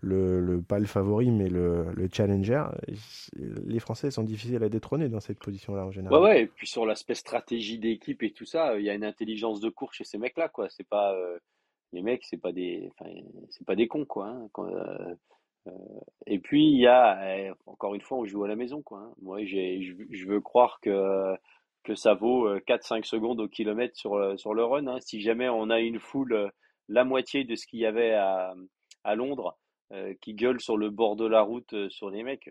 le, 0.00 0.62
pas 0.62 0.78
le 0.78 0.86
favori, 0.86 1.30
mais 1.30 1.48
le, 1.48 1.84
challenger, 2.10 2.64
les 3.36 3.80
Français 3.80 4.10
sont 4.10 4.24
difficiles 4.24 4.62
à 4.62 4.70
détrôner 4.70 5.08
dans 5.08 5.20
cette 5.20 5.38
position-là 5.38 5.84
en 5.84 5.90
général. 5.90 6.18
Ouais, 6.18 6.28
ouais, 6.28 6.42
et 6.42 6.46
puis 6.46 6.66
sur 6.66 6.86
l'aspect 6.86 7.14
stratégie 7.14 7.78
d'équipe 7.78 8.22
et 8.22 8.30
tout 8.30 8.46
ça, 8.46 8.78
il 8.78 8.84
y 8.84 8.90
a 8.90 8.94
une 8.94 9.04
intelligence 9.04 9.60
de 9.60 9.68
course 9.68 9.96
chez 9.96 10.04
ces 10.04 10.16
mecs-là, 10.16 10.48
quoi. 10.48 10.68
C'est 10.70 10.88
pas. 10.88 11.14
Euh, 11.92 11.96
les 11.96 12.02
mecs, 12.02 12.24
c'est 12.24 12.40
pas 12.40 12.52
des, 12.52 12.90
c'est 13.50 13.66
pas 13.66 13.76
des 13.76 13.88
cons, 13.88 14.04
quoi. 14.04 14.28
Hein. 14.28 14.48
Quand, 14.52 14.66
euh, 14.66 15.14
et 16.26 16.38
puis 16.38 16.64
il 16.66 16.80
y 16.80 16.86
a, 16.86 17.38
eh, 17.38 17.52
encore 17.66 17.94
une 17.94 18.00
fois, 18.00 18.18
on 18.18 18.24
joue 18.24 18.44
à 18.44 18.48
la 18.48 18.56
maison, 18.56 18.82
quoi. 18.82 19.00
Hein. 19.00 19.14
Moi, 19.22 19.44
j'ai, 19.44 19.82
je, 19.82 20.26
veux 20.26 20.40
croire 20.40 20.80
que 20.80 21.34
que 21.82 21.94
ça 21.94 22.14
vaut 22.14 22.58
4-5 22.66 22.98
euh, 22.98 23.02
secondes 23.04 23.40
au 23.40 23.48
kilomètre 23.48 23.96
sur 23.96 24.38
sur 24.38 24.54
le 24.54 24.64
run. 24.64 24.86
Hein. 24.86 25.00
Si 25.00 25.20
jamais 25.20 25.48
on 25.48 25.70
a 25.70 25.80
une 25.80 25.98
foule 25.98 26.50
la 26.88 27.04
moitié 27.04 27.44
de 27.44 27.54
ce 27.54 27.66
qu'il 27.66 27.80
y 27.80 27.86
avait 27.86 28.14
à, 28.14 28.54
à 29.04 29.14
Londres, 29.14 29.56
qui 30.20 30.34
gueulent 30.34 30.60
sur 30.60 30.76
le 30.76 30.88
bord 30.90 31.16
de 31.16 31.26
la 31.26 31.42
route 31.42 31.74
sur 31.88 32.10
les 32.10 32.22
mecs. 32.22 32.48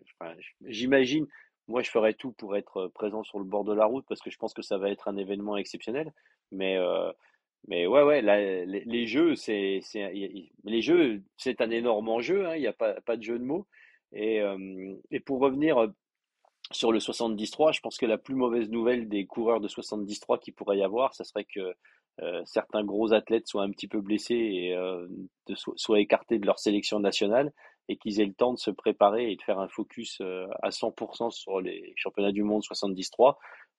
J'imagine, 0.66 1.26
moi 1.70 1.82
je 1.82 1.90
ferais 1.90 2.14
tout 2.14 2.34
pour 2.34 2.58
être 2.58 2.88
présent 2.90 3.24
sur 3.24 3.40
le 3.40 3.46
bord 3.46 3.64
de 3.64 3.74
la 3.74 3.86
route 3.86 4.06
parce 4.10 4.20
que 4.22 4.30
je 4.30 4.38
pense 4.38 4.54
que 4.54 4.62
ça 4.62 4.78
va 4.78 4.90
être 4.90 5.08
un 5.08 5.16
événement 5.16 5.56
exceptionnel. 5.56 6.12
Mais 6.52 6.78
mais 7.68 7.86
ouais, 7.88 8.04
ouais, 8.04 8.22
les, 8.66 9.08
jeux, 9.08 9.36
c'est, 9.36 9.82
les 10.64 10.82
jeux, 10.82 11.22
c'est 11.38 11.62
un 11.62 11.70
énorme 11.70 12.10
enjeu, 12.10 12.48
hein, 12.48 12.56
il 12.56 12.62
n'y 12.62 12.68
a 12.68 12.74
pas, 12.74 13.18
de 13.18 13.24
jeu 13.24 13.38
de 13.38 13.44
mots. 13.44 13.68
Et, 14.12 14.42
et 15.12 15.20
pour 15.20 15.40
revenir 15.40 15.88
sur 16.72 16.92
le 16.92 17.00
73, 17.00 17.76
je 17.76 17.82
pense 17.82 17.98
que 17.98 18.06
la 18.06 18.18
plus 18.18 18.36
mauvaise 18.36 18.70
nouvelle 18.70 19.08
des 19.08 19.26
coureurs 19.26 19.60
de 19.60 19.68
73 19.68 20.40
qui 20.40 20.52
pourrait 20.52 20.80
y 20.80 20.84
avoir, 20.84 21.14
ce 21.14 21.24
serait 21.24 21.46
que 21.46 21.74
certains 22.46 22.84
gros 22.84 23.14
athlètes 23.14 23.48
soient 23.48 23.64
un 23.64 23.72
petit 23.72 23.88
peu 23.88 24.02
blessés 24.02 24.36
et 24.36 24.76
soient 25.56 26.00
écartés 26.00 26.40
de 26.40 26.46
leur 26.46 26.60
sélection 26.60 27.00
nationale 27.00 27.54
et 27.88 27.98
qu'ils 27.98 28.22
aient 28.22 28.26
le 28.26 28.34
temps 28.34 28.54
de 28.54 28.60
se 28.60 28.72
préparer 28.72 29.32
et 29.32 29.36
de 29.36 29.42
faire 29.42 29.60
un 29.60 29.68
focus 29.68 30.22
à 30.62 30.70
100% 30.70 31.32
sur 31.32 31.60
les 31.60 31.94
championnats 31.96 32.32
du 32.32 32.44
monde 32.44 32.64
73 32.64 33.36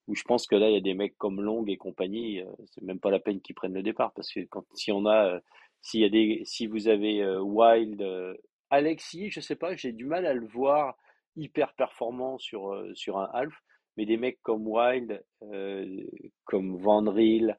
où 0.07 0.15
je 0.15 0.23
pense 0.25 0.47
que 0.47 0.57
là, 0.57 0.69
il 0.69 0.75
y 0.75 0.79
a 0.79 0.81
des 0.81 0.95
mecs 0.95 1.17
comme 1.19 1.41
Long 1.41 1.65
et 1.67 1.77
compagnie, 1.77 2.41
euh, 2.41 2.51
c'est 2.67 2.83
même 2.83 3.01
pas 3.01 3.11
la 3.11 3.21
peine 3.21 3.41
qu'ils 3.41 3.55
prennent 3.55 3.75
le 3.75 3.83
départ 3.83 4.13
parce 4.13 4.33
que 4.33 4.41
quand 4.41 4.65
si 4.75 4.93
on 4.93 5.07
a, 5.07 5.37
euh, 5.37 5.41
s'il 5.83 6.01
y 6.01 6.05
a 6.05 6.09
des, 6.09 6.43
si 6.45 6.67
vous 6.67 6.89
avez 6.89 7.23
euh, 7.23 7.41
Wild, 7.41 8.05
Alexis, 8.71 9.31
je 9.31 9.41
sais 9.41 9.57
pas, 9.57 9.75
j'ai 9.77 9.93
du 9.93 10.07
mal 10.07 10.27
à 10.27 10.35
le 10.35 10.47
voir 10.47 10.97
hyper 11.37 11.75
performant 11.75 12.39
sur 12.39 12.77
sur 12.95 13.19
un 13.19 13.29
half, 13.33 13.55
mais 13.97 14.07
des 14.07 14.17
mecs 14.17 14.41
comme 14.43 14.67
Wild, 14.67 15.25
comme 16.45 16.77
Van 16.77 17.09
Riel, 17.11 17.57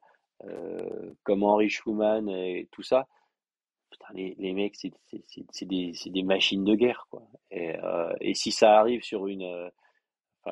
comme 1.22 1.42
Henry 1.42 1.68
Schumann 1.68 2.28
et 2.28 2.68
tout 2.70 2.82
ça, 2.82 3.06
putain, 3.90 4.06
les, 4.14 4.34
les 4.38 4.52
mecs, 4.52 4.76
c'est 4.76 5.64
des, 5.64 5.92
des 6.06 6.22
machines 6.22 6.64
de 6.64 6.74
guerre, 6.74 7.06
quoi. 7.10 7.22
Et, 7.50 7.74
et 8.20 8.34
si 8.34 8.52
ça 8.52 8.78
arrive 8.78 9.02
sur 9.02 9.26
une, 9.26 9.70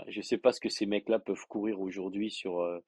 je 0.09 0.18
ne 0.18 0.22
sais 0.22 0.38
pas 0.38 0.53
ce 0.53 0.61
que 0.61 0.68
ces 0.68 0.87
mecs-là 0.87 1.18
peuvent 1.18 1.46
courir 1.48 1.81
aujourd'hui 1.81 2.31
sur, 2.31 2.61
euh, 2.61 2.79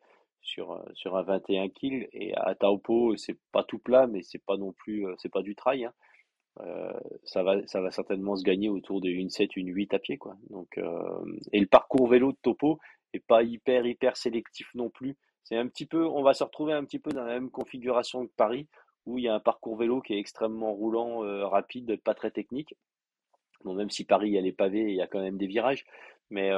sur, 0.41 0.73
euh, 0.73 0.83
sur 0.95 1.17
un 1.17 1.23
21 1.23 1.69
kills. 1.69 2.09
Et 2.13 2.35
à 2.35 2.55
Taupo, 2.55 3.17
c'est 3.17 3.39
pas 3.53 3.65
tout 3.65 3.79
plat, 3.79 4.07
mais 4.07 4.23
c'est 4.23 4.43
pas 4.45 4.57
non 4.57 4.73
plus, 4.73 5.07
euh, 5.07 5.15
c'est 5.19 5.33
pas 5.33 5.43
du 5.43 5.55
trail. 5.55 5.85
Hein. 5.85 5.93
ça 7.25 7.43
va, 7.43 7.67
ça 7.67 7.81
va 7.81 7.91
certainement 7.91 8.37
se 8.37 8.43
gagner 8.43 8.69
autour 8.69 9.01
de 9.01 9.11
7, 9.29 9.57
une 9.57 9.69
8 9.69 9.95
à 9.95 9.99
pied, 9.99 10.19
quoi. 10.19 10.37
Donc, 10.51 10.79
et 11.53 11.61
le 11.61 11.67
parcours 11.67 12.09
vélo 12.09 12.33
de 12.33 12.37
Topo 12.43 12.79
est 13.15 13.27
pas 13.27 13.43
hyper, 13.43 13.87
hyper 13.87 14.17
sélectif 14.19 14.69
non 14.75 14.91
plus. 14.91 15.17
C'est 15.45 15.57
un 15.57 15.67
petit 15.67 15.87
peu, 15.87 16.07
on 16.07 16.23
va 16.23 16.35
se 16.35 16.45
retrouver 16.45 16.75
un 16.75 16.85
petit 16.85 16.99
peu 16.99 17.11
dans 17.11 17.25
la 17.25 17.33
même 17.33 17.51
configuration 17.51 18.27
que 18.27 18.33
Paris, 18.37 18.69
où 19.07 19.19
il 19.19 19.25
y 19.25 19.29
a 19.29 19.35
un 19.35 19.41
parcours 19.41 19.77
vélo 19.79 20.03
qui 20.03 20.13
est 20.13 20.19
extrêmement 20.19 20.73
roulant, 20.75 21.21
rapide, 21.49 21.97
pas 22.03 22.15
très 22.15 22.31
technique. 22.31 22.75
Bon, 23.65 23.75
même 23.75 23.91
si 23.91 24.05
Paris, 24.05 24.29
il 24.29 24.35
y 24.35 24.39
a 24.39 24.43
les 24.43 24.53
pavés, 24.53 24.91
il 24.91 24.97
y 24.97 25.03
a 25.03 25.07
quand 25.07 25.23
même 25.23 25.39
des 25.39 25.47
virages. 25.47 25.85
Mais 26.33 26.51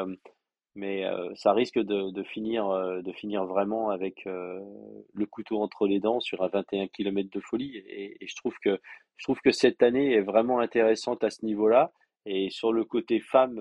mais 0.77 1.05
ça 1.37 1.53
risque 1.53 1.79
de, 1.79 2.23
finir, 2.25 2.69
de 3.03 3.13
finir 3.13 3.45
vraiment 3.45 3.91
avec 3.91 4.25
le 4.25 5.27
couteau 5.27 5.61
entre 5.63 5.87
les 5.87 6.01
dents 6.01 6.21
sur 6.21 6.43
un 6.43 6.49
21 6.49 6.89
km 6.89 7.31
de 7.31 7.41
folie. 7.41 7.77
Et, 7.87 8.17
je, 8.27 8.35
trouve 8.35 8.57
que, 8.59 8.81
je 9.17 9.25
trouve 9.25 9.41
que 9.41 9.53
cette 9.53 9.83
année 9.83 10.15
est 10.15 10.21
vraiment 10.21 10.59
intéressante 10.59 11.23
à 11.23 11.31
ce 11.31 11.45
niveau-là. 11.45 11.93
Et 12.27 12.51
sur 12.51 12.73
le 12.73 12.85
côté 12.85 13.21
femme, 13.21 13.61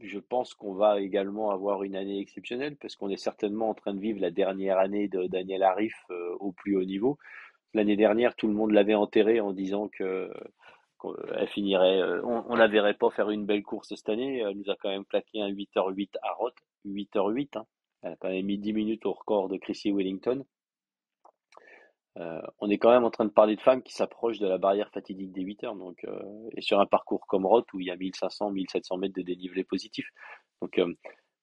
je 0.00 0.18
pense 0.18 0.54
qu'on 0.54 0.74
va 0.74 1.00
également 1.00 1.50
avoir 1.50 1.82
une 1.82 1.96
année 1.96 2.20
exceptionnelle 2.20 2.76
parce 2.76 2.96
qu'on 2.96 3.10
est 3.10 3.16
certainement 3.16 3.70
en 3.70 3.74
train 3.74 3.94
de 3.94 4.00
vivre 4.00 4.20
la 4.20 4.30
dernière 4.30 4.78
année 4.78 5.08
de 5.08 5.26
Daniel 5.26 5.62
Arif 5.62 5.94
au 6.40 6.50
plus 6.52 6.76
haut 6.76 6.84
niveau. 6.84 7.18
L'année 7.74 7.96
dernière, 7.96 8.34
tout 8.34 8.48
le 8.48 8.54
monde 8.54 8.72
l'avait 8.72 8.94
enterré 8.94 9.40
en 9.40 9.52
disant 9.52 9.88
que 9.88 10.30
elle 11.34 11.48
finirait, 11.48 12.00
euh, 12.00 12.22
on, 12.24 12.54
ne 12.54 12.58
la 12.58 12.68
verrait 12.68 12.94
pas 12.94 13.10
faire 13.10 13.30
une 13.30 13.46
belle 13.46 13.62
course 13.62 13.88
cette 13.94 14.08
année. 14.08 14.38
Elle 14.38 14.56
nous 14.56 14.70
a 14.70 14.76
quand 14.76 14.88
même 14.88 15.04
plaqué 15.04 15.40
un 15.40 15.50
8h08 15.50 16.10
à 16.22 16.32
Roth, 16.32 16.56
8h08. 16.86 17.58
Hein. 17.58 17.66
Elle 18.02 18.12
a 18.12 18.16
quand 18.16 18.28
même 18.28 18.46
mis 18.46 18.58
10 18.58 18.72
minutes 18.72 19.06
au 19.06 19.12
record 19.12 19.48
de 19.48 19.56
Chrissy 19.56 19.92
Wellington. 19.92 20.44
Euh, 22.18 22.40
on 22.58 22.68
est 22.68 22.78
quand 22.78 22.90
même 22.90 23.04
en 23.04 23.10
train 23.10 23.26
de 23.26 23.30
parler 23.30 23.54
de 23.54 23.60
femmes 23.60 23.82
qui 23.82 23.92
s'approchent 23.92 24.40
de 24.40 24.48
la 24.48 24.58
barrière 24.58 24.90
fatidique 24.90 25.32
des 25.32 25.42
8 25.42 25.64
heures. 25.64 25.76
Euh, 26.04 26.48
et 26.56 26.62
sur 26.62 26.80
un 26.80 26.86
parcours 26.86 27.26
comme 27.28 27.46
Roth 27.46 27.72
où 27.72 27.80
il 27.80 27.86
y 27.86 27.90
a 27.90 27.96
1500, 27.96 28.50
1700 28.50 28.96
mètres 28.98 29.14
de 29.14 29.22
dénivelé 29.22 29.62
positif. 29.62 30.08
Donc, 30.60 30.80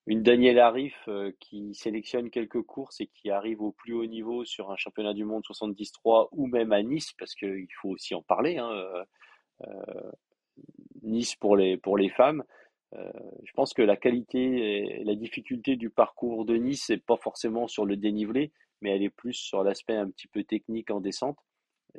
une 0.06 0.22
Danielle 0.22 0.58
Arif 0.58 1.08
qui 1.40 1.74
sélectionne 1.74 2.30
quelques 2.30 2.62
courses 2.62 3.00
et 3.00 3.06
qui 3.06 3.30
arrive 3.30 3.62
au 3.62 3.72
plus 3.72 3.94
haut 3.94 4.04
niveau 4.04 4.44
sur 4.44 4.70
un 4.70 4.76
championnat 4.76 5.14
du 5.14 5.24
monde 5.24 5.42
73 5.44 6.28
ou 6.32 6.46
même 6.46 6.72
à 6.72 6.82
Nice, 6.82 7.12
parce 7.18 7.34
qu'il 7.34 7.66
faut 7.80 7.88
aussi 7.88 8.14
en 8.14 8.22
parler. 8.22 8.58
Hein, 8.58 8.70
nice 11.02 11.34
pour 11.36 11.56
les, 11.56 11.76
pour 11.76 11.96
les 11.96 12.08
femmes. 12.08 12.44
Euh, 12.94 13.10
je 13.44 13.52
pense 13.52 13.72
que 13.74 13.82
la 13.82 13.96
qualité 13.96 14.98
et 15.00 15.04
la 15.04 15.14
difficulté 15.14 15.76
du 15.76 15.90
parcours 15.90 16.44
de 16.44 16.56
Nice, 16.56 16.84
c'est 16.86 17.04
pas 17.04 17.16
forcément 17.16 17.66
sur 17.68 17.84
le 17.84 17.96
dénivelé, 17.96 18.52
mais 18.80 18.94
elle 18.94 19.02
est 19.02 19.10
plus 19.10 19.34
sur 19.34 19.62
l'aspect 19.62 19.96
un 19.96 20.08
petit 20.08 20.28
peu 20.28 20.44
technique 20.44 20.90
en 20.90 21.00
descente. 21.00 21.38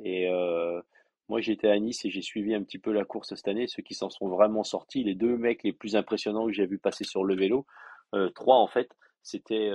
Et 0.02 0.28
euh, 0.28 0.80
moi, 1.28 1.40
j'étais 1.40 1.68
à 1.68 1.78
Nice 1.78 2.04
et 2.04 2.10
j'ai 2.10 2.22
suivi 2.22 2.54
un 2.54 2.62
petit 2.62 2.78
peu 2.78 2.92
la 2.92 3.04
course 3.04 3.34
cette 3.34 3.48
année. 3.48 3.66
Ceux 3.68 3.82
qui 3.82 3.94
s'en 3.94 4.10
sont 4.10 4.28
vraiment 4.28 4.64
sortis, 4.64 5.04
les 5.04 5.14
deux 5.14 5.36
mecs 5.36 5.62
les 5.62 5.72
plus 5.72 5.96
impressionnants 5.96 6.46
que 6.46 6.52
j'ai 6.52 6.66
vu 6.66 6.78
passer 6.78 7.04
sur 7.04 7.24
le 7.24 7.36
vélo, 7.36 7.66
trois 8.34 8.56
en 8.56 8.68
fait, 8.68 8.96
c'était 9.22 9.70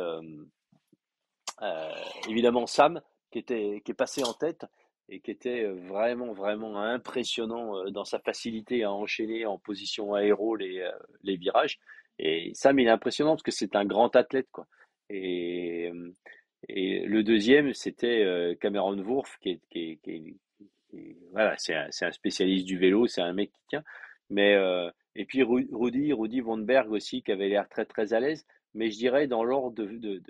évidemment 2.28 2.66
Sam 2.66 3.02
qui 3.32 3.40
était 3.40 3.82
qui 3.86 3.92
est 3.92 3.96
passé 3.96 4.24
en 4.24 4.34
tête 4.34 4.66
et 5.10 5.20
qui 5.20 5.32
était 5.32 5.66
vraiment, 5.66 6.34
vraiment 6.34 6.80
impressionnant 6.80 7.90
dans 7.92 8.06
sa 8.06 8.20
facilité 8.20 8.84
à 8.84 8.92
enchaîner 8.92 9.46
en 9.46 9.58
position 9.58 10.14
aéro 10.14 10.56
les, 10.56 10.90
les 11.24 11.36
virages. 11.36 11.80
Et 12.20 12.52
Sam, 12.54 12.80
il 12.80 12.88
est 12.88 12.92
impressionnant 12.92 13.32
parce 13.32 13.44
que 13.44 13.52
c'est 13.52 13.76
un 13.76 13.86
grand 13.86 14.16
athlète. 14.16 14.48
Quoi. 14.52 14.68
Et, 15.10 15.92
et 16.70 17.06
le 17.06 17.24
deuxième, 17.24 17.74
c'était 17.74 18.58
Cameron 18.62 18.98
Wurf, 18.98 19.38
qui 19.42 19.50
est, 19.50 19.62
qui 19.72 20.00
qui 20.02 20.38
voilà, 21.32 21.56
c'est 21.58 21.76
un, 21.76 21.90
un, 22.02 22.12
spécialiste 22.12 22.66
du 22.66 22.78
vélo, 22.78 23.08
c'est 23.08 23.22
un 23.22 23.34
mec 23.34 23.52
qui 23.52 23.62
tient. 23.68 23.84
Mais, 24.30 24.56
et 25.16 25.26
puis 25.26 25.44
Rudy, 25.44 26.14
Rudy 26.14 26.40
Von 26.42 26.60
Berg 26.60 26.92
aussi, 26.92 27.22
qui 27.22 27.32
avait 27.32 27.50
l'air 27.50 27.68
très, 27.70 27.86
très 27.86 28.14
à 28.14 28.20
l'aise. 28.20 28.46
Mais 28.74 28.90
je 28.90 28.98
dirais 28.98 29.28
dans 29.28 29.44
l'ordre 29.44 29.84
de, 29.84 30.22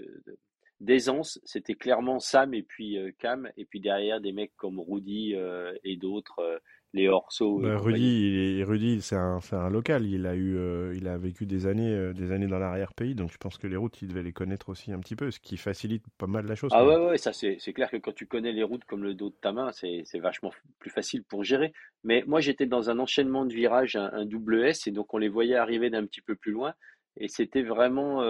d'aisance, 0.84 1.39
c'était 1.46 1.76
clairement 1.76 2.19
Sam 2.19 2.54
et 2.54 2.62
puis 2.62 2.98
euh, 2.98 3.12
Cam, 3.17 3.50
et 3.58 3.65
puis 3.65 3.80
derrière 3.80 4.22
des 4.22 4.34
mecs 4.34 4.56
comme 4.58 4.80
Rudy 4.80 5.34
euh, 5.36 5.74
et 5.84 5.96
d'autres, 5.96 6.39
euh, 6.39 6.60
les 6.93 7.08
Orso. 7.08 7.60
Bah, 7.60 7.78
Rudy, 7.78 8.63
Rudy 8.63 9.02
c'est 9.02 9.15
un, 9.15 9.39
un, 9.52 9.69
local, 9.69 10.06
il 10.06 10.28
a, 10.28 10.36
eu, 10.36 10.60
il 10.96 11.08
a 11.08 11.17
vécu 11.17 11.48
des 11.48 11.65
années, 11.65 12.13
des 12.13 12.32
années 12.32 12.46
dans 12.46 12.60
l'arrière-pays, 12.60 13.15
donc 13.15 13.32
je 13.32 13.38
pense 13.38 13.58
que 13.58 13.65
les 13.65 13.78
routes, 13.78 14.00
il 14.04 14.10
devait 14.10 14.22
les 14.22 14.34
connaître 14.34 14.69
aussi 14.69 14.91
un 14.91 15.00
petit 15.00 15.15
peu, 15.15 15.32
ce 15.32 15.39
qui 15.39 15.58
facilite 15.58 16.04
pas 16.19 16.28
mal 16.28 16.46
la 16.46 16.54
chose. 16.54 16.69
Ah 16.74 16.86
ouais, 16.86 16.98
ouais, 16.98 17.17
ça 17.17 17.34
c'est 17.34 17.58
clair 17.74 17.89
que 17.89 17.98
quand 17.98 18.13
tu 18.13 18.28
connais 18.28 18.52
les 18.52 18.62
routes 18.62 18.86
comme 18.86 19.04
le 19.04 19.15
dos 19.15 19.30
de 19.30 19.36
ta 19.41 19.52
main, 19.52 19.72
c'est 19.72 20.19
vachement 20.19 20.52
plus 20.78 20.91
facile 20.91 21.24
pour 21.24 21.43
gérer. 21.43 21.74
Mais 22.04 22.24
moi 22.28 22.41
j'étais 22.41 22.67
dans 22.67 22.91
un 22.91 23.00
enchaînement 23.00 23.46
de 23.46 23.54
virages, 23.54 23.96
un, 23.96 24.12
un, 24.13 24.26
double 24.26 24.63
S, 24.63 24.86
et 24.86 24.91
donc 24.91 25.15
on 25.15 25.17
les 25.17 25.30
voyait 25.30 25.56
arriver 25.56 25.89
d'un 25.89 26.06
petit 26.06 26.22
peu 26.22 26.36
plus 26.36 26.52
loin, 26.52 26.76
et 27.17 27.28
c'était 27.28 27.63
vraiment 27.63 28.22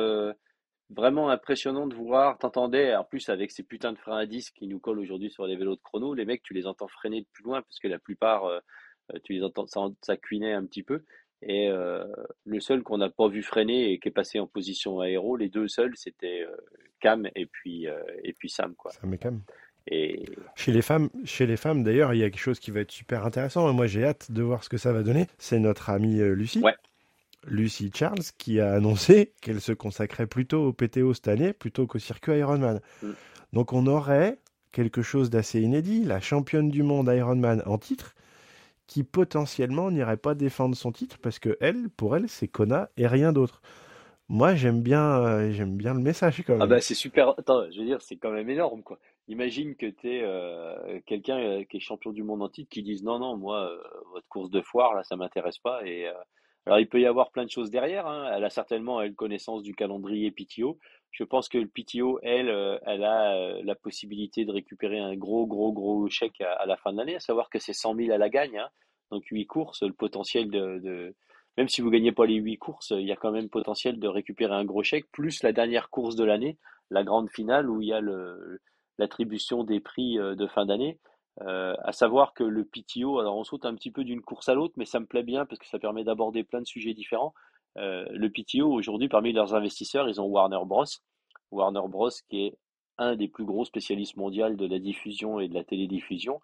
vraiment 0.89 1.29
impressionnant 1.29 1.87
de 1.87 1.95
voir. 1.95 2.37
T'entendais, 2.37 2.95
en 2.95 3.03
plus 3.03 3.29
avec 3.29 3.51
ces 3.51 3.63
putains 3.63 3.93
de 3.93 3.97
freins 3.97 4.17
à 4.17 4.25
disque 4.25 4.53
qui 4.55 4.67
nous 4.67 4.79
collent 4.79 4.99
aujourd'hui 4.99 5.29
sur 5.29 5.45
les 5.45 5.55
vélos 5.55 5.75
de 5.75 5.81
chrono, 5.81 6.13
les 6.13 6.25
mecs, 6.25 6.43
tu 6.43 6.53
les 6.53 6.67
entends 6.67 6.88
freiner 6.88 7.21
de 7.21 7.27
plus 7.31 7.43
loin 7.43 7.61
parce 7.61 7.79
que 7.79 7.88
la 7.88 7.99
plupart, 7.99 8.45
euh, 8.45 8.59
euh, 9.13 9.19
tu 9.23 9.34
les 9.34 9.43
entends, 9.43 9.67
ça, 9.67 9.81
ça 10.01 10.17
cuinait 10.17 10.53
un 10.53 10.65
petit 10.65 10.84
peu. 10.84 11.03
Et 11.41 11.67
euh, 11.69 12.05
le 12.45 12.59
seul 12.59 12.84
qu'on 12.84 12.97
n'a 12.97 13.09
pas 13.09 13.27
vu 13.27 13.43
freiner 13.43 13.91
et 13.91 13.99
qui 13.99 14.07
est 14.07 14.11
passé 14.11 14.39
en 14.39 14.47
position 14.47 15.01
aéro, 15.01 15.36
les 15.36 15.49
deux 15.49 15.67
seuls, 15.67 15.91
c'était 15.95 16.45
Cam 17.01 17.27
et 17.36 17.45
puis 17.45 17.86
et 18.23 18.31
puis 18.31 18.49
Sam 18.49 18.75
quoi. 18.75 18.91
Sam 18.91 19.13
et 19.13 19.17
Cam. 19.17 19.41
Et... 19.88 20.23
Chez 20.55 20.71
les 20.71 20.81
femmes, 20.81 21.09
chez 21.25 21.45
les 21.45 21.57
femmes 21.57 21.84
d'ailleurs, 21.84 22.13
il 22.13 22.21
y 22.21 22.23
a 22.23 22.29
quelque 22.29 22.39
chose 22.39 22.61
qui 22.61 22.71
va 22.71 22.79
être 22.79 22.93
super 22.93 23.25
intéressant. 23.25 23.73
Moi, 23.73 23.88
j'ai 23.88 24.05
hâte 24.05 24.31
de 24.31 24.41
voir 24.41 24.63
ce 24.63 24.69
que 24.69 24.77
ça 24.77 24.93
va 24.93 25.03
donner. 25.03 25.27
C'est 25.38 25.59
notre 25.59 25.89
amie 25.89 26.19
Lucie. 26.19 26.59
Ouais. 26.59 26.75
Lucy 27.45 27.91
Charles 27.93 28.23
qui 28.37 28.59
a 28.59 28.73
annoncé 28.73 29.33
qu'elle 29.41 29.61
se 29.61 29.71
consacrait 29.71 30.27
plutôt 30.27 30.67
au 30.67 30.73
PTO 30.73 31.13
cette 31.13 31.27
année 31.27 31.53
plutôt 31.53 31.87
qu'au 31.87 31.99
circuit 31.99 32.37
Ironman. 32.37 32.81
Mm. 33.01 33.11
Donc 33.53 33.73
on 33.73 33.87
aurait 33.87 34.39
quelque 34.71 35.01
chose 35.01 35.29
d'assez 35.29 35.61
inédit, 35.61 36.03
la 36.03 36.19
championne 36.19 36.69
du 36.69 36.83
monde 36.83 37.09
Ironman 37.13 37.61
en 37.65 37.77
titre, 37.77 38.15
qui 38.87 39.03
potentiellement 39.03 39.91
n'irait 39.91 40.17
pas 40.17 40.35
défendre 40.35 40.75
son 40.75 40.91
titre 40.91 41.17
parce 41.21 41.39
que 41.39 41.57
elle, 41.61 41.89
pour 41.89 42.15
elle, 42.15 42.27
c'est 42.27 42.47
Kona 42.47 42.89
et 42.97 43.07
rien 43.07 43.31
d'autre. 43.31 43.61
Moi, 44.29 44.55
j'aime 44.55 44.81
bien, 44.81 45.19
euh, 45.19 45.51
j'aime 45.51 45.77
bien 45.77 45.93
le 45.93 45.99
message 45.99 46.43
quand 46.47 46.53
ah 46.53 46.57
même. 46.57 46.61
Ah 46.63 46.67
bah 46.67 46.81
c'est 46.81 46.95
super. 46.95 47.29
Attends, 47.37 47.69
je 47.71 47.79
veux 47.79 47.85
dire, 47.85 48.01
c'est 48.01 48.15
quand 48.15 48.31
même 48.31 48.49
énorme 48.49 48.81
quoi. 48.81 48.97
Imagine 49.27 49.75
que 49.75 49.85
tu 49.85 50.11
es 50.11 50.21
euh, 50.23 50.99
quelqu'un 51.05 51.37
euh, 51.37 51.63
qui 51.65 51.77
est 51.77 51.79
champion 51.79 52.11
du 52.11 52.23
monde 52.23 52.41
en 52.41 52.49
titre 52.49 52.69
qui 52.69 52.83
dise 52.83 53.03
non 53.03 53.19
non 53.19 53.37
moi 53.37 53.71
votre 54.11 54.27
course 54.27 54.49
de 54.49 54.61
foire 54.61 54.95
là 54.95 55.03
ça 55.03 55.15
m'intéresse 55.15 55.59
pas 55.59 55.85
et 55.85 56.09
Alors, 56.66 56.80
il 56.80 56.88
peut 56.88 56.99
y 57.01 57.05
avoir 57.05 57.32
plein 57.32 57.45
de 57.45 57.49
choses 57.49 57.70
derrière. 57.70 58.07
hein. 58.07 58.32
Elle 58.36 58.43
a 58.45 58.49
certainement 58.49 59.01
elle, 59.01 59.16
connaissance 59.16 59.64
du 59.64 59.76
calendrier 59.76 60.32
PTO. 60.32 60.78
Je 61.11 61.24
pense 61.24 61.49
que 61.49 61.57
le 61.57 61.68
PTO, 61.68 62.20
elle, 62.24 62.49
euh, 62.49 62.78
elle 62.86 63.03
a 63.03 63.36
euh, 63.36 63.61
la 63.64 63.76
possibilité 63.76 64.45
de 64.45 64.51
récupérer 64.51 64.99
un 64.99 65.16
gros, 65.16 65.45
gros, 65.45 65.72
gros 65.74 66.07
chèque 66.09 66.41
à, 66.41 66.66
la 66.66 66.78
fin 66.78 66.91
de 66.93 66.97
l'année, 66.97 67.16
à 67.16 67.20
savoir 67.20 67.49
que 67.49 67.59
c'est 67.59 67.74
100 67.74 67.93
000 67.95 68.11
à 68.11 68.18
la 68.18 68.30
gagne. 68.30 68.57
hein. 68.57 68.70
Donc, 69.11 69.26
8 69.26 69.45
courses, 69.45 69.84
le 69.84 69.93
potentiel 69.93 70.49
de, 70.49 70.80
de- 70.80 71.16
Même 71.57 71.68
si 71.70 71.82
vous 71.82 71.89
gagnez 71.91 72.11
pas 72.14 72.26
les 72.26 72.36
8 72.36 72.57
courses, 72.57 72.91
il 72.91 73.05
y 73.07 73.11
a 73.11 73.16
quand 73.16 73.32
même 73.32 73.49
potentiel 73.49 73.99
de 73.99 74.07
récupérer 74.07 74.53
un 74.55 74.66
gros 74.66 74.84
chèque, 74.84 75.05
plus 75.11 75.43
la 75.43 75.51
dernière 75.51 75.89
course 75.89 76.16
de 76.16 76.24
l'année, 76.24 76.57
la 76.89 77.03
grande 77.03 77.30
finale, 77.30 77.70
où 77.70 77.82
il 77.82 77.89
y 77.89 77.93
a 77.93 78.01
l'attribution 78.97 79.64
des 79.64 79.80
prix 79.80 80.18
euh, 80.20 80.36
de 80.36 80.47
fin 80.47 80.66
d'année. 80.66 80.99
Euh, 81.41 81.75
à 81.84 81.91
savoir 81.91 82.34
que 82.34 82.43
le 82.43 82.63
PTO, 82.63 83.19
alors 83.19 83.38
on 83.38 83.43
saute 83.43 83.65
un 83.65 83.73
petit 83.73 83.91
peu 83.91 84.03
d'une 84.03 84.21
course 84.21 84.49
à 84.49 84.53
l'autre, 84.53 84.75
mais 84.77 84.86
ça 84.86 84.99
me 84.99 85.05
plaît 85.05 85.23
bien 85.23 85.45
parce 85.45 85.59
que 85.59 85.67
ça 85.67 85.79
permet 85.79 86.03
d'aborder 86.03 86.43
plein 86.43 86.61
de 86.61 86.67
sujets 86.67 86.93
différents. 86.93 87.34
Euh, 87.77 88.05
le 88.11 88.29
PTO, 88.29 88.71
aujourd'hui, 88.71 89.09
parmi 89.09 89.34
leurs 89.34 89.55
investisseurs, 89.55 90.07
ils 90.07 90.21
ont 90.21 90.25
Warner 90.25 90.59
Bros. 90.65 90.86
Warner 91.51 91.88
Bros. 91.88 92.09
qui 92.29 92.45
est 92.45 92.57
un 92.99 93.15
des 93.15 93.27
plus 93.27 93.45
gros 93.45 93.65
spécialistes 93.65 94.15
mondiaux 94.15 94.49
de 94.49 94.67
la 94.67 94.77
diffusion 94.77 95.39
et 95.39 95.47
de 95.47 95.55
la 95.55 95.63
télédiffusion. 95.63 96.39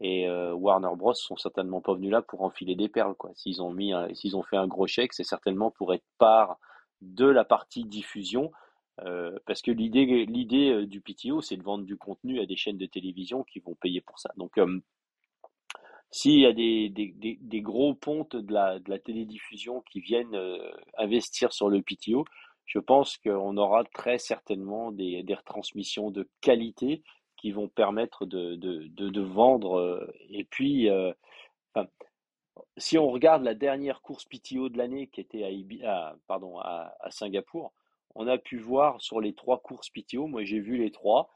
Et 0.00 0.28
euh, 0.28 0.52
Warner 0.52 0.94
Bros. 0.96 1.14
sont 1.14 1.36
certainement 1.36 1.80
pas 1.80 1.94
venus 1.94 2.10
là 2.10 2.20
pour 2.20 2.42
enfiler 2.42 2.74
des 2.74 2.90
perles, 2.90 3.14
quoi. 3.14 3.30
S'ils 3.34 3.62
ont 3.62 3.74
s'ils 4.12 4.36
ont 4.36 4.42
fait 4.42 4.58
un 4.58 4.66
gros 4.66 4.86
chèque, 4.86 5.14
c'est 5.14 5.24
certainement 5.24 5.70
pour 5.70 5.94
être 5.94 6.04
part 6.18 6.58
de 7.00 7.26
la 7.26 7.44
partie 7.44 7.84
diffusion 7.84 8.52
euh, 9.04 9.38
parce 9.46 9.62
que 9.62 9.70
l'idée, 9.70 10.24
l'idée 10.26 10.70
euh, 10.70 10.86
du 10.86 11.00
PTO, 11.00 11.42
c'est 11.42 11.56
de 11.56 11.62
vendre 11.62 11.84
du 11.84 11.96
contenu 11.96 12.40
à 12.40 12.46
des 12.46 12.56
chaînes 12.56 12.78
de 12.78 12.86
télévision 12.86 13.44
qui 13.44 13.60
vont 13.60 13.74
payer 13.74 14.00
pour 14.00 14.18
ça. 14.18 14.30
Donc, 14.36 14.56
euh, 14.58 14.80
s'il 16.10 16.40
y 16.40 16.46
a 16.46 16.52
des, 16.52 17.60
gros 17.60 17.94
pontes 17.94 18.36
de 18.36 18.52
la, 18.52 18.98
télédiffusion 18.98 19.82
qui 19.90 20.00
viennent 20.00 20.38
investir 20.96 21.52
sur 21.52 21.68
le 21.68 21.82
PTO, 21.82 22.24
je 22.64 22.78
pense 22.78 23.18
qu'on 23.18 23.56
aura 23.56 23.84
très 23.84 24.18
certainement 24.18 24.92
des, 24.92 25.24
retransmissions 25.28 26.10
de 26.10 26.28
qualité 26.40 27.02
qui 27.36 27.50
vont 27.50 27.68
permettre 27.68 28.24
de, 28.24 29.20
vendre. 29.20 30.08
et 30.30 30.44
puis, 30.44 30.88
si 32.78 32.96
on 32.96 33.10
regarde 33.10 33.42
la 33.42 33.54
dernière 33.54 34.00
course 34.00 34.24
PTO 34.24 34.68
de 34.70 34.78
l'année 34.78 35.08
qui 35.08 35.20
était 35.20 35.42
à 35.82 36.14
Singapour, 37.10 37.74
on 38.16 38.26
a 38.28 38.38
pu 38.38 38.58
voir 38.58 39.00
sur 39.00 39.20
les 39.20 39.34
trois 39.34 39.58
courses 39.60 39.90
PTO, 39.90 40.26
moi 40.26 40.44
j'ai 40.44 40.60
vu 40.60 40.76
les 40.78 40.90
trois, 40.90 41.30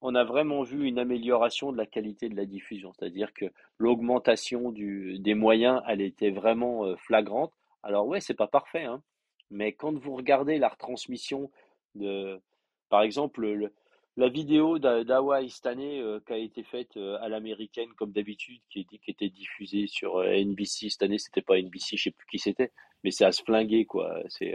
on 0.00 0.14
a 0.14 0.24
vraiment 0.24 0.62
vu 0.62 0.86
une 0.86 0.98
amélioration 0.98 1.72
de 1.72 1.76
la 1.76 1.86
qualité 1.86 2.28
de 2.28 2.36
la 2.36 2.46
diffusion, 2.46 2.92
c'est-à-dire 2.92 3.32
que 3.34 3.46
l'augmentation 3.78 4.72
des 4.72 5.34
moyens, 5.34 5.82
elle 5.88 6.00
était 6.00 6.30
vraiment 6.30 6.84
euh, 6.86 6.96
flagrante. 6.96 7.52
Alors 7.82 8.06
ouais, 8.06 8.20
c'est 8.20 8.34
pas 8.34 8.48
parfait, 8.48 8.84
hein, 8.84 9.02
mais 9.50 9.72
quand 9.72 9.96
vous 9.98 10.14
regardez 10.16 10.58
la 10.58 10.68
retransmission 10.68 11.50
de, 11.94 12.40
par 12.88 13.02
exemple, 13.02 13.42
le- 13.46 13.72
la 14.16 14.28
vidéo 14.28 14.78
d'Ha- 14.78 15.04
d'Hawaï 15.04 15.50
cette 15.50 15.66
année 15.66 16.00
euh, 16.00 16.20
qui 16.26 16.32
a 16.32 16.38
été 16.38 16.62
faite 16.64 16.96
euh, 16.96 17.16
à 17.20 17.28
l'américaine 17.28 17.88
comme 17.96 18.12
d'habitude, 18.12 18.60
qui, 18.70 18.86
qui 18.86 19.00
était 19.10 19.30
diffusée 19.30 19.86
sur 19.86 20.22
NBC 20.24 20.90
cette 20.90 21.02
année, 21.02 21.18
c'était 21.18 21.42
pas 21.42 21.58
NBC, 21.58 21.96
je 21.96 22.04
sais 22.04 22.10
plus 22.10 22.26
qui 22.30 22.38
c'était, 22.38 22.72
mais 23.04 23.10
c'est 23.10 23.24
à 23.24 23.32
se 23.32 23.42
flinguer 23.42 23.86
quoi. 23.86 24.20
C'est 24.28 24.54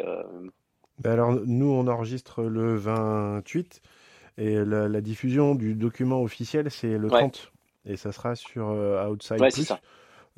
alors, 1.04 1.32
nous, 1.46 1.70
on 1.70 1.88
enregistre 1.88 2.44
le 2.44 2.76
28 2.76 3.82
et 4.38 4.56
la, 4.56 4.88
la 4.88 5.02
diffusion 5.02 5.56
du 5.56 5.76
document 5.76 6.22
officiel, 6.22 6.70
c'est 6.72 6.98
le 6.98 7.08
ouais, 7.08 7.20
30. 7.20 7.52
Et 7.86 7.98
ça 7.98 8.12
sera 8.12 8.36
sur 8.36 8.70
euh, 8.70 9.08
Outside 9.08 9.42
ouais, 9.42 9.50
c'est 9.50 9.62
Plus. 9.62 9.66
ça. 9.66 9.80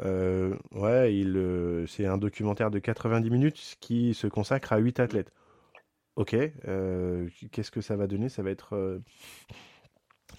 Euh, 0.01 0.55
ouais, 0.71 1.13
il, 1.13 1.35
euh, 1.35 1.85
c'est 1.87 2.05
un 2.05 2.17
documentaire 2.17 2.71
de 2.71 2.79
90 2.79 3.29
minutes 3.29 3.77
qui 3.81 4.13
se 4.13 4.27
consacre 4.27 4.71
à 4.71 4.77
8 4.77 4.99
athlètes. 4.99 5.33
Ok, 6.15 6.35
euh, 6.35 7.27
qu'est-ce 7.51 7.71
que 7.71 7.81
ça 7.81 7.95
va 7.95 8.07
donner? 8.07 8.29
Ça 8.29 8.41
va 8.41 8.51
être, 8.51 9.01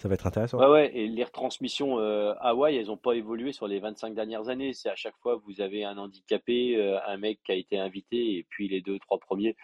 ça 0.01 0.07
va 0.07 0.15
être 0.15 0.25
intéressant. 0.25 0.57
Ouais, 0.57 0.67
ouais, 0.67 0.97
et 0.97 1.07
les 1.07 1.23
retransmissions 1.23 1.99
euh, 1.99 2.33
Hawaï, 2.39 2.75
elles 2.75 2.87
n'ont 2.87 2.97
pas 2.97 3.13
évolué 3.13 3.51
sur 3.51 3.67
les 3.67 3.79
25 3.79 4.15
dernières 4.15 4.49
années. 4.49 4.73
C'est 4.73 4.89
à 4.89 4.95
chaque 4.95 5.15
fois, 5.21 5.39
vous 5.45 5.61
avez 5.61 5.83
un 5.83 5.97
handicapé, 5.97 6.75
euh, 6.77 6.97
un 7.05 7.17
mec 7.17 7.39
qui 7.45 7.51
a 7.51 7.55
été 7.55 7.77
invité, 7.77 8.37
et 8.37 8.45
puis 8.49 8.67
les 8.67 8.81
deux, 8.81 8.97
trois 8.97 9.19
premiers. 9.19 9.55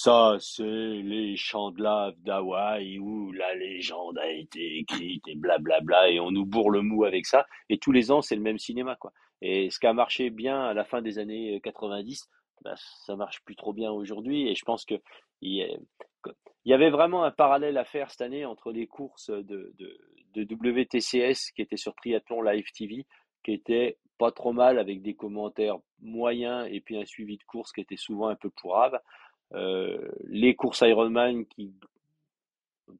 Ça, 0.00 0.36
c'est 0.38 0.62
les 0.62 1.34
chants 1.36 1.72
de 1.72 1.82
lave 1.82 2.14
d'Hawaï 2.22 3.00
où 3.00 3.32
la 3.32 3.52
légende 3.56 4.16
a 4.18 4.30
été 4.30 4.78
écrite 4.78 5.26
et 5.26 5.34
blablabla, 5.34 6.10
et 6.12 6.20
on 6.20 6.30
nous 6.30 6.46
bourre 6.46 6.70
le 6.70 6.82
mou 6.82 7.04
avec 7.04 7.26
ça. 7.26 7.48
Et 7.68 7.78
tous 7.78 7.90
les 7.90 8.12
ans, 8.12 8.22
c'est 8.22 8.36
le 8.36 8.40
même 8.40 8.60
cinéma, 8.60 8.94
quoi. 8.94 9.12
Et 9.42 9.70
ce 9.70 9.80
qui 9.80 9.88
a 9.88 9.92
marché 9.92 10.30
bien 10.30 10.62
à 10.62 10.72
la 10.72 10.84
fin 10.84 11.02
des 11.02 11.18
années 11.18 11.60
90, 11.64 12.28
bah, 12.62 12.74
ça 12.76 13.16
marche 13.16 13.42
plus 13.42 13.56
trop 13.56 13.72
bien 13.72 13.90
aujourd'hui. 13.90 14.48
Et 14.48 14.54
je 14.54 14.64
pense 14.64 14.84
que 14.84 14.94
il 15.40 15.66
y 16.64 16.72
avait 16.72 16.90
vraiment 16.90 17.24
un 17.24 17.32
parallèle 17.32 17.76
à 17.76 17.84
faire 17.84 18.12
cette 18.12 18.20
année 18.20 18.44
entre 18.44 18.70
les 18.70 18.86
courses 18.86 19.30
de, 19.30 19.74
de, 19.78 19.98
de 20.34 20.44
WTCS 20.44 21.50
qui 21.56 21.60
étaient 21.60 21.76
sur 21.76 21.96
Triathlon 21.96 22.42
Live 22.42 22.70
TV, 22.72 23.04
qui 23.42 23.52
étaient 23.52 23.98
pas 24.16 24.32
trop 24.32 24.52
mal 24.52 24.78
avec 24.78 25.02
des 25.02 25.14
commentaires 25.14 25.78
moyens 26.00 26.68
et 26.70 26.80
puis 26.80 26.96
un 26.96 27.04
suivi 27.04 27.36
de 27.38 27.44
course 27.44 27.72
qui 27.72 27.80
était 27.80 27.96
souvent 27.96 28.28
un 28.28 28.36
peu 28.36 28.50
pourrave. 28.50 29.00
Euh, 29.54 30.10
les 30.24 30.54
courses 30.54 30.82
Ironman 30.82 31.46
qui, 31.46 31.72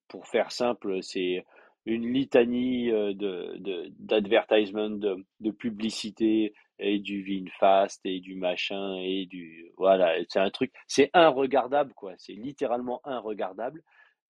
pour 0.08 0.26
faire 0.26 0.50
simple, 0.52 1.02
c'est 1.02 1.44
une 1.86 2.12
litanie 2.12 2.90
euh, 2.90 3.14
de, 3.14 3.90
d'advertisement, 3.98 4.90
de, 4.90 5.24
de 5.40 5.50
publicité 5.50 6.54
et 6.78 6.98
du 6.98 7.22
VinFast 7.22 8.00
et 8.04 8.20
du 8.20 8.36
machin 8.36 8.96
et 8.96 9.26
du 9.26 9.70
voilà, 9.76 10.14
c'est 10.28 10.38
un 10.38 10.50
truc, 10.50 10.72
c'est 10.86 11.10
inregardable 11.12 11.92
quoi, 11.94 12.14
c'est 12.18 12.34
littéralement 12.34 13.00
inregardable. 13.04 13.82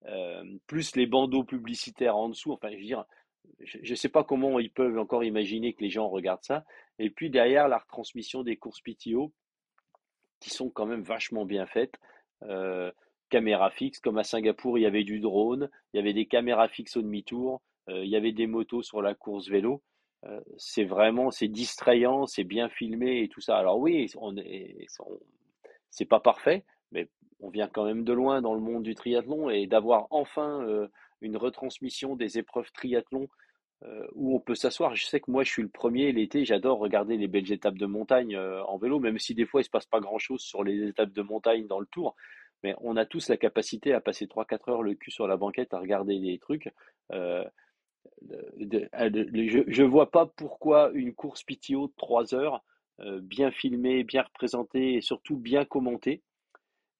Euh, 0.06 0.44
plus 0.66 0.94
les 0.94 1.06
bandeaux 1.06 1.42
publicitaires 1.44 2.16
en 2.16 2.28
dessous, 2.28 2.52
enfin 2.52 2.70
je 2.70 2.76
veux 2.76 2.84
dire, 2.84 3.04
je 3.60 3.90
ne 3.90 3.96
sais 3.96 4.08
pas 4.08 4.24
comment 4.24 4.58
ils 4.60 4.70
peuvent 4.70 4.98
encore 4.98 5.24
imaginer 5.24 5.74
que 5.74 5.82
les 5.82 5.90
gens 5.90 6.08
regardent 6.08 6.44
ça. 6.44 6.64
Et 6.98 7.10
puis 7.10 7.30
derrière 7.30 7.68
la 7.68 7.78
retransmission 7.78 8.42
des 8.42 8.56
courses 8.56 8.80
PTO 8.80 9.32
qui 10.40 10.50
sont 10.50 10.70
quand 10.70 10.86
même 10.86 11.02
vachement 11.02 11.44
bien 11.44 11.66
faites. 11.66 11.94
Euh, 12.42 12.90
caméra 13.28 13.70
fixe, 13.70 14.00
comme 14.00 14.18
à 14.18 14.24
Singapour, 14.24 14.78
il 14.78 14.82
y 14.82 14.86
avait 14.86 15.04
du 15.04 15.20
drone, 15.20 15.68
il 15.92 15.98
y 15.98 16.00
avait 16.00 16.14
des 16.14 16.26
caméras 16.26 16.68
fixes 16.68 16.96
au 16.96 17.02
demi-tour, 17.02 17.60
euh, 17.88 18.04
il 18.04 18.10
y 18.10 18.16
avait 18.16 18.32
des 18.32 18.46
motos 18.46 18.82
sur 18.82 19.02
la 19.02 19.14
course 19.14 19.48
vélo. 19.48 19.82
Euh, 20.24 20.40
c'est 20.56 20.84
vraiment, 20.84 21.30
c'est 21.30 21.48
distrayant, 21.48 22.26
c'est 22.26 22.44
bien 22.44 22.68
filmé 22.68 23.22
et 23.22 23.28
tout 23.28 23.40
ça. 23.40 23.56
Alors 23.56 23.78
oui, 23.78 24.10
on 24.16 24.36
est, 24.36 24.86
on- 25.00 25.18
c'est 25.90 26.04
pas 26.06 26.20
parfait, 26.20 26.64
mais 26.90 27.08
on 27.40 27.50
vient 27.50 27.68
quand 27.68 27.84
même 27.84 28.04
de 28.04 28.12
loin 28.12 28.40
dans 28.42 28.54
le 28.54 28.60
monde 28.60 28.82
du 28.82 28.94
triathlon 28.94 29.50
et 29.50 29.66
d'avoir 29.66 30.06
enfin 30.10 30.62
euh, 30.66 30.88
une 31.20 31.36
retransmission 31.36 32.16
des 32.16 32.38
épreuves 32.38 32.70
triathlon 32.72 33.28
où 34.14 34.34
on 34.34 34.40
peut 34.40 34.54
s'asseoir. 34.54 34.94
Je 34.96 35.04
sais 35.04 35.20
que 35.20 35.30
moi, 35.30 35.44
je 35.44 35.50
suis 35.50 35.62
le 35.62 35.68
premier 35.68 36.12
l'été, 36.12 36.44
j'adore 36.44 36.78
regarder 36.78 37.16
les 37.16 37.28
belles 37.28 37.52
étapes 37.52 37.78
de 37.78 37.86
montagne 37.86 38.34
euh, 38.34 38.62
en 38.64 38.76
vélo, 38.78 38.98
même 38.98 39.18
si 39.18 39.34
des 39.34 39.46
fois 39.46 39.60
il 39.60 39.64
se 39.64 39.70
passe 39.70 39.86
pas 39.86 40.00
grand-chose 40.00 40.40
sur 40.40 40.64
les 40.64 40.88
étapes 40.88 41.12
de 41.12 41.22
montagne 41.22 41.66
dans 41.66 41.80
le 41.80 41.86
Tour. 41.86 42.16
Mais 42.62 42.74
on 42.80 42.96
a 42.96 43.06
tous 43.06 43.28
la 43.28 43.36
capacité 43.36 43.92
à 43.92 44.00
passer 44.00 44.26
trois 44.26 44.44
quatre 44.44 44.68
heures 44.68 44.82
le 44.82 44.94
cul 44.94 45.12
sur 45.12 45.28
la 45.28 45.36
banquette 45.36 45.74
à 45.74 45.78
regarder 45.78 46.18
des 46.18 46.38
trucs. 46.38 46.70
Euh, 47.12 47.44
je, 48.58 49.62
je 49.66 49.82
vois 49.84 50.10
pas 50.10 50.26
pourquoi 50.26 50.90
une 50.94 51.14
course 51.14 51.44
PTO 51.44 51.88
de 51.88 51.92
3 51.96 52.34
heures, 52.34 52.64
euh, 53.00 53.20
bien 53.22 53.50
filmée, 53.52 54.02
bien 54.02 54.22
représentée 54.22 54.94
et 54.94 55.00
surtout 55.00 55.36
bien 55.36 55.64
commentée. 55.64 56.22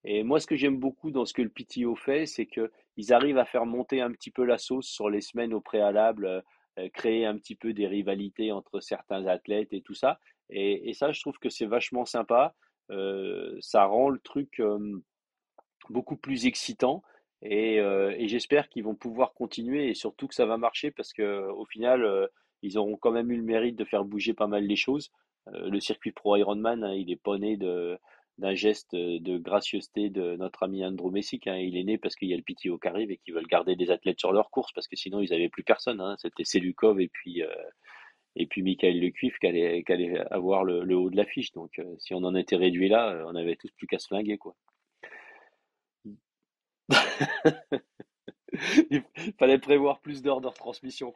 Et 0.04 0.22
moi, 0.22 0.38
ce 0.38 0.46
que 0.46 0.56
j'aime 0.56 0.78
beaucoup 0.78 1.10
dans 1.10 1.24
ce 1.24 1.32
que 1.34 1.42
le 1.42 1.48
PTO 1.48 1.96
fait, 1.96 2.26
c'est 2.26 2.46
que 2.46 2.70
ils 2.96 3.12
arrivent 3.12 3.38
à 3.38 3.44
faire 3.44 3.66
monter 3.66 4.00
un 4.00 4.12
petit 4.12 4.30
peu 4.30 4.44
la 4.44 4.58
sauce 4.58 4.86
sur 4.86 5.10
les 5.10 5.20
semaines 5.20 5.54
au 5.54 5.60
préalable, 5.60 6.26
euh, 6.26 6.40
euh, 6.40 6.40
créer 6.92 7.26
un 7.26 7.36
petit 7.36 7.56
peu 7.56 7.72
des 7.72 7.86
rivalités 7.86 8.52
entre 8.52 8.80
certains 8.80 9.26
athlètes 9.26 9.72
et 9.72 9.82
tout 9.82 9.94
ça. 9.94 10.18
Et, 10.50 10.88
et 10.88 10.92
ça, 10.92 11.12
je 11.12 11.20
trouve 11.20 11.38
que 11.38 11.50
c'est 11.50 11.66
vachement 11.66 12.04
sympa. 12.04 12.54
Euh, 12.90 13.56
ça 13.60 13.84
rend 13.84 14.08
le 14.08 14.18
truc 14.18 14.60
euh, 14.60 15.02
beaucoup 15.90 16.16
plus 16.16 16.46
excitant. 16.46 17.02
Et, 17.42 17.78
euh, 17.80 18.14
et 18.18 18.26
j'espère 18.28 18.68
qu'ils 18.68 18.84
vont 18.84 18.96
pouvoir 18.96 19.32
continuer 19.32 19.88
et 19.88 19.94
surtout 19.94 20.26
que 20.26 20.34
ça 20.34 20.46
va 20.46 20.56
marcher 20.56 20.90
parce 20.90 21.12
que 21.12 21.48
au 21.50 21.64
final, 21.66 22.04
euh, 22.04 22.26
ils 22.62 22.78
auront 22.78 22.96
quand 22.96 23.12
même 23.12 23.30
eu 23.30 23.36
le 23.36 23.42
mérite 23.44 23.76
de 23.76 23.84
faire 23.84 24.04
bouger 24.04 24.34
pas 24.34 24.48
mal 24.48 24.64
les 24.64 24.76
choses. 24.76 25.10
Euh, 25.48 25.68
le 25.70 25.80
circuit 25.80 26.12
pro 26.12 26.36
Ironman, 26.36 26.82
hein, 26.82 26.94
il 26.94 27.10
est 27.10 27.22
pas 27.22 27.38
né 27.38 27.56
de 27.56 27.98
d'un 28.38 28.54
geste 28.54 28.94
de 28.94 29.36
gracieuseté 29.36 30.10
de 30.10 30.36
notre 30.36 30.62
ami 30.62 30.84
Andrew 30.84 31.10
Messick. 31.10 31.46
Hein. 31.46 31.56
Il 31.56 31.76
est 31.76 31.84
né 31.84 31.98
parce 31.98 32.14
qu'il 32.14 32.28
y 32.28 32.34
a 32.34 32.36
le 32.36 32.42
PTO 32.42 32.78
qui 32.78 32.88
arrive 32.88 33.10
et 33.10 33.16
qu'ils 33.18 33.34
veulent 33.34 33.46
garder 33.46 33.76
des 33.76 33.90
athlètes 33.90 34.20
sur 34.20 34.32
leur 34.32 34.50
course 34.50 34.72
parce 34.72 34.86
que 34.86 34.96
sinon 34.96 35.20
ils 35.20 35.34
avaient 35.34 35.48
plus 35.48 35.64
personne. 35.64 36.00
Hein. 36.00 36.16
C'était 36.18 36.44
Selukov 36.44 37.00
et 37.00 37.08
puis 37.08 37.42
euh, 37.42 37.52
et 38.36 38.46
puis 38.46 38.62
Michael 38.62 39.00
Lecuif 39.00 39.38
qui 39.40 39.46
allait, 39.48 39.82
qui 39.82 39.92
allait 39.92 40.18
avoir 40.30 40.64
le, 40.64 40.96
haut 40.96 41.10
de 41.10 41.16
l'affiche. 41.16 41.52
Donc 41.52 41.78
euh, 41.78 41.94
si 41.98 42.14
on 42.14 42.18
en 42.18 42.34
était 42.34 42.56
réduit 42.56 42.88
là, 42.88 43.10
euh, 43.10 43.24
on 43.26 43.34
avait 43.34 43.56
tous 43.56 43.70
plus 43.72 43.86
qu'à 43.86 43.98
se 43.98 44.06
flinguer 44.06 44.38
quoi. 44.38 44.54
Il 48.90 49.04
fallait 49.38 49.58
prévoir 49.58 50.00
plus 50.00 50.22
d'heures 50.22 50.40
de 50.40 50.46
retransmission. 50.46 51.12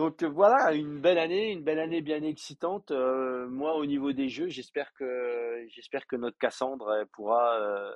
Donc 0.00 0.22
voilà, 0.24 0.72
une 0.72 0.98
belle 0.98 1.18
année, 1.18 1.52
une 1.52 1.62
belle 1.62 1.78
année 1.78 2.00
bien 2.00 2.22
excitante. 2.22 2.90
moi, 2.90 3.74
au 3.76 3.84
niveau 3.84 4.12
des 4.12 4.30
jeux, 4.30 4.48
j'espère 4.48 4.94
que 4.94 6.16
notre 6.16 6.38
Cassandre 6.38 7.04
pourra 7.12 7.92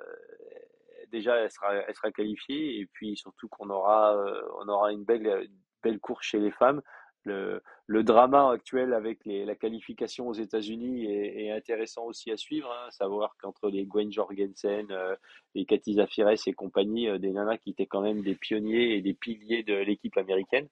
déjà 1.11 1.37
elle 1.37 1.51
sera 1.51 2.13
qualifiée 2.13 2.79
et 2.79 2.87
puis 2.93 3.17
surtout 3.17 3.49
qu'on 3.49 3.71
aura 3.71 4.93
une 4.93 5.05
belle 5.05 5.49
belle 5.83 5.99
course 5.99 6.27
chez 6.27 6.41
les 6.41 6.51
femmes 6.51 6.83
le, 7.25 8.03
drama 8.03 8.51
actuel 8.51 8.93
avec 8.93 9.21
la 9.25 9.55
qualification 9.55 10.29
aux 10.29 10.35
États-Unis 10.35 11.07
est, 11.07 11.51
intéressant 11.51 12.05
aussi 12.05 12.31
à 12.31 12.37
suivre. 12.37 12.71
Hein, 12.71 12.91
savoir 12.91 13.35
qu'entre 13.41 13.71
les 13.71 13.85
Gwen 13.87 14.13
Jorgensen, 14.13 14.87
euh, 14.91 15.17
les 15.55 15.65
Cathy 15.65 15.95
Zafires 15.95 16.29
et 16.47 16.53
compagnie, 16.53 17.09
euh, 17.09 17.19
des 17.19 17.31
nanas 17.31 17.59
qui 17.59 17.71
étaient 17.71 17.87
quand 17.87 18.03
même 18.03 18.23
des 18.23 18.35
pionniers 18.35 18.97
et 18.97 19.01
des 19.01 19.15
piliers 19.15 19.63
de 19.63 19.75
l'équipe 19.75 20.17
américaine, 20.17 20.69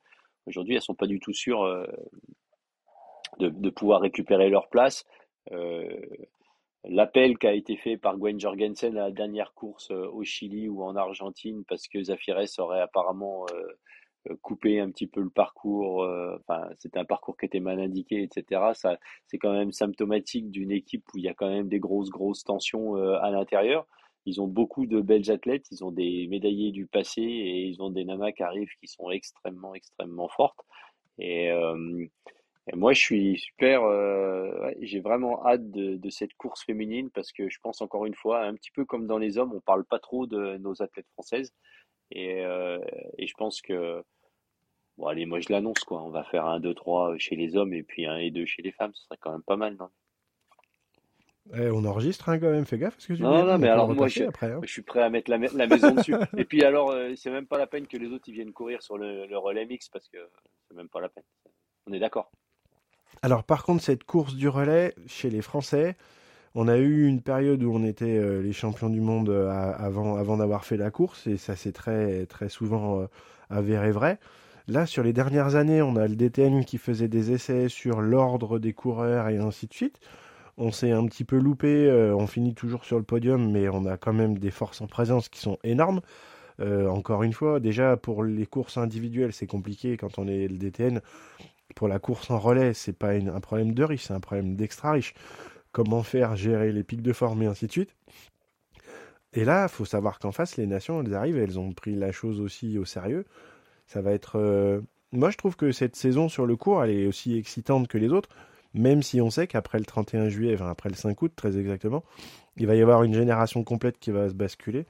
aujourd'hui 0.46 0.76
elles 0.76 0.82
sont 0.82 0.94
pas 0.94 1.06
du 1.06 1.20
tout 1.20 1.32
sûres 1.32 1.62
euh, 1.62 1.86
de, 3.38 3.70
pouvoir 3.70 4.00
récupérer 4.00 4.48
leur 4.48 4.68
place. 4.68 5.04
Euh, 5.52 6.00
L'appel 6.84 7.38
qui 7.38 7.46
a 7.46 7.52
été 7.52 7.76
fait 7.76 7.96
par 7.96 8.18
Gwen 8.18 8.40
Jorgensen 8.40 8.96
à 8.98 9.04
la 9.04 9.10
dernière 9.12 9.54
course 9.54 9.92
au 9.92 10.24
Chili 10.24 10.68
ou 10.68 10.82
en 10.82 10.96
Argentine 10.96 11.62
parce 11.68 11.86
que 11.86 12.02
Zafires 12.02 12.40
aurait 12.58 12.80
apparemment 12.80 13.46
euh, 14.30 14.36
couper 14.40 14.78
un 14.78 14.90
petit 14.90 15.08
peu 15.08 15.20
le 15.20 15.30
parcours, 15.30 16.04
euh, 16.04 16.36
enfin 16.40 16.68
c'était 16.78 16.98
un 17.00 17.04
parcours 17.04 17.36
qui 17.36 17.46
était 17.46 17.58
mal 17.58 17.80
indiqué, 17.80 18.22
etc. 18.22 18.60
C'est 19.26 19.38
quand 19.38 19.52
même 19.52 19.72
symptomatique 19.72 20.50
d'une 20.50 20.70
équipe 20.70 21.04
où 21.12 21.18
il 21.18 21.24
y 21.24 21.28
a 21.28 21.34
quand 21.34 21.48
même 21.48 21.68
des 21.68 21.80
grosses 21.80 22.10
grosses 22.10 22.44
tensions 22.44 22.96
euh, 22.96 23.18
à 23.20 23.30
l'intérieur. 23.30 23.86
Ils 24.26 24.40
ont 24.40 24.46
beaucoup 24.46 24.86
de 24.86 25.00
belles 25.00 25.30
athlètes, 25.30 25.66
ils 25.70 25.84
ont 25.84 25.90
des 25.92 26.26
médaillés 26.28 26.72
du 26.72 26.86
passé 26.86 27.22
et 27.22 27.66
ils 27.66 27.82
ont 27.82 27.90
des 27.90 28.04
nanas 28.04 28.32
qui 28.32 28.42
arrivent 28.42 28.70
qui 28.80 28.88
sont 28.88 29.10
extrêmement 29.10 29.74
extrêmement 29.74 30.28
fortes. 30.28 30.60
Et, 31.18 31.50
moi 32.74 32.92
je 32.92 33.00
suis 33.00 33.38
super, 33.38 33.82
ouais, 33.82 34.76
j'ai 34.80 35.00
vraiment 35.00 35.44
hâte 35.46 35.70
de, 35.70 36.10
cette 36.10 36.34
course 36.34 36.64
féminine 36.64 37.10
parce 37.10 37.32
que 37.32 37.48
je 37.48 37.58
pense 37.60 37.82
encore 37.82 38.06
une 38.06 38.14
fois, 38.14 38.44
un 38.44 38.54
petit 38.54 38.70
peu 38.70 38.84
comme 38.84 39.06
dans 39.06 39.18
les 39.18 39.38
hommes, 39.38 39.52
on 39.54 39.60
parle 39.60 39.84
pas 39.84 39.98
trop 39.98 40.26
de 40.26 40.56
nos 40.58 40.82
athlètes 40.82 41.08
françaises. 41.14 41.52
Et, 42.12 42.42
et 43.18 43.26
je 43.26 43.34
pense 43.34 43.60
que 43.62 44.04
Bon, 44.98 45.06
allez, 45.06 45.26
moi 45.26 45.40
je 45.40 45.50
l'annonce, 45.50 45.84
quoi. 45.84 46.02
On 46.02 46.10
va 46.10 46.22
faire 46.24 46.46
un 46.46 46.60
2-3 46.60 47.18
chez 47.18 47.36
les 47.36 47.56
hommes 47.56 47.72
et 47.72 47.82
puis 47.82 48.06
un 48.06 48.18
et 48.18 48.30
deux 48.30 48.44
chez 48.46 48.62
les 48.62 48.72
femmes. 48.72 48.92
Ce 48.94 49.04
serait 49.04 49.16
quand 49.20 49.32
même 49.32 49.42
pas 49.42 49.56
mal, 49.56 49.76
non? 49.76 49.88
Eh, 51.54 51.70
on 51.70 51.84
enregistre 51.84 52.28
hein, 52.28 52.38
quand 52.38 52.50
même, 52.50 52.64
fais 52.64 52.78
gaffe. 52.78 52.94
Parce 52.94 53.06
que 53.06 53.14
tu 53.14 53.22
non, 53.22 53.44
non, 53.44 53.58
mais 53.58 53.68
alors 53.68 53.92
moi 53.92 54.08
je, 54.08 54.24
après, 54.24 54.52
hein. 54.52 54.60
je, 54.62 54.70
suis 54.70 54.82
prêt 54.82 55.02
à 55.02 55.10
mettre 55.10 55.30
la, 55.30 55.38
la 55.38 55.66
maison 55.66 55.92
dessus. 55.92 56.14
et 56.36 56.44
puis 56.44 56.62
alors, 56.62 56.90
euh, 56.90 57.12
c'est 57.16 57.30
même 57.30 57.46
pas 57.46 57.58
la 57.58 57.66
peine 57.66 57.86
que 57.86 57.96
les 57.96 58.08
autres 58.08 58.24
ils 58.28 58.34
viennent 58.34 58.52
courir 58.52 58.82
sur 58.82 58.96
le, 58.96 59.26
le 59.26 59.38
relais 59.38 59.66
mix 59.66 59.88
parce 59.88 60.08
que 60.08 60.18
c'est 60.68 60.76
même 60.76 60.88
pas 60.88 61.00
la 61.00 61.08
peine. 61.08 61.24
On 61.86 61.92
est 61.92 61.98
d'accord. 61.98 62.30
Alors 63.22 63.44
par 63.44 63.64
contre, 63.64 63.82
cette 63.82 64.04
course 64.04 64.34
du 64.34 64.48
relais 64.48 64.94
chez 65.06 65.30
les 65.30 65.42
Français, 65.42 65.96
on 66.54 66.68
a 66.68 66.78
eu 66.78 67.06
une 67.06 67.22
période 67.22 67.62
où 67.62 67.74
on 67.74 67.84
était 67.84 68.18
euh, 68.18 68.40
les 68.40 68.52
champions 68.52 68.88
du 68.88 69.00
monde 69.00 69.28
euh, 69.28 69.50
avant, 69.50 70.16
avant 70.16 70.36
d'avoir 70.36 70.64
fait 70.64 70.76
la 70.76 70.90
course 70.90 71.26
et 71.26 71.36
ça 71.36 71.56
s'est 71.56 71.72
très, 71.72 72.24
très 72.26 72.48
souvent 72.48 73.06
avéré 73.50 73.90
vrai. 73.90 74.18
Là, 74.68 74.86
sur 74.86 75.02
les 75.02 75.12
dernières 75.12 75.56
années, 75.56 75.82
on 75.82 75.96
a 75.96 76.06
le 76.06 76.14
DTN 76.14 76.64
qui 76.64 76.78
faisait 76.78 77.08
des 77.08 77.32
essais 77.32 77.68
sur 77.68 78.00
l'ordre 78.00 78.60
des 78.60 78.72
coureurs 78.72 79.28
et 79.28 79.38
ainsi 79.38 79.66
de 79.66 79.74
suite. 79.74 79.98
On 80.64 80.70
s'est 80.70 80.92
un 80.92 81.04
petit 81.06 81.24
peu 81.24 81.38
loupé, 81.38 81.88
euh, 81.88 82.14
on 82.14 82.28
finit 82.28 82.54
toujours 82.54 82.84
sur 82.84 82.96
le 82.96 83.02
podium, 83.02 83.50
mais 83.50 83.68
on 83.68 83.84
a 83.84 83.96
quand 83.96 84.12
même 84.12 84.38
des 84.38 84.52
forces 84.52 84.80
en 84.80 84.86
présence 84.86 85.28
qui 85.28 85.40
sont 85.40 85.58
énormes. 85.64 86.02
Euh, 86.60 86.86
encore 86.86 87.24
une 87.24 87.32
fois, 87.32 87.58
déjà 87.58 87.96
pour 87.96 88.22
les 88.22 88.46
courses 88.46 88.76
individuelles, 88.76 89.32
c'est 89.32 89.48
compliqué 89.48 89.96
quand 89.96 90.20
on 90.20 90.28
est 90.28 90.46
le 90.46 90.56
DTN. 90.58 91.00
Pour 91.74 91.88
la 91.88 91.98
course 91.98 92.30
en 92.30 92.38
relais, 92.38 92.74
c'est 92.74 92.92
pas 92.92 93.10
un 93.10 93.40
problème 93.40 93.74
de 93.74 93.82
riche, 93.82 94.04
c'est 94.04 94.14
un 94.14 94.20
problème 94.20 94.54
d'extra 94.54 94.92
riche. 94.92 95.14
Comment 95.72 96.04
faire 96.04 96.36
gérer 96.36 96.70
les 96.70 96.84
pics 96.84 97.02
de 97.02 97.12
forme 97.12 97.42
et 97.42 97.46
ainsi 97.46 97.66
de 97.66 97.72
suite. 97.72 97.96
Et 99.32 99.44
là, 99.44 99.66
faut 99.66 99.84
savoir 99.84 100.20
qu'en 100.20 100.30
face, 100.30 100.56
les 100.58 100.68
nations, 100.68 101.02
elles 101.02 101.14
arrivent, 101.14 101.38
elles 101.38 101.58
ont 101.58 101.72
pris 101.72 101.96
la 101.96 102.12
chose 102.12 102.40
aussi 102.40 102.78
au 102.78 102.84
sérieux. 102.84 103.24
Ça 103.88 104.00
va 104.00 104.12
être. 104.12 104.38
Euh, 104.38 104.80
moi, 105.10 105.30
je 105.30 105.38
trouve 105.38 105.56
que 105.56 105.72
cette 105.72 105.96
saison 105.96 106.28
sur 106.28 106.46
le 106.46 106.54
cours, 106.54 106.84
elle 106.84 106.90
est 106.90 107.06
aussi 107.08 107.36
excitante 107.36 107.88
que 107.88 107.98
les 107.98 108.12
autres, 108.12 108.28
même 108.74 109.02
si 109.02 109.20
on 109.20 109.30
sait 109.30 109.46
qu'après 109.46 109.78
le 109.78 109.84
31 109.84 110.28
juillet, 110.28 110.54
enfin 110.54 110.70
après 110.70 110.88
le 110.88 110.94
5 110.94 111.20
août, 111.22 111.32
très 111.34 111.58
exactement, 111.58 112.04
il 112.56 112.66
va 112.66 112.74
y 112.74 112.82
avoir 112.82 113.02
une 113.02 113.14
génération 113.14 113.64
complète 113.64 113.98
qui 113.98 114.10
va 114.10 114.28
se 114.28 114.34
basculer 114.34 114.86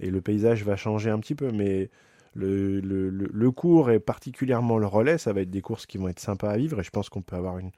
et 0.00 0.10
le 0.10 0.20
paysage 0.20 0.64
va 0.64 0.76
changer 0.76 1.10
un 1.10 1.18
petit 1.20 1.34
peu. 1.34 1.50
Mais 1.50 1.90
le, 2.34 2.80
le, 2.80 3.10
le, 3.10 3.50
cours 3.50 3.90
et 3.90 4.00
particulièrement 4.00 4.78
le 4.78 4.86
relais, 4.86 5.18
ça 5.18 5.32
va 5.32 5.40
être 5.42 5.50
des 5.50 5.62
courses 5.62 5.86
qui 5.86 5.98
vont 5.98 6.08
être 6.08 6.20
sympas 6.20 6.50
à 6.50 6.56
vivre 6.56 6.80
et 6.80 6.82
je 6.82 6.90
pense 6.90 7.08
qu'on 7.08 7.22
peut 7.22 7.36
avoir 7.36 7.58
une, 7.58 7.72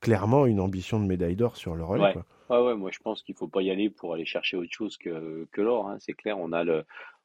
clairement 0.00 0.46
une 0.46 0.60
ambition 0.60 1.00
de 1.00 1.06
médaille 1.06 1.36
d'or 1.36 1.56
sur 1.56 1.74
le 1.74 1.84
relais. 1.84 2.02
Ouais. 2.04 2.16
Quoi. 2.48 2.64
ouais, 2.64 2.74
moi 2.74 2.90
je 2.92 2.98
pense 3.00 3.22
qu'il 3.22 3.34
faut 3.34 3.48
pas 3.48 3.62
y 3.62 3.70
aller 3.70 3.90
pour 3.90 4.14
aller 4.14 4.24
chercher 4.24 4.56
autre 4.56 4.72
chose 4.72 4.96
que, 4.96 5.46
que 5.52 5.60
l'or. 5.60 5.88
Hein. 5.88 5.96
C'est 6.00 6.14
clair, 6.14 6.38
on 6.38 6.52
a, 6.52 6.64
le, 6.64 6.84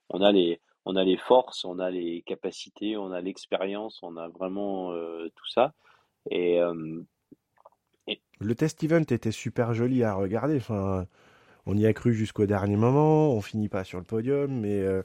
on 0.09 0.21
a 0.21 0.31
les 0.31 0.59
on 0.85 0.95
a 0.95 1.03
les 1.03 1.17
forces, 1.17 1.63
on 1.63 1.79
a 1.79 1.91
les 1.91 2.23
capacités, 2.23 2.97
on 2.97 3.11
a 3.11 3.21
l'expérience, 3.21 3.99
on 4.01 4.17
a 4.17 4.27
vraiment 4.29 4.91
euh, 4.93 5.29
tout 5.35 5.47
ça. 5.47 5.73
Euh, 6.31 6.33
et, 6.33 6.59
Le 8.39 8.55
test 8.55 8.83
event 8.83 9.01
était 9.01 9.31
super 9.31 9.73
joli 9.73 10.03
à 10.03 10.13
regarder. 10.13 10.57
Enfin, 10.57 11.07
on 11.65 11.77
y 11.77 11.85
a 11.85 11.93
cru 11.93 12.13
jusqu'au 12.13 12.45
dernier 12.45 12.75
moment. 12.75 13.31
On 13.31 13.41
finit 13.41 13.69
pas 13.69 13.83
sur 13.83 13.99
le 13.99 14.05
podium, 14.05 14.51
mais, 14.51 14.79
euh, 14.79 15.03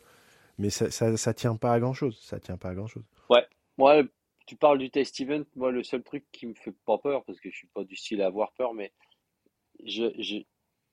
mais 0.58 0.70
ça, 0.70 0.90
ça, 0.90 1.34
tient 1.34 1.56
pas 1.56 1.72
à 1.72 1.80
grand 1.80 1.92
chose. 1.92 2.18
Ça 2.20 2.40
tient 2.40 2.56
pas 2.56 2.70
à 2.70 2.74
grand 2.74 2.86
chose. 2.86 3.04
Ouais, 3.28 3.46
moi, 3.76 4.02
tu 4.46 4.56
parles 4.56 4.78
du 4.78 4.90
test 4.90 5.20
event. 5.20 5.44
Moi, 5.54 5.70
le 5.70 5.82
seul 5.82 6.02
truc 6.02 6.24
qui 6.32 6.46
me 6.46 6.54
fait 6.54 6.74
pas 6.86 6.98
peur, 6.98 7.24
parce 7.24 7.38
que 7.40 7.50
je 7.50 7.56
suis 7.56 7.68
pas 7.68 7.84
du 7.84 7.96
style 7.96 8.22
à 8.22 8.26
avoir 8.26 8.52
peur, 8.52 8.72
mais 8.72 8.92
je, 9.84 10.10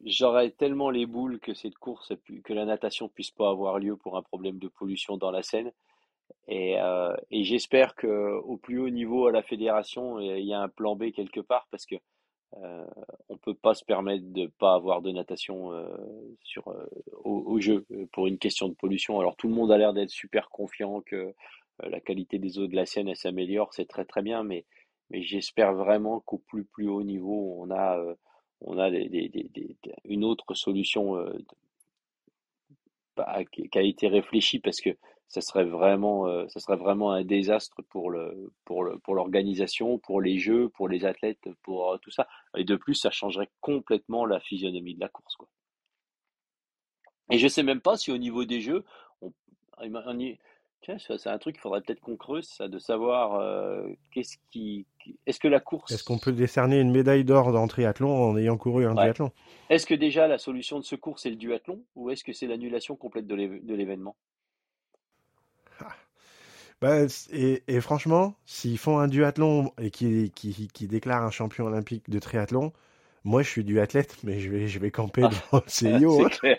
J'aurais 0.05 0.51
tellement 0.51 0.89
les 0.89 1.05
boules 1.05 1.39
que 1.39 1.53
cette 1.53 1.77
course, 1.77 2.11
que 2.43 2.53
la 2.53 2.65
natation 2.65 3.07
puisse 3.07 3.31
pas 3.31 3.49
avoir 3.49 3.79
lieu 3.79 3.95
pour 3.95 4.17
un 4.17 4.21
problème 4.21 4.59
de 4.59 4.67
pollution 4.67 5.15
dans 5.15 5.31
la 5.31 5.43
Seine. 5.43 5.71
Et, 6.47 6.79
euh, 6.79 7.15
et 7.31 7.43
j'espère 7.43 7.95
que 7.95 8.39
au 8.43 8.57
plus 8.57 8.79
haut 8.79 8.89
niveau 8.89 9.27
à 9.27 9.31
la 9.31 9.43
fédération, 9.43 10.19
il 10.19 10.45
y 10.45 10.53
a 10.53 10.61
un 10.61 10.69
plan 10.69 10.95
B 10.95 11.11
quelque 11.11 11.39
part 11.39 11.67
parce 11.71 11.85
que 11.85 11.95
euh, 12.61 12.85
on 13.29 13.37
peut 13.37 13.55
pas 13.55 13.73
se 13.73 13.83
permettre 13.83 14.25
de 14.31 14.47
pas 14.59 14.75
avoir 14.75 15.01
de 15.01 15.11
natation 15.11 15.73
euh, 15.73 15.87
sur 16.43 16.67
euh, 16.67 16.85
au, 17.23 17.43
au, 17.47 17.59
jeu 17.59 17.85
pour 18.11 18.27
une 18.27 18.37
question 18.37 18.67
de 18.69 18.75
pollution. 18.75 19.19
Alors 19.19 19.35
tout 19.35 19.47
le 19.47 19.55
monde 19.55 19.71
a 19.71 19.77
l'air 19.77 19.93
d'être 19.93 20.11
super 20.11 20.49
confiant 20.49 21.01
que 21.01 21.33
la 21.81 21.99
qualité 21.99 22.37
des 22.37 22.59
eaux 22.59 22.67
de 22.67 22.75
la 22.75 22.85
Seine 22.85 23.13
s'améliore, 23.15 23.73
c'est 23.73 23.87
très 23.87 24.05
très 24.05 24.21
bien, 24.21 24.43
mais 24.43 24.65
mais 25.09 25.23
j'espère 25.23 25.73
vraiment 25.73 26.19
qu'au 26.19 26.37
plus 26.37 26.63
plus 26.65 26.87
haut 26.87 27.03
niveau, 27.03 27.55
on 27.59 27.71
a 27.71 27.99
on 28.61 28.77
a 28.77 28.89
une 30.05 30.23
autre 30.23 30.53
solution 30.53 31.15
bah, 33.17 33.43
qui 33.51 33.67
a 33.73 33.81
été 33.81 34.07
réfléchie 34.07 34.59
parce 34.59 34.79
que 34.79 34.91
ça 35.33 35.41
serait 35.41 35.65
vraiment, 35.65 36.27
euh, 36.27 36.47
ça 36.47 36.59
serait 36.59 36.77
vraiment 36.77 37.11
un 37.11 37.23
désastre 37.23 37.81
pour 37.89 38.11
le, 38.11 38.53
pour 38.65 38.83
le, 38.83 38.99
pour 38.99 39.15
l'organisation, 39.15 39.97
pour 39.97 40.21
les 40.21 40.37
jeux, 40.37 40.69
pour 40.69 40.87
les 40.87 41.05
athlètes, 41.05 41.49
pour 41.63 41.91
euh, 41.91 41.97
tout 41.97 42.11
ça. 42.11 42.27
Et 42.55 42.63
de 42.63 42.75
plus, 42.75 42.93
ça 42.93 43.09
changerait 43.09 43.49
complètement 43.59 44.27
la 44.27 44.39
physionomie 44.39 44.93
de 44.93 44.99
la 44.99 45.09
course, 45.09 45.35
quoi. 45.35 45.47
Et 47.31 47.39
je 47.39 47.47
sais 47.47 47.63
même 47.63 47.81
pas 47.81 47.97
si 47.97 48.11
au 48.11 48.19
niveau 48.19 48.45
des 48.45 48.61
jeux, 48.61 48.85
on, 49.21 49.31
on 49.79 50.19
y, 50.19 50.37
c'est 50.99 51.27
un 51.27 51.37
truc 51.39 51.55
qu'il 51.55 51.61
faudrait 51.61 51.81
peut-être 51.81 52.01
qu'on 52.01 52.17
creuse, 52.17 52.45
ça, 52.45 52.67
de 52.67 52.77
savoir 52.77 53.39
euh, 53.39 53.87
qu'est-ce 54.11 54.37
qui. 54.51 54.85
Est-ce 55.25 55.39
que 55.39 55.47
la 55.47 55.61
course. 55.61 55.91
Est-ce 55.91 56.03
qu'on 56.03 56.19
peut 56.19 56.33
décerner 56.33 56.79
une 56.79 56.91
médaille 56.91 57.23
d'or 57.23 57.51
dans 57.53 57.67
triathlon 57.67 58.11
en 58.11 58.37
ayant 58.37 58.57
couru 58.57 58.85
un 58.85 58.93
duathlon 58.93 59.31
Est-ce 59.69 59.87
que 59.87 59.95
déjà 59.95 60.27
la 60.27 60.37
solution 60.37 60.77
de 60.77 60.83
ce 60.83 60.95
cours 60.95 61.17
c'est 61.17 61.31
le 61.31 61.37
duathlon? 61.37 61.81
Ou 61.95 62.11
est-ce 62.11 62.23
que 62.23 62.33
c'est 62.33 62.45
l'annulation 62.45 62.95
complète 62.95 63.25
de 63.25 63.73
l'événement? 63.73 64.15
Bah, 66.83 67.07
et, 67.31 67.63
et, 67.69 67.79
franchement, 67.79 68.35
s'ils 68.45 68.77
font 68.77 68.99
un 68.99 69.07
duathlon 69.07 69.71
et 69.77 69.89
qui, 69.89 70.29
déclarent 70.81 71.23
un 71.23 71.31
champion 71.31 71.67
olympique 71.67 72.09
de 72.09 72.19
triathlon, 72.19 72.73
moi 73.23 73.41
je 73.41 73.47
suis 73.47 73.63
duathlète, 73.63 74.17
mais 74.25 74.41
je 74.41 74.49
vais, 74.49 74.67
je 74.67 74.79
vais 74.79 74.91
camper 74.91 75.23
ah. 75.23 75.29
dans 75.53 75.59
le 75.59 75.63
CIO. 75.67 76.25
hein. 76.25 76.29
clair. 76.29 76.57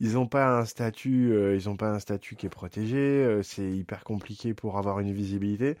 ils 0.00 0.14
n'ont 0.14 0.26
pas 0.26 0.58
un 0.58 0.64
statut, 0.64 1.32
euh, 1.32 1.54
ils 1.54 1.68
ont 1.68 1.76
pas 1.76 1.90
un 1.90 2.00
statut 2.00 2.34
qui 2.34 2.46
est 2.46 2.50
protégé. 2.50 2.96
Euh, 2.98 3.44
c'est 3.44 3.70
hyper 3.70 4.02
compliqué 4.02 4.54
pour 4.54 4.76
avoir 4.76 4.98
une 4.98 5.12
visibilité. 5.12 5.76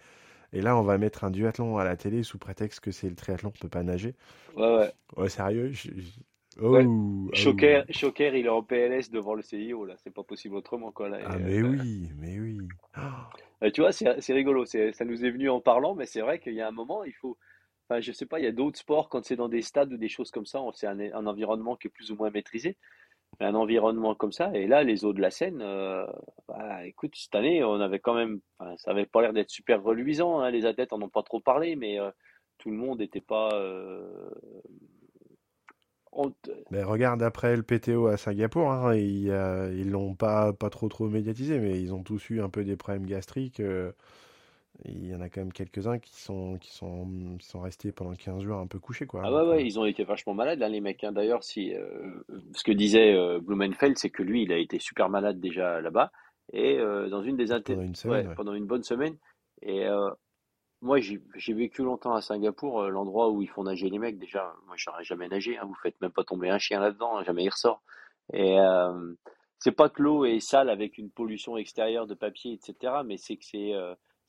Et 0.52 0.60
là, 0.60 0.76
on 0.76 0.82
va 0.82 0.98
mettre 0.98 1.24
un 1.24 1.32
duathlon 1.32 1.78
à 1.78 1.84
la 1.84 1.96
télé 1.96 2.22
sous 2.22 2.38
prétexte 2.38 2.78
que 2.78 2.92
c'est 2.92 3.08
le 3.08 3.16
triathlon, 3.16 3.48
on 3.48 3.60
peut 3.60 3.68
pas 3.68 3.82
nager. 3.82 4.14
Ouais, 4.54 4.72
ouais. 4.76 4.92
Ouais, 5.16 5.28
sérieux. 5.28 5.72
Oh, 6.60 6.76
oh, 6.76 7.30
Choquer, 7.32 7.82
Choquer, 7.90 8.38
il 8.38 8.46
est 8.46 8.48
en 8.48 8.62
PLS 8.62 9.10
devant 9.10 9.34
le 9.34 9.42
CIO 9.42 9.84
là. 9.84 9.94
C'est 9.98 10.12
pas 10.12 10.22
possible 10.24 10.56
autrement 10.56 10.92
quoi 10.92 11.08
là. 11.08 11.18
Ah 11.24 11.38
mais 11.38 11.62
oui, 11.62 12.10
mais 12.16 12.38
oui. 12.38 12.58
Euh, 13.62 13.70
tu 13.70 13.80
vois, 13.80 13.92
c'est 13.92 14.32
rigolo. 14.32 14.64
Ça 14.64 15.04
nous 15.04 15.24
est 15.24 15.30
venu 15.30 15.48
en 15.48 15.60
parlant, 15.60 15.94
mais 15.94 16.06
c'est 16.06 16.20
vrai 16.20 16.38
qu'il 16.38 16.54
y 16.54 16.60
a 16.60 16.68
un 16.68 16.72
moment, 16.72 17.04
il 17.04 17.12
faut. 17.14 17.38
Enfin, 17.88 18.00
je 18.00 18.12
sais 18.12 18.26
pas, 18.26 18.38
il 18.38 18.44
y 18.44 18.48
a 18.48 18.52
d'autres 18.52 18.78
sports 18.78 19.08
quand 19.08 19.24
c'est 19.24 19.36
dans 19.36 19.48
des 19.48 19.62
stades 19.62 19.92
ou 19.92 19.96
des 19.96 20.08
choses 20.08 20.30
comme 20.30 20.46
ça, 20.46 20.60
c'est 20.74 20.86
un, 20.86 20.98
un 21.00 21.26
environnement 21.26 21.76
qui 21.76 21.88
est 21.88 21.90
plus 21.90 22.10
ou 22.10 22.16
moins 22.16 22.30
maîtrisé. 22.30 22.76
un 23.40 23.54
environnement 23.54 24.14
comme 24.14 24.32
ça. 24.32 24.50
Et 24.54 24.66
là, 24.66 24.82
les 24.84 25.04
eaux 25.04 25.12
de 25.12 25.20
la 25.20 25.30
Seine, 25.30 25.60
euh, 25.62 26.06
bah, 26.48 26.86
écoute, 26.86 27.14
cette 27.16 27.34
année, 27.34 27.64
on 27.64 27.80
avait 27.80 27.98
quand 27.98 28.14
même, 28.14 28.40
ça 28.76 28.90
avait 28.92 29.06
pas 29.06 29.22
l'air 29.22 29.32
d'être 29.32 29.50
super 29.50 29.82
reluisant. 29.82 30.40
Hein, 30.40 30.50
les 30.50 30.66
athlètes 30.66 30.92
en 30.92 31.02
ont 31.02 31.08
pas 31.08 31.22
trop 31.22 31.40
parlé, 31.40 31.76
mais 31.76 31.98
euh, 32.00 32.10
tout 32.58 32.70
le 32.70 32.76
monde 32.76 33.00
n'était 33.00 33.20
pas. 33.20 33.50
Euh, 33.54 34.30
mais 36.70 36.82
regarde 36.82 37.22
après 37.22 37.56
le 37.56 37.62
PTO 37.62 38.06
à 38.06 38.16
Singapour, 38.16 38.70
hein, 38.70 38.94
ils, 38.94 39.26
ils 39.76 39.90
l'ont 39.90 40.14
pas 40.14 40.52
pas 40.52 40.70
trop 40.70 40.88
trop 40.88 41.08
médiatisé, 41.08 41.58
mais 41.58 41.80
ils 41.80 41.92
ont 41.94 42.02
tous 42.02 42.30
eu 42.30 42.40
un 42.40 42.48
peu 42.48 42.64
des 42.64 42.76
problèmes 42.76 43.06
gastriques. 43.06 43.60
Il 44.84 45.06
y 45.06 45.14
en 45.14 45.20
a 45.20 45.28
quand 45.28 45.40
même 45.40 45.52
quelques-uns 45.52 45.98
qui 45.98 46.20
sont, 46.20 46.58
qui 46.58 46.72
sont, 46.72 47.06
sont 47.40 47.60
restés 47.60 47.92
pendant 47.92 48.14
15 48.14 48.42
jours 48.42 48.58
un 48.58 48.66
peu 48.66 48.78
couchés. 48.78 49.06
Quoi. 49.06 49.22
Ah 49.24 49.32
ouais, 49.32 49.48
ouais, 49.48 49.64
ils 49.64 49.78
ont 49.78 49.84
été 49.84 50.02
vachement 50.02 50.34
malades, 50.34 50.58
là, 50.58 50.68
les 50.68 50.80
mecs. 50.80 51.04
Hein. 51.04 51.12
D'ailleurs, 51.12 51.44
si, 51.44 51.74
euh, 51.74 52.24
ce 52.54 52.64
que 52.64 52.72
disait 52.72 53.14
euh, 53.14 53.38
Blumenfeld, 53.40 53.96
c'est 53.96 54.10
que 54.10 54.22
lui, 54.22 54.42
il 54.42 54.52
a 54.52 54.58
été 54.58 54.78
super 54.78 55.08
malade 55.08 55.38
déjà 55.38 55.80
là-bas. 55.80 56.10
Et 56.52 56.78
euh, 56.78 57.08
dans 57.08 57.22
une 57.22 57.36
des 57.36 57.46
pendant 57.46 57.82
une, 57.82 57.94
semaine, 57.94 58.28
ouais, 58.28 58.34
pendant 58.34 58.54
une 58.54 58.66
bonne 58.66 58.82
semaine. 58.82 59.16
Et 59.62 59.86
moi, 60.82 60.98
j'ai 61.00 61.54
vécu 61.54 61.82
longtemps 61.82 62.14
à 62.14 62.20
Singapour, 62.20 62.82
l'endroit 62.88 63.30
où 63.30 63.40
ils 63.42 63.48
font 63.48 63.62
nager 63.62 63.88
les 63.88 63.98
mecs. 63.98 64.18
Déjà, 64.18 64.54
moi, 64.66 64.74
j'aurais 64.76 65.04
jamais 65.04 65.28
nagé. 65.28 65.56
Hein. 65.56 65.64
Vous 65.66 65.76
faites 65.82 66.00
même 66.00 66.10
pas 66.12 66.24
tomber 66.24 66.50
un 66.50 66.58
chien 66.58 66.80
là-dedans, 66.80 67.16
hein, 67.16 67.24
jamais 67.24 67.44
il 67.44 67.50
ressort. 67.50 67.82
Et 68.32 68.56
c'est 69.58 69.72
pas 69.72 69.88
que 69.88 70.02
l'eau 70.02 70.24
est 70.24 70.40
sale 70.40 70.70
avec 70.70 70.98
une 70.98 71.10
pollution 71.10 71.56
extérieure 71.56 72.06
de 72.06 72.14
papier, 72.14 72.52
etc. 72.52 72.94
Mais 73.04 73.16
c'est 73.16 73.36
que 73.36 73.44
c'est 73.44 73.72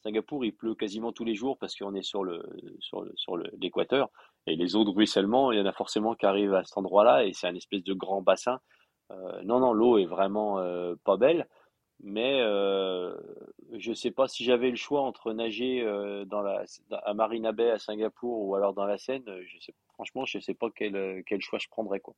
Singapour, 0.03 0.45
il 0.45 0.53
pleut 0.53 0.75
quasiment 0.75 1.11
tous 1.11 1.23
les 1.23 1.35
jours 1.35 1.57
parce 1.57 1.75
qu'on 1.75 1.95
est 1.95 2.03
sur 2.03 2.23
le 2.23 2.43
sur 2.79 3.05
sur 3.15 3.37
l'équateur 3.37 4.09
et 4.45 4.55
les 4.55 4.75
eaux 4.75 4.83
de 4.83 4.89
ruissellement, 4.89 5.51
il 5.51 5.59
y 5.59 5.61
en 5.61 5.65
a 5.65 5.71
forcément 5.71 6.15
qui 6.15 6.25
arrivent 6.25 6.53
à 6.53 6.63
cet 6.63 6.77
endroit-là 6.77 7.25
et 7.25 7.33
c'est 7.33 7.47
un 7.47 7.55
espèce 7.55 7.83
de 7.83 7.93
grand 7.93 8.21
bassin. 8.21 8.59
Euh, 9.11 9.41
non, 9.43 9.59
non, 9.59 9.73
l'eau 9.73 9.97
est 9.97 10.05
vraiment 10.05 10.59
euh, 10.59 10.95
pas 11.05 11.17
belle, 11.17 11.47
mais 12.03 12.41
euh, 12.41 13.15
je 13.73 13.93
sais 13.93 14.11
pas 14.11 14.27
si 14.27 14.43
j'avais 14.43 14.69
le 14.69 14.75
choix 14.75 15.01
entre 15.01 15.33
nager 15.33 15.81
euh, 15.81 16.25
dans 16.25 16.41
la 16.41 16.63
à 17.03 17.13
Marina 17.13 17.51
Bay 17.51 17.71
à 17.71 17.79
Singapour 17.79 18.45
ou 18.45 18.55
alors 18.55 18.73
dans 18.73 18.85
la 18.85 18.97
Seine. 18.97 19.23
Je 19.45 19.59
sais, 19.59 19.73
franchement, 19.93 20.25
je 20.25 20.39
sais 20.39 20.53
pas 20.53 20.67
quel 20.75 21.23
quel 21.25 21.41
choix 21.41 21.59
je 21.59 21.67
prendrais 21.69 21.99
quoi. 21.99 22.13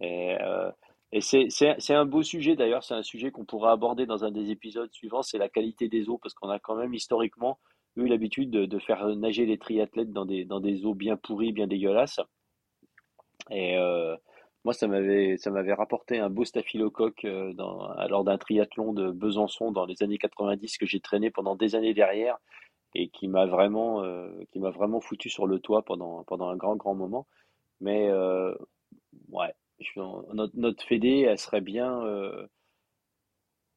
Et, 0.00 0.36
et 1.12 1.20
c'est 1.20 1.94
un 1.94 2.06
beau 2.06 2.22
sujet 2.22 2.56
d'ailleurs, 2.56 2.82
c'est 2.82 2.94
un 2.94 3.02
sujet 3.02 3.30
qu'on 3.30 3.44
pourra 3.44 3.72
aborder 3.72 4.06
dans 4.06 4.24
un 4.24 4.30
des 4.30 4.50
épisodes 4.50 4.90
suivants, 4.92 5.22
c'est 5.22 5.38
la 5.38 5.50
qualité 5.50 5.88
des 5.88 6.08
eaux, 6.08 6.18
parce 6.18 6.32
qu'on 6.34 6.48
a 6.48 6.58
quand 6.58 6.74
même 6.74 6.94
historiquement 6.94 7.58
eu 7.96 8.06
l'habitude 8.06 8.50
de, 8.50 8.78
faire 8.78 9.06
nager 9.16 9.44
les 9.44 9.58
triathlètes 9.58 10.12
dans 10.12 10.24
des, 10.24 10.44
dans 10.44 10.60
des 10.60 10.86
eaux 10.86 10.94
bien 10.94 11.16
pourries, 11.16 11.52
bien 11.52 11.66
dégueulasses. 11.66 12.20
Et 13.50 13.76
euh, 13.76 14.16
moi, 14.64 14.74
ça 14.74 14.86
m'avait 14.86 15.36
ça 15.38 15.50
m'avait 15.50 15.72
rapporté 15.74 16.18
un 16.18 16.30
beau 16.30 16.44
staphylocoque 16.44 17.24
euh, 17.24 17.52
dans, 17.54 17.92
lors 18.08 18.24
d'un 18.24 18.38
triathlon 18.38 18.92
de 18.92 19.10
Besançon 19.10 19.72
dans 19.72 19.86
les 19.86 20.02
années 20.02 20.18
90 20.18 20.78
que 20.78 20.86
j'ai 20.86 21.00
traîné 21.00 21.30
pendant 21.30 21.56
des 21.56 21.74
années 21.74 21.94
derrière 21.94 22.38
et 22.94 23.08
qui 23.08 23.28
m'a 23.28 23.46
vraiment 23.46 24.02
euh, 24.04 24.30
qui 24.52 24.60
m'a 24.60 24.70
vraiment 24.70 25.00
foutu 25.00 25.30
sur 25.30 25.46
le 25.46 25.58
toit 25.60 25.82
pendant 25.84 26.24
pendant 26.24 26.48
un 26.48 26.56
grand 26.56 26.76
grand 26.76 26.94
moment. 26.94 27.26
Mais 27.80 28.08
euh, 28.10 28.54
ouais, 29.30 29.54
notre, 30.34 30.56
notre 30.56 30.84
Fédé, 30.84 31.22
elle 31.28 31.38
serait 31.38 31.60
bien. 31.60 32.04
Euh, 32.06 32.46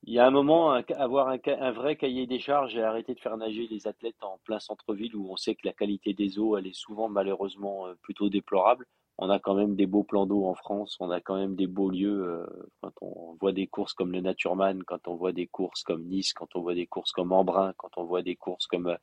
il 0.04 0.14
y 0.14 0.20
a 0.20 0.28
un 0.28 0.32
moment, 0.32 0.72
avoir 0.72 1.30
un, 1.30 1.40
un, 1.48 1.72
vrai 1.72 1.96
cahier 1.96 2.28
des 2.28 2.40
charges 2.40 2.76
et 2.76 2.84
arrêter 2.84 3.16
de 3.16 3.20
faire 3.20 3.38
nager 3.38 3.68
les 3.68 3.88
athlètes 3.88 4.24
en 4.24 4.38
plein 4.44 4.60
centre-ville 4.60 5.16
où 5.16 5.32
on 5.32 5.36
sait 5.36 5.56
que 5.56 5.66
la 5.66 5.74
qualité 5.74 6.14
des 6.14 6.38
eaux, 6.38 6.58
elle 6.58 6.68
est 6.68 6.76
souvent 6.76 7.10
malheureusement 7.10 7.88
plutôt 8.04 8.30
déplorable. 8.30 8.86
On 9.18 9.30
a 9.30 9.39
quand 9.39 9.55
même 9.55 9.76
des 9.76 9.86
beaux 9.86 10.03
plans 10.03 10.26
d'eau 10.26 10.45
en 10.45 10.55
France, 10.55 10.97
on 10.99 11.09
a 11.09 11.22
quand 11.22 11.38
même 11.38 11.55
des 11.55 11.68
beaux 11.68 11.89
lieux. 11.89 12.24
Euh, 12.26 12.45
quand 12.82 12.91
on 13.01 13.38
voit 13.39 13.53
des 13.53 13.68
courses 13.68 13.93
comme 13.93 14.11
le 14.11 14.22
Naturman, 14.22 14.84
quand 14.84 15.07
on 15.07 15.16
voit 15.16 15.32
des 15.32 15.47
courses 15.47 15.84
comme 15.84 16.03
Nice, 16.05 16.34
quand 16.34 16.55
on 16.55 16.61
voit 16.61 16.76
des 16.76 16.88
courses 16.88 17.11
comme 17.11 17.32
Embrun, 17.32 17.74
quand 17.78 17.97
on 17.97 18.03
voit 18.03 18.22
des 18.22 18.36
courses 18.36 18.68
comme 18.68 18.97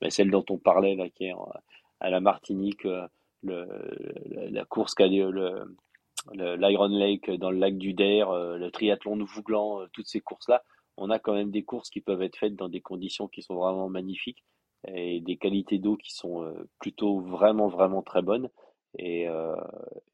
ben, 0.00 0.10
celle 0.10 0.30
dont 0.30 0.44
on 0.50 0.58
parlait 0.58 0.94
là, 0.94 1.08
qui 1.10 1.24
est 1.26 1.34
à 2.00 2.10
la 2.10 2.20
Martinique, 2.20 2.86
la 3.42 4.64
course 4.68 4.94
qu'a 4.94 5.06
le, 5.06 5.66
l'Iron 6.32 6.88
Lake 6.88 7.30
dans 7.30 7.50
le 7.50 7.58
lac 7.58 7.76
du 7.76 7.94
Der, 7.94 8.30
euh, 8.30 8.58
le 8.58 8.70
triathlon 8.70 9.16
de 9.16 9.24
Vouglan, 9.24 9.82
euh, 9.82 9.86
toutes 9.92 10.06
ces 10.06 10.20
courses-là, 10.20 10.62
on 10.96 11.10
a 11.10 11.18
quand 11.18 11.34
même 11.34 11.50
des 11.50 11.62
courses 11.62 11.90
qui 11.90 12.00
peuvent 12.00 12.22
être 12.22 12.36
faites 12.36 12.56
dans 12.56 12.68
des 12.68 12.80
conditions 12.80 13.28
qui 13.28 13.42
sont 13.42 13.54
vraiment 13.54 13.88
magnifiques 13.88 14.44
et 14.86 15.20
des 15.20 15.36
qualités 15.36 15.78
d'eau 15.78 15.96
qui 15.96 16.14
sont 16.14 16.42
euh, 16.42 16.68
plutôt 16.78 17.20
vraiment 17.20 17.68
vraiment 17.68 18.02
très 18.02 18.22
bonnes. 18.22 18.48
Et, 18.98 19.26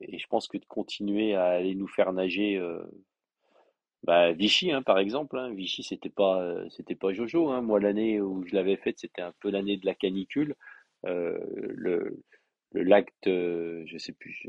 et, 0.01 0.19
je 0.19 0.27
pense 0.29 0.49
que 0.49 0.59
de 0.59 0.65
continuer 0.67 1.35
à 1.35 1.47
aller 1.47 1.75
nous 1.75 1.89
faire 1.89 2.13
nager, 2.13 2.61
bah, 4.03 4.33
Vichy 4.33 4.71
hein, 4.73 4.83
par 4.83 4.99
exemple, 4.99 5.39
hein, 5.39 5.53
Vichy 5.55 5.83
c'était 5.83 6.11
pas 6.11 6.55
c'était 6.71 6.95
pas 6.95 7.13
Jojo. 7.13 7.51
Hein. 7.51 7.63
Moi 7.63 7.81
l'année 7.81 8.21
où 8.21 8.45
je 8.47 8.55
l'avais 8.55 8.77
faite 8.77 8.99
c'était 8.99 9.23
un 9.23 9.33
peu 9.41 9.51
l'année 9.51 9.79
de 9.79 9.87
la 9.87 9.95
canicule. 9.95 10.55
le, 11.05 12.23
le 12.75 12.83
lac 12.83 13.09
de, 13.23 13.85
je 13.87 13.97
sais 13.99 14.13
plus, 14.13 14.47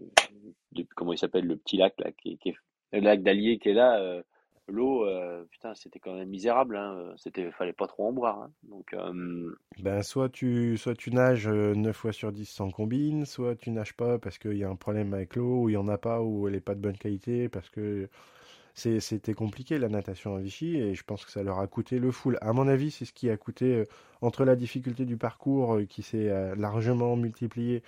comment 0.96 1.14
il 1.14 1.18
s'appelle, 1.18 1.46
le 1.46 1.58
petit 1.58 1.78
lac 1.78 1.94
là, 2.00 2.12
qui, 2.12 2.38
qui 2.40 2.50
est, 2.50 2.56
le 2.92 3.00
lac 3.02 3.22
d'Allier 3.22 3.60
qui 3.60 3.70
est 3.70 3.74
là, 3.74 4.00
euh, 4.00 4.24
l'eau, 4.68 5.06
euh, 5.06 5.44
putain, 5.52 5.74
c'était 5.76 6.00
quand 6.00 6.16
même 6.16 6.30
misérable, 6.30 6.78
hein, 6.78 7.14
c'était, 7.18 7.52
fallait 7.52 7.74
pas 7.74 7.88
trop 7.88 8.08
en 8.08 8.12
boire, 8.12 8.40
hein. 8.42 8.52
donc. 8.64 8.94
Euh, 8.94 9.56
ben 9.80 10.02
soit 10.02 10.30
tu, 10.30 10.78
soit 10.78 10.96
tu 10.96 11.12
nages 11.12 11.48
9 11.48 11.96
fois 11.96 12.12
sur 12.12 12.32
10 12.32 12.46
sans 12.46 12.72
combine, 12.72 13.26
soit 13.26 13.56
tu 13.56 13.72
nages 13.72 13.96
pas 13.96 14.18
parce 14.18 14.38
qu'il 14.38 14.58
y 14.58 14.64
a 14.64 14.70
un 14.70 14.76
problème 14.76 15.14
avec 15.14 15.36
l'eau, 15.36 15.64
ou 15.64 15.70
il 15.70 15.74
y 15.74 15.78
en 15.78 15.88
a 15.88 15.98
pas, 15.98 16.22
ou 16.22 16.48
elle 16.48 16.56
est 16.56 16.62
pas 16.62 16.76
de 16.76 16.82
bonne 16.82 16.98
qualité, 16.98 17.50
parce 17.50 17.70
que 17.70 18.10
c'était 18.74 19.34
compliqué 19.34 19.78
la 19.78 19.88
natation 19.88 20.36
à 20.36 20.42
Vichy 20.42 20.76
et 20.76 20.96
je 20.96 21.04
pense 21.04 21.24
que 21.24 21.32
ça 21.32 21.44
leur 21.44 21.60
a 21.60 21.68
coûté 21.68 21.98
le 21.98 22.12
full. 22.12 22.38
À 22.42 22.52
mon 22.52 22.68
avis, 22.68 22.92
c'est 22.92 23.06
ce 23.06 23.14
qui 23.14 23.30
a 23.30 23.38
coûté 23.38 23.86
entre 24.22 24.44
la 24.44 24.58
difficulté 24.58 25.06
du 25.06 25.16
parcours 25.16 25.80
qui 25.88 26.04
s'est 26.04 26.56
largement 26.58 27.16
multipliée 27.16 27.84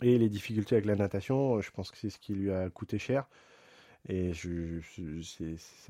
et 0.00 0.18
les 0.18 0.28
difficultés 0.28 0.76
avec 0.76 0.86
la 0.86 0.94
natation, 0.94 1.60
je 1.60 1.70
pense 1.72 1.90
que 1.90 1.96
c'est 1.96 2.10
ce 2.10 2.18
qui 2.18 2.34
lui 2.34 2.52
a 2.52 2.70
coûté 2.70 2.98
cher. 2.98 3.26
Et 4.08 4.32
je, 4.32 4.80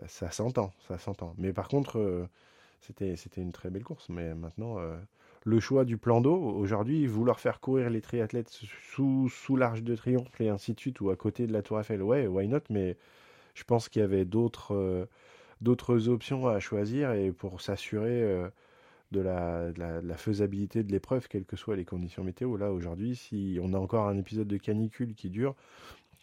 ça, 0.06 0.30
s'entend, 0.30 0.72
ça 0.86 0.98
s'entend. 0.98 1.34
Mais 1.38 1.52
par 1.52 1.68
contre, 1.68 1.98
euh, 1.98 2.28
c'était, 2.80 3.14
une 3.40 3.52
très 3.52 3.70
belle 3.70 3.84
course. 3.84 4.08
Mais 4.10 4.34
maintenant, 4.34 4.78
euh, 4.78 4.96
le 5.44 5.60
choix 5.60 5.84
du 5.84 5.96
plan 5.96 6.20
d'eau, 6.20 6.36
aujourd'hui, 6.36 7.06
vouloir 7.06 7.40
faire 7.40 7.60
courir 7.60 7.88
les 7.88 8.02
triathlètes 8.02 8.50
sous, 8.50 9.28
sous 9.30 9.56
l'Arche 9.56 9.82
de 9.82 9.96
Triomphe 9.96 10.40
et 10.40 10.50
ainsi 10.50 10.74
de 10.74 10.80
suite, 10.80 11.00
ou 11.00 11.10
à 11.10 11.16
côté 11.16 11.46
de 11.46 11.52
la 11.52 11.62
Tour 11.62 11.80
Eiffel, 11.80 12.02
ouais, 12.02 12.26
why 12.26 12.48
not? 12.48 12.60
Mais 12.68 12.96
je 13.54 13.64
pense 13.64 13.88
qu'il 13.88 14.00
y 14.00 14.04
avait 14.04 14.26
d'autres, 14.26 14.74
euh, 14.74 15.06
options 16.08 16.48
à 16.48 16.60
choisir 16.60 17.12
et 17.12 17.32
pour 17.32 17.60
s'assurer 17.62 18.50
de 19.12 19.20
la, 19.20 19.70
la, 19.76 20.16
faisabilité 20.16 20.82
de 20.82 20.90
l'épreuve, 20.90 21.28
quelles 21.28 21.44
que 21.44 21.56
soient 21.56 21.76
les 21.76 21.84
conditions 21.84 22.24
météo. 22.24 22.56
Là, 22.56 22.72
aujourd'hui, 22.72 23.16
si 23.16 23.58
on 23.62 23.72
a 23.72 23.78
encore 23.78 24.08
un 24.08 24.18
épisode 24.18 24.48
de 24.48 24.56
canicule 24.56 25.14
qui 25.14 25.30
dure, 25.30 25.54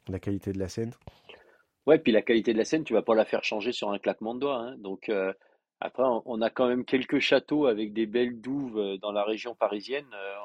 la 0.09 0.19
qualité 0.19 0.51
de 0.51 0.59
la 0.59 0.67
scène. 0.67 0.91
Ouais, 1.89 1.97
puis 1.97 2.11
la 2.11 2.21
qualité 2.21 2.53
de 2.53 2.59
la 2.59 2.65
scène, 2.65 2.83
tu 2.83 2.93
vas 2.93 3.01
pas 3.01 3.15
la 3.15 3.25
faire 3.25 3.43
changer 3.43 3.71
sur 3.71 3.89
un 3.89 3.97
claquement 3.97 4.35
de 4.35 4.41
doigts. 4.41 4.59
Hein. 4.59 4.75
Donc, 4.77 5.09
euh, 5.09 5.33
après, 5.79 6.03
on 6.03 6.39
a 6.39 6.51
quand 6.51 6.67
même 6.67 6.85
quelques 6.85 7.17
châteaux 7.17 7.65
avec 7.65 7.93
des 7.93 8.05
belles 8.05 8.39
douves 8.39 8.77
euh, 8.77 8.97
dans 8.97 9.11
la 9.11 9.23
région 9.23 9.55
parisienne. 9.55 10.05
Euh, 10.13 10.35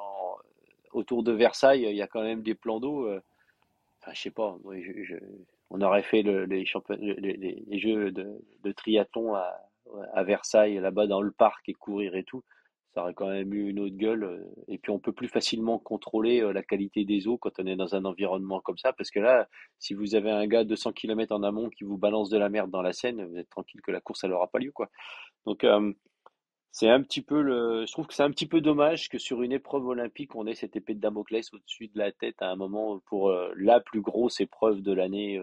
autour 0.93 1.23
de 1.23 1.33
Versailles, 1.33 1.83
il 1.83 1.95
y 1.95 2.01
a 2.01 2.07
quand 2.07 2.23
même 2.23 2.43
des 2.43 2.55
plans 2.55 2.81
d'eau. 2.81 3.11
enfin, 4.01 4.13
je 4.15 4.23
sais 4.23 4.31
pas. 4.31 4.57
on 5.69 5.81
aurait 5.83 6.03
fait 6.03 6.23
le, 6.23 6.47
les, 6.47 6.65
jeux 6.65 8.11
de, 8.11 8.41
de 8.63 8.73
triathlon 8.73 9.35
à, 9.35 9.55
à 10.15 10.23
Versailles, 10.23 10.79
là-bas 10.79 11.07
dans 11.07 11.21
le 11.21 11.31
parc 11.31 11.69
et 11.69 11.75
courir 11.75 12.17
et 12.17 12.25
tout, 12.25 12.43
ça 12.95 13.03
aurait 13.03 13.15
quand 13.15 13.29
même 13.29 13.53
eu 13.53 13.69
une 13.69 13.81
autre 13.81 13.97
gueule. 13.97 14.25
Euh, 14.25 14.45
et 14.69 14.79
puis 14.79 14.91
on 14.91 14.99
peut 14.99 15.13
plus 15.13 15.29
facilement 15.29 15.79
contrôler 15.79 16.41
euh, 16.41 16.53
la 16.53 16.63
qualité 16.63 17.05
des 17.05 17.27
eaux 17.27 17.37
quand 17.37 17.59
on 17.59 17.67
est 17.67 17.77
dans 17.77 17.95
un 17.95 18.05
environnement 18.05 18.61
comme 18.61 18.79
ça, 18.79 18.93
parce 18.93 19.11
que 19.11 19.19
là, 19.21 19.49
si 19.79 19.95
vous 19.95 20.15
avez 20.15 20.31
un 20.31 20.47
gars 20.47 20.65
de 20.65 20.69
200 20.71 20.93
km 20.93 21.35
en 21.35 21.43
amont 21.43 21.69
qui 21.71 21.85
vous 21.85 21.99
balance 21.99 22.31
de 22.31 22.39
la 22.39 22.49
merde 22.49 22.71
dans 22.71 22.83
la 22.83 22.93
Seine, 22.93 23.25
vous 23.25 23.37
êtes 23.37 23.51
tranquille 23.51 23.81
que 23.83 23.91
la 23.91 24.01
course 24.01 24.25
elle 24.25 24.33
aura 24.33 24.47
pas 24.47 24.61
lieu 24.61 24.73
quoi. 24.73 24.89
Donc 25.45 25.65
euh, 25.65 25.93
c'est 26.71 26.89
un 26.89 27.03
petit 27.03 27.23
peu 27.23 27.43
le, 27.43 27.85
je 27.87 27.93
trouve 27.93 28.07
que 28.07 28.15
c'est 28.15 28.23
un 28.23 28.31
petit 28.31 28.47
peu 28.47 28.61
dommage 28.61 29.09
que 29.09 29.19
sur 29.19 29.43
une 29.43 29.53
épreuve 29.53 29.87
olympique 29.87 30.35
on 30.35 30.47
ait 30.47 30.55
cette 30.55 30.77
épée 30.77 30.95
de 30.95 31.01
Damoclès 31.01 31.53
au-dessus 31.53 31.89
de 31.89 31.99
la 31.99 32.13
tête 32.13 32.41
à 32.43 32.51
un 32.51 32.57
moment 32.57 33.01
pour 33.07 33.33
la 33.57 33.81
plus 33.81 34.01
grosse 34.01 34.41
épreuve 34.41 34.83
de 34.83 34.93
l'année. 34.93 35.41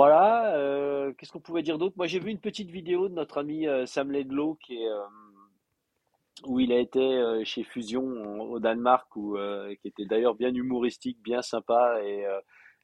Voilà, 0.00 0.56
euh, 0.56 1.12
qu'est-ce 1.12 1.30
qu'on 1.30 1.40
pouvait 1.40 1.60
dire 1.60 1.76
d'autre? 1.76 1.92
Moi, 1.98 2.06
j'ai 2.06 2.20
vu 2.20 2.30
une 2.30 2.40
petite 2.40 2.70
vidéo 2.70 3.10
de 3.10 3.12
notre 3.12 3.36
ami 3.36 3.68
euh, 3.68 3.84
Sam 3.84 4.10
Ledlow 4.10 4.54
qui 4.54 4.78
euh, 4.88 5.04
où 6.46 6.58
il 6.58 6.72
a 6.72 6.78
été 6.78 7.44
chez 7.44 7.64
Fusion 7.64 8.40
au 8.50 8.58
Danemark, 8.60 9.06
qui 9.12 9.88
était 9.88 10.06
d'ailleurs 10.06 10.34
bien 10.34 10.54
humoristique, 10.54 11.18
bien 11.22 11.42
sympa, 11.42 12.02
et, 12.02 12.24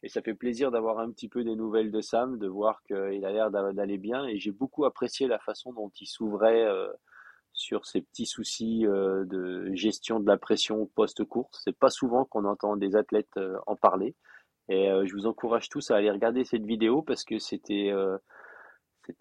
et 0.03 0.11
ça 0.11 0.21
fait 0.21 0.35
plaisir 0.35 0.71
d'avoir 0.71 0.99
un 0.99 1.11
petit 1.11 1.31
peu 1.31 1.43
des 1.43 1.57
nouvelles 1.57 1.91
de 1.91 2.03
Sam, 2.03 2.39
de 2.39 2.49
voir 2.49 2.83
qu'il 2.83 3.25
a 3.25 3.33
l'air 3.33 3.51
d'aller 3.51 3.97
bien, 3.97 4.27
et 4.27 4.39
j'ai 4.39 4.51
beaucoup 4.51 4.85
apprécié 4.85 5.27
la 5.27 5.39
façon 5.39 5.73
dont 5.73 5.91
il 5.99 6.07
s'ouvrait 6.07 6.67
sur 7.55 7.87
ces 7.87 8.03
petits 8.03 8.27
soucis 8.27 8.83
de 8.83 9.71
gestion 9.73 10.21
de 10.21 10.27
la 10.27 10.37
pression 10.37 10.85
post-course. 10.95 11.63
C'est 11.65 11.79
pas 11.79 11.89
souvent 11.89 12.27
qu'on 12.27 12.45
entend 12.45 12.77
des 12.77 12.95
athlètes 12.95 13.41
en 13.67 13.75
parler. 13.75 14.15
Et 14.69 14.89
je 15.05 15.13
vous 15.15 15.27
encourage 15.27 15.69
tous 15.69 15.91
à 15.91 15.97
aller 15.97 16.11
regarder 16.11 16.45
cette 16.45 16.65
vidéo 16.65 17.03
parce 17.03 17.25
que 17.25 17.39
c'était 17.39 17.93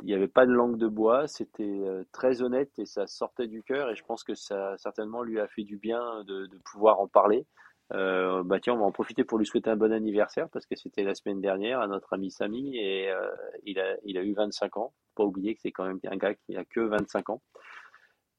il 0.02 0.06
n'y 0.06 0.14
avait 0.14 0.28
pas 0.28 0.46
de 0.46 0.52
langue 0.52 0.78
de 0.78 0.88
bois, 0.88 1.28
c'était 1.28 1.64
euh, 1.64 2.04
très 2.12 2.42
honnête 2.42 2.72
et 2.78 2.86
ça 2.86 3.08
sortait 3.08 3.48
du 3.48 3.64
cœur 3.64 3.90
et 3.90 3.96
je 3.96 4.04
pense 4.04 4.24
que 4.24 4.34
ça 4.36 4.76
certainement 4.78 5.24
lui 5.24 5.40
a 5.40 5.48
fait 5.48 5.64
du 5.64 5.78
bien 5.78 6.24
de, 6.26 6.50
pouvoir 6.72 7.00
en 7.00 7.08
parler. 7.08 7.46
Euh, 7.94 8.42
bah 8.44 8.60
tiens, 8.60 8.74
on 8.74 8.80
va 8.80 8.86
en 8.86 8.92
profiter 8.92 9.24
pour 9.24 9.38
lui 9.38 9.46
souhaiter 9.46 9.70
un 9.70 9.76
bon 9.76 9.92
anniversaire 9.92 10.50
parce 10.50 10.66
que 10.66 10.76
c'était 10.76 11.04
la 11.04 11.14
semaine 11.14 11.40
dernière 11.40 11.82
à 11.82 11.88
notre 11.88 12.14
ami 12.14 12.32
Samy 12.32 12.78
et 12.78 13.12
euh, 13.12 13.30
il, 13.64 13.80
a, 13.80 13.96
il 14.04 14.18
a 14.18 14.24
eu 14.24 14.34
25 14.34 14.78
ans. 14.78 14.94
Pas 15.16 15.24
oublier 15.24 15.54
que 15.54 15.62
c'est 15.62 15.72
quand 15.72 15.86
même 15.86 16.00
un 16.06 16.18
gars 16.18 16.34
qui 16.34 16.56
a 16.58 16.66
que 16.66 16.80
25 16.80 17.30
ans. 17.30 17.42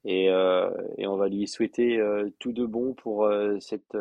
Et, 0.05 0.27
et 0.27 1.07
on 1.09 1.17
va 1.17 1.29
lui 1.29 1.49
souhaiter 1.49 2.01
tout 2.39 2.53
de 2.53 2.65
bon 2.65 2.95
pour 2.95 3.29
cette, 3.59 3.97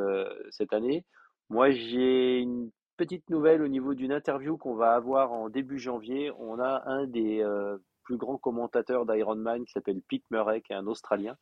cette 0.51 0.71
année. 0.71 1.03
Moi, 1.49 1.71
j'ai 1.71 2.37
une 2.37 2.69
petite 2.95 3.29
nouvelle 3.29 3.61
au 3.61 3.67
niveau 3.67 3.93
d'une 3.93 4.11
interview 4.11 4.57
qu'on 4.57 4.75
va 4.75 4.93
avoir 4.93 5.31
en 5.31 5.49
début 5.49 5.79
janvier. 5.79 6.31
On 6.37 6.59
a 6.59 6.83
un 6.85 7.05
des 7.05 7.41
euh, 7.41 7.77
plus 8.03 8.17
grands 8.17 8.37
commentateurs 8.37 9.05
d'Ironman 9.05 9.65
qui 9.65 9.71
s'appelle 9.71 10.01
Pete 10.07 10.23
Murray, 10.31 10.61
qui 10.61 10.73
est 10.73 10.75
un 10.75 10.87
Australien, 10.87 11.35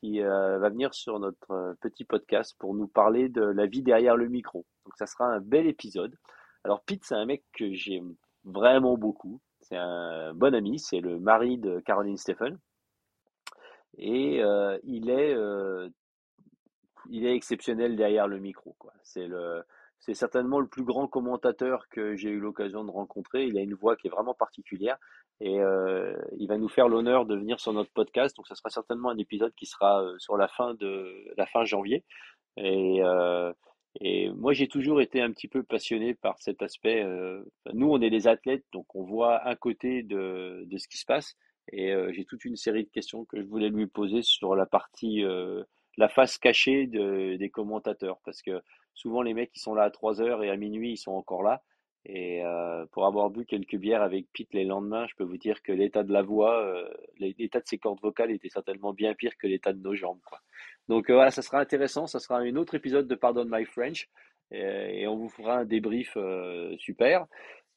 qui 0.00 0.22
euh, 0.22 0.58
va 0.58 0.68
venir 0.68 0.94
sur 0.94 1.18
notre 1.18 1.50
euh, 1.50 1.74
petit 1.80 2.04
podcast 2.04 2.54
pour 2.58 2.74
nous 2.74 2.86
parler 2.86 3.28
de 3.28 3.42
la 3.42 3.66
vie 3.66 3.82
derrière 3.82 4.16
le 4.16 4.28
micro. 4.28 4.64
Donc 4.84 4.94
ça 4.96 5.06
sera 5.06 5.26
un 5.26 5.40
bel 5.40 5.66
épisode. 5.66 6.16
Alors 6.64 6.82
Pete, 6.82 7.04
c'est 7.04 7.14
un 7.14 7.26
mec 7.26 7.44
que 7.52 7.72
j'aime 7.72 8.14
vraiment 8.44 8.96
beaucoup. 8.96 9.40
C'est 9.60 9.76
un 9.76 10.34
bon 10.34 10.54
ami, 10.54 10.78
c'est 10.78 11.00
le 11.00 11.18
mari 11.18 11.58
de 11.58 11.80
Caroline 11.80 12.16
Stephen. 12.16 12.58
Et 13.98 14.40
il 14.84 15.10
est 15.10 15.36
il 17.10 17.26
est 17.26 17.34
exceptionnel 17.34 17.94
derrière 17.94 18.26
le 18.26 18.38
micro. 18.38 18.74
C'est 19.02 19.26
le, 19.26 19.62
c'est 20.04 20.14
certainement 20.14 20.58
le 20.58 20.66
plus 20.66 20.82
grand 20.82 21.06
commentateur 21.06 21.88
que 21.88 22.16
j'ai 22.16 22.30
eu 22.30 22.40
l'occasion 22.40 22.84
de 22.84 22.90
rencontrer. 22.90 23.46
Il 23.46 23.56
a 23.56 23.60
une 23.60 23.74
voix 23.74 23.96
qui 23.96 24.08
est 24.08 24.10
vraiment 24.10 24.34
particulière 24.34 24.98
et 25.40 25.60
euh, 25.60 26.12
il 26.38 26.48
va 26.48 26.58
nous 26.58 26.68
faire 26.68 26.88
l'honneur 26.88 27.24
de 27.24 27.36
venir 27.36 27.60
sur 27.60 27.72
notre 27.72 27.92
podcast. 27.92 28.36
Donc, 28.36 28.48
ça 28.48 28.56
sera 28.56 28.68
certainement 28.68 29.10
un 29.10 29.18
épisode 29.18 29.54
qui 29.54 29.64
sera 29.64 30.02
euh, 30.02 30.18
sur 30.18 30.36
la 30.36 30.48
fin 30.48 30.74
de 30.74 31.32
la 31.36 31.46
fin 31.46 31.64
janvier. 31.64 32.04
Et, 32.56 33.00
euh, 33.04 33.52
et 34.00 34.28
moi, 34.30 34.52
j'ai 34.54 34.66
toujours 34.66 35.00
été 35.00 35.22
un 35.22 35.30
petit 35.30 35.46
peu 35.46 35.62
passionné 35.62 36.14
par 36.14 36.36
cet 36.40 36.62
aspect. 36.62 37.06
nous, 37.72 37.88
on 37.88 38.00
est 38.00 38.10
des 38.10 38.26
athlètes, 38.26 38.64
donc 38.72 38.92
on 38.96 39.04
voit 39.04 39.48
un 39.48 39.54
côté 39.54 40.02
de, 40.02 40.66
ce 40.76 40.88
qui 40.88 40.98
se 40.98 41.06
passe. 41.06 41.36
Et 41.70 41.94
j'ai 42.10 42.24
toute 42.24 42.44
une 42.44 42.56
série 42.56 42.84
de 42.84 42.90
questions 42.90 43.24
que 43.24 43.40
je 43.40 43.46
voulais 43.46 43.68
lui 43.68 43.86
poser 43.86 44.22
sur 44.22 44.56
la 44.56 44.66
partie, 44.66 45.22
la 45.96 46.08
face 46.08 46.38
cachée 46.38 46.86
de, 46.86 47.36
des 47.36 47.50
commentateurs, 47.50 48.18
parce 48.24 48.42
que 48.42 48.62
souvent 48.94 49.22
les 49.22 49.34
mecs 49.34 49.52
qui 49.52 49.60
sont 49.60 49.74
là 49.74 49.84
à 49.84 49.90
3 49.90 50.20
heures 50.20 50.42
et 50.42 50.50
à 50.50 50.56
minuit 50.56 50.92
ils 50.92 50.96
sont 50.96 51.12
encore 51.12 51.42
là. 51.42 51.62
Et 52.04 52.44
euh, 52.44 52.84
pour 52.90 53.06
avoir 53.06 53.30
bu 53.30 53.44
quelques 53.44 53.76
bières 53.76 54.02
avec 54.02 54.26
Pete 54.32 54.52
les 54.54 54.64
lendemains, 54.64 55.06
je 55.06 55.14
peux 55.14 55.24
vous 55.24 55.36
dire 55.36 55.62
que 55.62 55.70
l'état 55.70 56.02
de 56.02 56.12
la 56.12 56.22
voix, 56.22 56.60
euh, 56.60 56.88
l'état 57.18 57.60
de 57.60 57.66
ses 57.66 57.78
cordes 57.78 58.00
vocales 58.00 58.32
était 58.32 58.48
certainement 58.48 58.92
bien 58.92 59.14
pire 59.14 59.36
que 59.38 59.46
l'état 59.46 59.72
de 59.72 59.80
nos 59.80 59.94
jambes. 59.94 60.18
Quoi. 60.24 60.40
Donc 60.88 61.10
euh, 61.10 61.14
voilà, 61.14 61.30
ça 61.30 61.42
sera 61.42 61.60
intéressant. 61.60 62.08
Ça 62.08 62.18
sera 62.18 62.38
un 62.38 62.56
autre 62.56 62.74
épisode 62.74 63.06
de 63.06 63.14
Pardon 63.14 63.46
My 63.48 63.64
French 63.64 64.08
et, 64.50 65.06
on 65.06 65.16
vous 65.16 65.28
fera 65.28 65.58
un 65.58 65.64
débrief 65.64 66.16
super. 66.78 67.26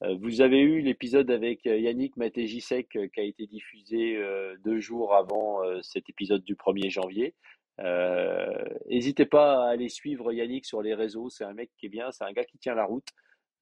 Vous 0.02 0.42
avez 0.42 0.60
eu 0.60 0.82
l'épisode 0.82 1.32
avec 1.32 1.64
Yannick 1.64 2.18
Matéjisek 2.18 2.90
qui 2.90 3.20
a 3.20 3.24
été 3.24 3.48
diffusé 3.48 4.22
deux 4.62 4.80
jours 4.82 5.16
avant 5.16 5.62
cet 5.84 6.10
épisode 6.10 6.44
du 6.44 6.56
1er 6.56 6.90
janvier. 6.90 7.34
Euh, 7.82 8.64
n'hésitez 8.90 9.26
pas 9.26 9.66
à 9.66 9.70
aller 9.70 9.90
suivre 9.90 10.32
Yannick 10.32 10.66
sur 10.66 10.82
les 10.82 10.94
réseaux. 10.94 11.30
C'est 11.30 11.44
un 11.44 11.54
mec 11.54 11.72
qui 11.78 11.88
est 11.88 11.90
bien, 11.90 12.12
c'est 12.12 12.24
un 12.24 12.32
gars 12.32 12.46
qui 12.46 12.58
tient 12.58 12.76
la 12.76 12.86
route. 12.86 13.08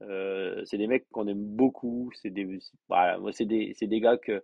Euh, 0.01 0.61
c'est 0.65 0.77
des 0.77 0.87
mecs 0.87 1.07
qu'on 1.09 1.27
aime 1.27 1.43
beaucoup. 1.43 2.11
C'est 2.15 2.29
des, 2.29 2.59
voilà, 2.89 3.17
moi, 3.19 3.31
c'est 3.31 3.45
des, 3.45 3.73
des 3.79 3.99
gars 3.99 4.17
que 4.17 4.43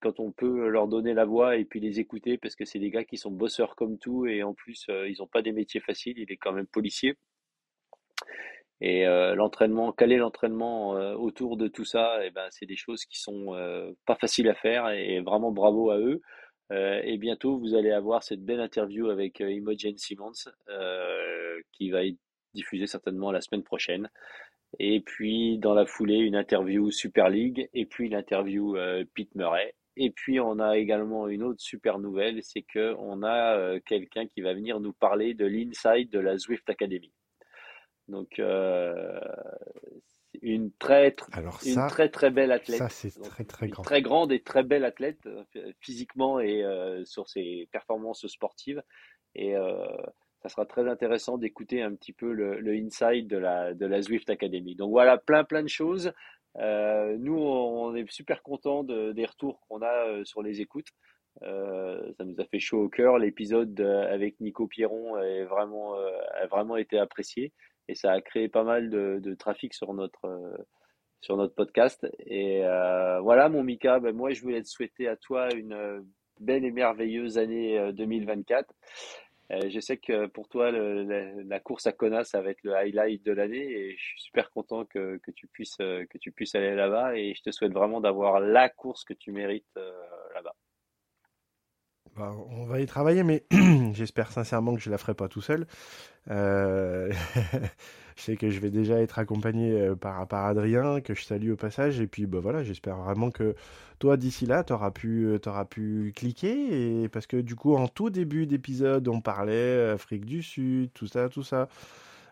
quand 0.00 0.18
on 0.20 0.32
peut 0.32 0.68
leur 0.68 0.88
donner 0.88 1.14
la 1.14 1.24
voix 1.24 1.56
et 1.56 1.64
puis 1.64 1.78
les 1.80 2.00
écouter, 2.00 2.38
parce 2.38 2.56
que 2.56 2.64
c'est 2.64 2.80
des 2.80 2.90
gars 2.90 3.04
qui 3.04 3.16
sont 3.16 3.30
bosseurs 3.30 3.76
comme 3.76 3.98
tout 3.98 4.26
et 4.26 4.42
en 4.42 4.52
plus 4.52 4.84
euh, 4.90 5.08
ils 5.08 5.18
n'ont 5.20 5.28
pas 5.28 5.42
des 5.42 5.52
métiers 5.52 5.80
faciles. 5.80 6.18
Il 6.18 6.30
est 6.32 6.36
quand 6.36 6.52
même 6.52 6.66
policier. 6.66 7.16
Et 8.82 9.06
l'entraînement, 9.06 9.90
caler 9.92 10.18
l'entraînement 10.18 10.90
autour 11.14 11.56
de 11.56 11.66
tout 11.66 11.86
ça, 11.86 12.22
et 12.22 12.26
eh 12.26 12.30
ben 12.30 12.46
c'est 12.50 12.66
des 12.66 12.76
choses 12.76 13.06
qui 13.06 13.18
sont 13.18 13.56
pas 14.04 14.16
faciles 14.16 14.50
à 14.50 14.54
faire 14.54 14.90
et 14.90 15.22
vraiment 15.22 15.50
bravo 15.50 15.88
à 15.90 15.98
eux. 15.98 16.20
Euh, 16.72 17.00
et 17.04 17.16
bientôt, 17.16 17.58
vous 17.58 17.74
allez 17.74 17.92
avoir 17.92 18.22
cette 18.22 18.44
belle 18.44 18.60
interview 18.60 19.08
avec 19.08 19.40
euh, 19.40 19.50
Imogen 19.50 19.96
Simmons 19.96 20.32
euh, 20.68 21.60
qui 21.72 21.90
va 21.90 22.04
être 22.04 22.18
diffusée 22.54 22.86
certainement 22.86 23.30
la 23.30 23.40
semaine 23.40 23.62
prochaine. 23.62 24.10
Et 24.78 25.00
puis, 25.00 25.58
dans 25.58 25.74
la 25.74 25.86
foulée, 25.86 26.16
une 26.16 26.36
interview 26.36 26.90
Super 26.90 27.28
League 27.28 27.68
et 27.72 27.86
puis 27.86 28.08
l'interview 28.08 28.76
Pete 29.14 29.34
Murray. 29.34 29.74
Et 29.96 30.10
puis, 30.10 30.40
on 30.40 30.58
a 30.58 30.76
également 30.76 31.28
une 31.28 31.42
autre 31.42 31.60
super 31.60 31.98
nouvelle, 31.98 32.42
c'est 32.42 32.64
qu'on 32.70 33.22
a 33.22 33.80
quelqu'un 33.80 34.26
qui 34.26 34.42
va 34.42 34.52
venir 34.54 34.80
nous 34.80 34.92
parler 34.92 35.34
de 35.34 35.46
l'inside 35.46 36.10
de 36.10 36.18
la 36.18 36.36
Zwift 36.36 36.68
Academy. 36.68 37.12
Donc, 38.08 38.40
une 40.42 40.72
très, 40.72 41.14
une 41.64 41.86
très 41.88 42.08
très 42.08 42.30
belle 42.30 42.52
athlète. 42.52 42.78
Ça, 42.78 42.88
c'est 42.88 43.10
très 43.22 43.44
très 43.44 43.68
grand. 43.68 43.82
Très 43.82 44.02
grande 44.02 44.32
et 44.32 44.40
très 44.40 44.62
belle 44.62 44.84
athlète 44.84 45.26
euh, 45.26 45.44
physiquement 45.80 46.40
et 46.40 46.64
euh, 46.64 47.04
sur 47.04 47.28
ses 47.28 47.68
performances 47.72 48.26
sportives. 48.26 48.82
Et 49.34 49.56
euh, 49.56 49.86
ça 50.42 50.48
sera 50.48 50.66
très 50.66 50.88
intéressant 50.88 51.38
d'écouter 51.38 51.82
un 51.82 51.94
petit 51.94 52.12
peu 52.12 52.32
le, 52.32 52.72
inside 52.72 53.26
de 53.26 53.36
la, 53.36 53.74
de 53.74 53.86
la 53.86 54.02
Zwift 54.02 54.30
Academy. 54.30 54.74
Donc 54.74 54.90
voilà, 54.90 55.18
plein 55.18 55.44
plein 55.44 55.62
de 55.62 55.68
choses. 55.68 56.12
nous, 56.56 57.38
on 57.38 57.94
est 57.94 58.10
super 58.10 58.42
contents 58.42 58.84
des 58.84 59.26
retours 59.26 59.60
qu'on 59.68 59.82
a 59.82 60.24
sur 60.24 60.42
les 60.42 60.60
écoutes. 60.60 60.88
ça 61.42 62.24
nous 62.24 62.40
a 62.40 62.44
fait 62.44 62.60
chaud 62.60 62.84
au 62.84 62.88
cœur. 62.88 63.18
L'épisode 63.18 63.80
avec 63.80 64.40
Nico 64.40 64.66
Pierron 64.66 65.14
vraiment, 65.46 65.94
a 65.94 66.46
vraiment 66.46 66.76
été 66.76 66.98
apprécié 66.98 67.52
et 67.88 67.94
ça 67.94 68.12
a 68.12 68.20
créé 68.20 68.48
pas 68.48 68.64
mal 68.64 68.90
de, 68.90 69.34
trafic 69.34 69.74
sur 69.74 69.94
notre 69.94 70.24
euh, 70.26 70.56
sur 71.20 71.36
notre 71.36 71.54
podcast. 71.54 72.06
Et 72.20 72.64
euh, 72.64 73.20
voilà, 73.20 73.48
mon 73.48 73.62
Mika, 73.62 74.00
ben 74.00 74.14
moi 74.14 74.32
je 74.32 74.42
voulais 74.42 74.62
te 74.62 74.68
souhaiter 74.68 75.08
à 75.08 75.16
toi 75.16 75.52
une 75.54 75.72
euh, 75.72 76.00
belle 76.40 76.64
et 76.64 76.70
merveilleuse 76.70 77.38
année 77.38 77.92
2024. 77.94 78.72
je 79.50 79.80
sais 79.80 79.96
que 79.96 80.26
pour 80.26 80.48
toi, 80.48 80.70
la, 80.70 81.60
course 81.60 81.86
à 81.86 81.92
Kona, 81.92 82.24
ça 82.24 82.42
va 82.42 82.50
être 82.50 82.62
le 82.62 82.74
highlight 82.74 83.24
de 83.24 83.32
l'année 83.32 83.70
et 83.70 83.96
je 83.96 84.04
suis 84.04 84.20
super 84.20 84.50
content 84.50 84.84
que, 84.84 85.18
que, 85.18 85.30
tu, 85.30 85.46
puisses, 85.46 85.76
que 85.78 86.18
tu 86.18 86.32
puisses 86.32 86.54
aller 86.54 86.74
là-bas 86.74 87.16
et 87.16 87.34
je 87.34 87.42
te 87.42 87.50
souhaite 87.50 87.72
vraiment 87.72 88.02
d'avoir 88.02 88.40
la 88.40 88.68
course 88.68 89.04
que 89.04 89.14
tu 89.14 89.32
mérites 89.32 89.78
là-bas. 90.34 90.54
Bah, 92.16 92.34
on 92.50 92.64
va 92.64 92.80
y 92.80 92.86
travailler, 92.86 93.22
mais 93.22 93.44
j'espère 93.92 94.32
sincèrement 94.32 94.74
que 94.74 94.80
je 94.80 94.88
la 94.90 94.96
ferai 94.96 95.12
pas 95.12 95.28
tout 95.28 95.42
seul. 95.42 95.66
Euh, 96.30 97.12
je 98.16 98.22
sais 98.22 98.36
que 98.36 98.48
je 98.48 98.58
vais 98.58 98.70
déjà 98.70 98.98
être 99.00 99.18
accompagné 99.18 99.72
euh, 99.72 99.94
par, 99.94 100.26
par 100.26 100.46
Adrien, 100.46 101.02
que 101.02 101.14
je 101.14 101.22
salue 101.22 101.50
au 101.50 101.56
passage. 101.56 102.00
Et 102.00 102.06
puis 102.06 102.24
bah, 102.24 102.38
voilà, 102.40 102.64
j'espère 102.64 102.96
vraiment 102.96 103.30
que 103.30 103.54
toi, 103.98 104.16
d'ici 104.16 104.46
là, 104.46 104.64
tu 104.64 104.72
auras 104.72 104.92
pu, 104.92 105.26
euh, 105.26 105.64
pu 105.68 106.14
cliquer. 106.16 107.08
Parce 107.10 107.26
que 107.26 107.36
du 107.36 107.54
coup, 107.54 107.74
en 107.74 107.86
tout 107.86 108.08
début 108.08 108.46
d'épisode, 108.46 109.06
on 109.08 109.20
parlait 109.20 109.90
Afrique 109.90 110.24
du 110.24 110.42
Sud, 110.42 110.90
tout 110.94 111.08
ça, 111.08 111.28
tout 111.28 111.42
ça. 111.42 111.68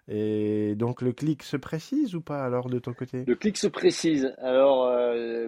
Et 0.09 0.75
donc 0.77 1.01
le 1.03 1.13
clic 1.13 1.43
se 1.43 1.57
précise 1.57 2.15
ou 2.15 2.21
pas 2.21 2.45
alors 2.45 2.69
de 2.69 2.79
ton 2.79 2.93
côté? 2.95 3.25
Le 3.27 3.35
clic 3.35 3.59
se 3.59 3.67
précise. 3.67 4.35
Alors, 4.39 4.91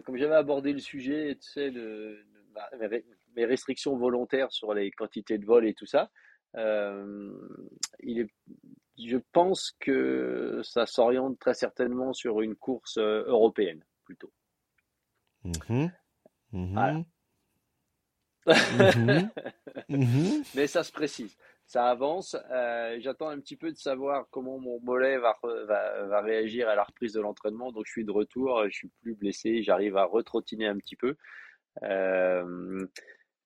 comme 0.05 0.16
j'avais 0.18 0.34
abordé 0.34 0.74
le 0.74 0.78
sujet, 0.78 1.39
tu 1.41 1.49
sais, 1.49 1.70
de, 1.70 2.18
bah, 2.55 2.68
mes 3.37 3.45
restrictions 3.45 3.97
volontaires 3.97 4.51
sur 4.51 4.74
les 4.74 4.91
quantités 4.91 5.39
de 5.39 5.47
vol 5.47 5.66
et 5.66 5.74
tout 5.74 5.87
ça, 5.87 6.11
euh, 6.57 7.32
il 8.01 8.20
est, 8.20 8.30
je 8.99 9.18
pense 9.32 9.72
que 9.78 10.61
ça 10.64 10.87
s'oriente 10.87 11.39
très 11.39 11.55
certainement 11.55 12.12
sur 12.12 12.41
une 12.41 12.57
course 12.57 12.97
euh, 12.97 13.24
européenne 13.26 13.84
plutôt. 14.05 14.32
Mmh 15.45 15.87
mmh 16.53 16.72
voilà. 16.72 17.05
Mmh 18.49 19.28
Mais 20.55 20.66
ça 20.66 20.82
se 20.82 20.93
précise, 20.93 21.37
ça 21.66 21.91
avance. 21.91 22.37
Euh, 22.51 22.97
j'attends 23.01 23.28
un 23.28 23.41
petit 23.41 23.57
peu 23.57 23.70
de 23.70 23.76
savoir 23.76 24.26
comment 24.30 24.59
mon 24.59 24.80
mollet 24.80 25.18
va, 25.18 25.37
va, 25.43 26.07
va 26.07 26.20
réagir 26.22 26.68
à 26.68 26.74
la 26.74 26.84
reprise 26.84 27.12
de 27.12 27.20
l'entraînement. 27.20 27.72
Donc 27.72 27.84
je 27.87 27.93
suis 27.93 28.05
de 28.05 28.12
retour, 28.12 28.64
je 28.64 28.74
suis 28.74 28.89
plus 29.03 29.14
blessé, 29.14 29.62
j'arrive 29.62 29.97
à 29.97 30.05
retrottiner 30.05 30.66
un 30.66 30.78
petit 30.78 30.97
peu. 30.97 31.16
Euh, 31.82 32.87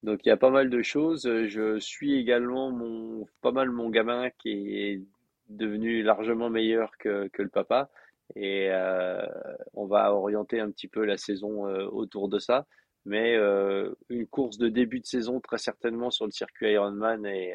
donc 0.03 0.25
il 0.25 0.29
y 0.29 0.33
a 0.33 0.37
pas 0.37 0.51
mal 0.51 0.71
de 0.71 0.83
choses. 0.83 1.23
Je 1.47 1.79
suis 1.79 2.15
également 2.19 2.71
mon, 2.71 3.27
pas 3.43 3.53
mal 3.53 3.71
mon 3.71 3.91
gamin 3.91 4.31
qui 4.39 4.51
est 4.79 5.03
devenu 5.49 6.03
largement 6.03 6.51
meilleur 6.51 6.97
que, 6.99 7.29
que 7.29 7.43
le 7.43 7.49
papa. 7.49 7.91
Et 8.37 8.69
euh, 8.71 9.27
on 9.75 9.87
va 9.87 10.15
orienter 10.15 10.61
un 10.61 10.71
petit 10.71 10.89
peu 10.89 11.05
la 11.05 11.17
saison 11.17 11.67
euh, 11.67 11.87
autour 11.87 12.29
de 12.29 12.39
ça. 12.39 12.67
Mais 13.05 13.35
euh, 13.37 13.95
une 14.09 14.27
course 14.27 14.59
de 14.59 14.69
début 14.69 15.01
de 15.01 15.07
saison 15.07 15.41
très 15.41 15.59
certainement 15.59 16.11
sur 16.11 16.27
le 16.27 16.31
circuit 16.33 16.73
Ironman 16.73 17.25
et, 17.27 17.55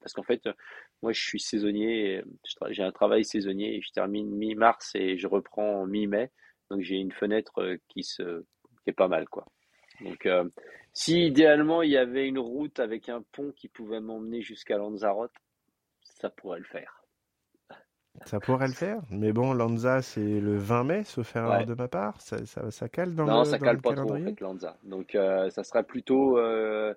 parce 0.00 0.12
qu'en 0.14 0.22
fait, 0.22 0.48
moi, 1.02 1.12
je 1.12 1.20
suis 1.20 1.40
saisonnier, 1.40 2.22
j'ai 2.70 2.82
un 2.82 2.92
travail 2.92 3.24
saisonnier 3.24 3.80
je 3.82 3.92
termine 3.92 4.30
mi-mars 4.30 4.92
et 4.94 5.18
je 5.18 5.26
reprends 5.26 5.86
mi-mai. 5.86 6.30
Donc, 6.70 6.80
j'ai 6.80 6.96
une 6.96 7.12
fenêtre 7.12 7.76
qui, 7.88 8.02
se, 8.02 8.40
qui 8.82 8.90
est 8.90 8.92
pas 8.92 9.08
mal, 9.08 9.28
quoi. 9.28 9.46
Donc, 10.02 10.28
si 10.92 11.26
idéalement 11.26 11.82
il 11.82 11.90
y 11.90 11.96
avait 11.96 12.26
une 12.26 12.38
route 12.38 12.80
avec 12.80 13.08
un 13.08 13.22
pont 13.32 13.52
qui 13.52 13.68
pouvait 13.68 14.00
m'emmener 14.00 14.42
jusqu'à 14.42 14.76
Lanzarote, 14.76 15.32
ça 16.02 16.30
pourrait 16.30 16.58
le 16.58 16.64
faire. 16.64 17.00
Ça 18.26 18.38
pourrait 18.38 18.66
le 18.66 18.74
faire, 18.74 19.00
mais 19.10 19.32
bon, 19.32 19.54
Lanza, 19.54 20.02
c'est 20.02 20.20
le 20.20 20.56
20 20.56 20.84
mai, 20.84 21.04
sauf 21.04 21.34
erreur 21.36 21.64
de 21.64 21.74
ma 21.74 21.88
part. 21.88 22.20
Ça, 22.20 22.44
ça, 22.44 22.70
ça 22.70 22.88
cale 22.88 23.14
dans 23.14 23.24
non, 23.24 23.38
le 23.40 23.44
ça 23.44 23.58
cale 23.58 23.80
pas 23.80 23.94
trop, 23.94 24.12
en 24.12 24.18
fait, 24.18 24.40
Lanza. 24.40 24.76
Donc, 24.82 25.14
euh, 25.14 25.48
ça 25.50 25.64
sera 25.64 25.82
plutôt. 25.82 26.36
Euh, 26.36 26.92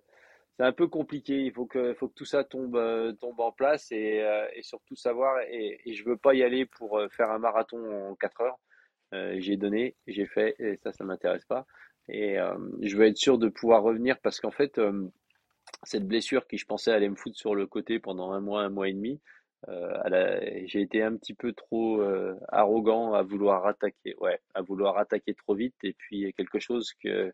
c'est 0.58 0.64
un 0.64 0.74
peu 0.74 0.88
compliqué. 0.88 1.40
Il 1.42 1.54
faut 1.54 1.66
que, 1.66 1.94
faut 1.94 2.10
que 2.10 2.14
tout 2.14 2.26
ça 2.26 2.44
tombe, 2.44 2.76
euh, 2.76 3.14
tombe 3.14 3.40
en 3.40 3.52
place 3.52 3.92
et, 3.92 4.26
et 4.54 4.64
surtout 4.64 4.96
savoir. 4.96 5.40
Et, 5.50 5.80
et, 5.86 5.94
je 5.94 6.04
veux 6.04 6.18
pas 6.18 6.34
y 6.34 6.44
aller 6.44 6.66
pour 6.66 7.00
faire 7.12 7.32
un 7.32 7.40
marathon 7.40 8.10
en 8.10 8.16
4 8.16 8.42
heures. 8.42 8.60
j'ai 9.38 9.56
donné, 9.56 9.96
j'ai 10.08 10.26
fait, 10.26 10.56
et 10.60 10.78
ça, 10.84 10.92
ça 10.92 11.06
m'intéresse 11.06 11.46
pas. 11.46 11.66
Et 12.10 12.38
je 12.82 12.98
veux 12.98 13.06
être 13.06 13.18
sûr 13.18 13.38
de 13.38 13.48
pouvoir 13.48 13.84
revenir 13.84 14.20
parce 14.20 14.40
qu'en 14.40 14.52
fait, 14.52 14.80
cette 15.84 16.08
blessure 16.08 16.48
qui, 16.48 16.58
je 16.58 16.66
pensais, 16.66 16.92
allait 16.92 17.10
me 17.10 17.16
foutre 17.16 17.38
sur 17.38 17.56
le 17.56 17.68
côté 17.68 18.00
pendant 18.00 18.32
un 18.32 18.42
mois, 18.42 18.62
un 18.62 18.70
mois 18.70 18.90
et 18.90 18.94
demi. 18.94 19.20
Euh, 19.70 20.62
j'ai 20.66 20.82
été 20.82 21.02
un 21.04 21.16
petit 21.16 21.34
peu 21.34 21.54
trop 21.54 22.02
euh, 22.02 22.36
arrogant 22.50 23.14
à 23.14 23.24
vouloir 23.24 23.66
attaquer, 23.66 24.16
ouais, 24.20 24.40
à 24.54 24.62
vouloir 24.62 24.98
attaquer 24.98 25.34
trop 25.34 25.56
vite 25.56 25.76
et 25.84 25.94
puis 25.94 26.34
quelque 26.34 26.60
chose 26.60 26.94
que 27.02 27.34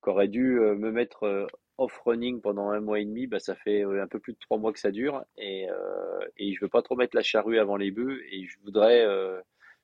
qu'aurait 0.00 0.28
dû 0.28 0.58
euh, 0.58 0.74
me 0.74 0.90
mettre 0.90 1.48
off 1.76 1.98
running 2.06 2.40
pendant 2.40 2.70
un 2.70 2.80
mois 2.80 3.00
et 3.00 3.04
demi, 3.04 3.26
bah 3.26 3.40
ça 3.40 3.54
fait 3.54 3.82
un 3.82 4.06
peu 4.06 4.18
plus 4.20 4.32
de 4.32 4.38
trois 4.38 4.56
mois 4.58 4.72
que 4.72 4.78
ça 4.78 4.90
dure 4.90 5.22
et 5.36 5.66
et 6.38 6.54
je 6.54 6.60
veux 6.62 6.68
pas 6.68 6.82
trop 6.82 6.96
mettre 6.96 7.16
la 7.16 7.22
charrue 7.22 7.58
avant 7.58 7.76
les 7.76 7.90
bœufs 7.90 8.22
et 8.30 8.46
je 8.46 8.58
voudrais 8.64 9.06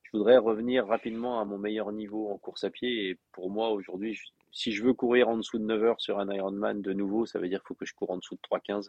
je 0.07 0.17
voudrais 0.17 0.37
revenir 0.39 0.87
rapidement 0.87 1.41
à 1.41 1.45
mon 1.45 1.59
meilleur 1.59 1.93
niveau 1.93 2.31
en 2.31 2.39
course 2.39 2.65
à 2.65 2.71
pied 2.71 3.09
et 3.09 3.19
pour 3.33 3.51
moi 3.51 3.71
aujourd'hui 3.71 4.19
si 4.57 4.73
je 4.73 4.83
veux 4.83 4.95
courir 4.95 5.29
en 5.29 5.37
dessous 5.37 5.59
de 5.59 5.65
9 5.65 5.85
heures 5.85 6.01
sur 6.01 6.19
un 6.19 6.33
Ironman 6.33 6.81
de 6.81 6.93
nouveau, 6.95 7.27
ça 7.27 7.39
veut 7.39 7.49
dire 7.49 7.61
qu'il 7.61 7.69
faut 7.69 7.75
que 7.75 7.85
je 7.85 7.95
cours 7.95 8.11
en 8.11 8.17
dessous 8.17 8.37
de 8.37 8.41
3,15 8.41 8.87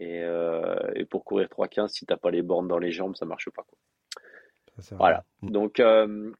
euh, 0.00 0.92
et, 0.96 1.04
pour 1.04 1.24
courir 1.24 1.46
3,15, 1.46 1.88
si 1.88 2.06
t'as 2.06 2.16
pas 2.16 2.32
les 2.32 2.42
bornes 2.42 2.66
dans 2.66 2.78
les 2.78 2.90
jambes, 2.90 3.14
ça 3.14 3.24
marche 3.24 3.48
pas. 3.50 3.62
Quoi. 3.62 4.96
voilà. 4.98 5.24
Mm. 5.42 5.50
Donc 5.50 5.78
euh, 5.78 6.32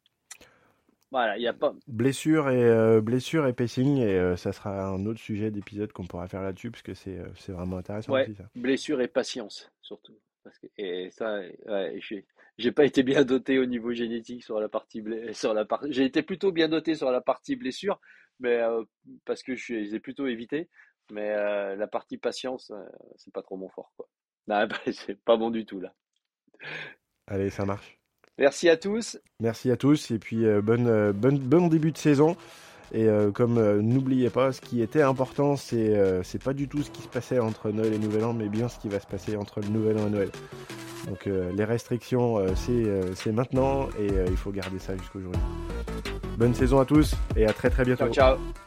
voilà, 1.13 1.39
il 1.39 1.43
y 1.43 1.47
a 1.47 1.53
pas 1.53 1.75
blessure 1.87 2.51
et 2.51 2.65
euh, 2.65 3.01
blessure 3.01 3.47
et 3.47 3.53
pacing 3.53 3.99
et 3.99 4.37
ça 4.37 4.53
sera 4.53 4.89
un 4.89 5.07
autre 5.07 5.21
sujet 5.21 5.53
d'épisode 5.53 5.93
qu'on 5.93 6.05
pourra 6.05 6.27
faire 6.27 6.43
là-dessus 6.43 6.73
parce 6.73 6.83
que 6.83 6.95
c'est 6.95 7.19
c'est 7.37 7.53
vraiment 7.53 7.77
intéressant 7.77 8.15
aussi 8.15 8.35
ça. 8.35 8.45
Blessure 8.57 9.01
et 9.01 9.09
patience 9.09 9.71
surtout. 9.81 10.19
Parce 10.43 10.59
que, 10.59 10.67
et 10.77 11.11
ça, 11.11 11.41
ouais, 11.67 12.01
j'ai 12.59 12.73
pas 12.73 12.85
été 12.85 13.03
bien 13.03 13.25
doté 13.25 13.59
au 13.59 13.67
niveau 13.67 13.93
génétique 13.93 14.43
sur 14.43 14.61
la 14.61 14.69
partie 14.69 15.03
sur 15.33 15.55
la 15.55 15.65
partie. 15.65 15.93
J'ai 15.93 16.05
été 16.05 16.23
plutôt 16.23 16.53
bien 16.53 16.69
doté 16.69 16.95
sur 16.95 17.11
la 17.11 17.21
partie 17.21 17.57
blessure, 17.57 18.01
mais 18.41 18.61
parce 19.25 19.43
que 19.43 19.55
je 19.57 19.75
les 19.75 19.95
ai 19.95 20.01
plutôt 20.01 20.27
évité. 20.27 20.69
Mais 21.13 21.31
euh, 21.31 21.77
la 21.77 21.87
partie 21.87 22.19
patience, 22.19 22.71
euh, 22.71 22.85
c'est 23.17 23.33
pas 23.33 23.43
trop 23.43 23.57
mon 23.57 23.69
fort. 23.69 23.93
Quoi. 23.97 24.09
Non, 24.49 24.65
bah, 24.69 24.77
c'est 24.93 25.21
pas 25.25 25.37
bon 25.37 25.51
du 25.51 25.67
tout 25.67 25.81
là. 25.81 25.93
Allez, 27.27 27.51
ça 27.51 27.65
marche. 27.65 27.99
Merci 28.39 28.69
à 28.69 28.77
tous. 28.77 29.19
Merci 29.41 29.73
à 29.73 29.77
tous 29.77 30.13
et 30.13 30.21
puis 30.21 30.47
euh, 30.47 30.63
bonne, 30.63 31.11
bonne, 31.11 31.39
bon 31.39 31.67
début 31.67 31.91
de 31.91 31.99
saison. 31.99 32.37
Et 32.93 33.09
comme 33.35 33.81
n'oubliez 33.81 34.31
pas, 34.31 34.53
ce 34.53 34.61
qui 34.61 34.81
était 34.81 35.03
important, 35.03 35.57
c'est 35.57 36.23
c'est 36.23 36.41
pas 36.41 36.53
du 36.53 36.69
tout 36.69 36.85
ce 36.85 36.91
qui 36.93 37.03
se 37.03 37.09
passait 37.09 37.41
entre 37.41 37.73
Noël 37.73 37.93
et 37.93 37.99
Nouvel 37.99 38.25
An, 38.25 38.33
mais 38.33 38.49
bien 38.49 38.69
ce 38.69 38.79
qui 38.79 38.89
va 38.89 39.01
se 39.01 39.09
passer 39.09 39.35
entre 39.37 39.61
le 39.61 39.67
Nouvel 39.67 39.99
An 39.99 40.07
et 40.07 40.11
Noël. 40.11 40.31
Donc 41.07 41.27
les 41.27 41.65
restrictions, 41.65 42.45
c'est 42.55 43.33
maintenant 43.33 43.89
et 43.99 44.09
il 44.29 44.37
faut 44.37 44.51
garder 44.51 44.79
ça 44.79 44.97
jusqu'aujourd'hui. 44.97 45.41
Bonne 46.37 46.55
saison 46.55 46.81
à 46.81 46.85
tous 46.85 47.15
et 47.37 47.47
à 47.47 47.53
très 47.53 47.71
très 47.71 47.85
bientôt. 47.85 48.07
Ciao, 48.13 48.37
ciao. 48.37 48.66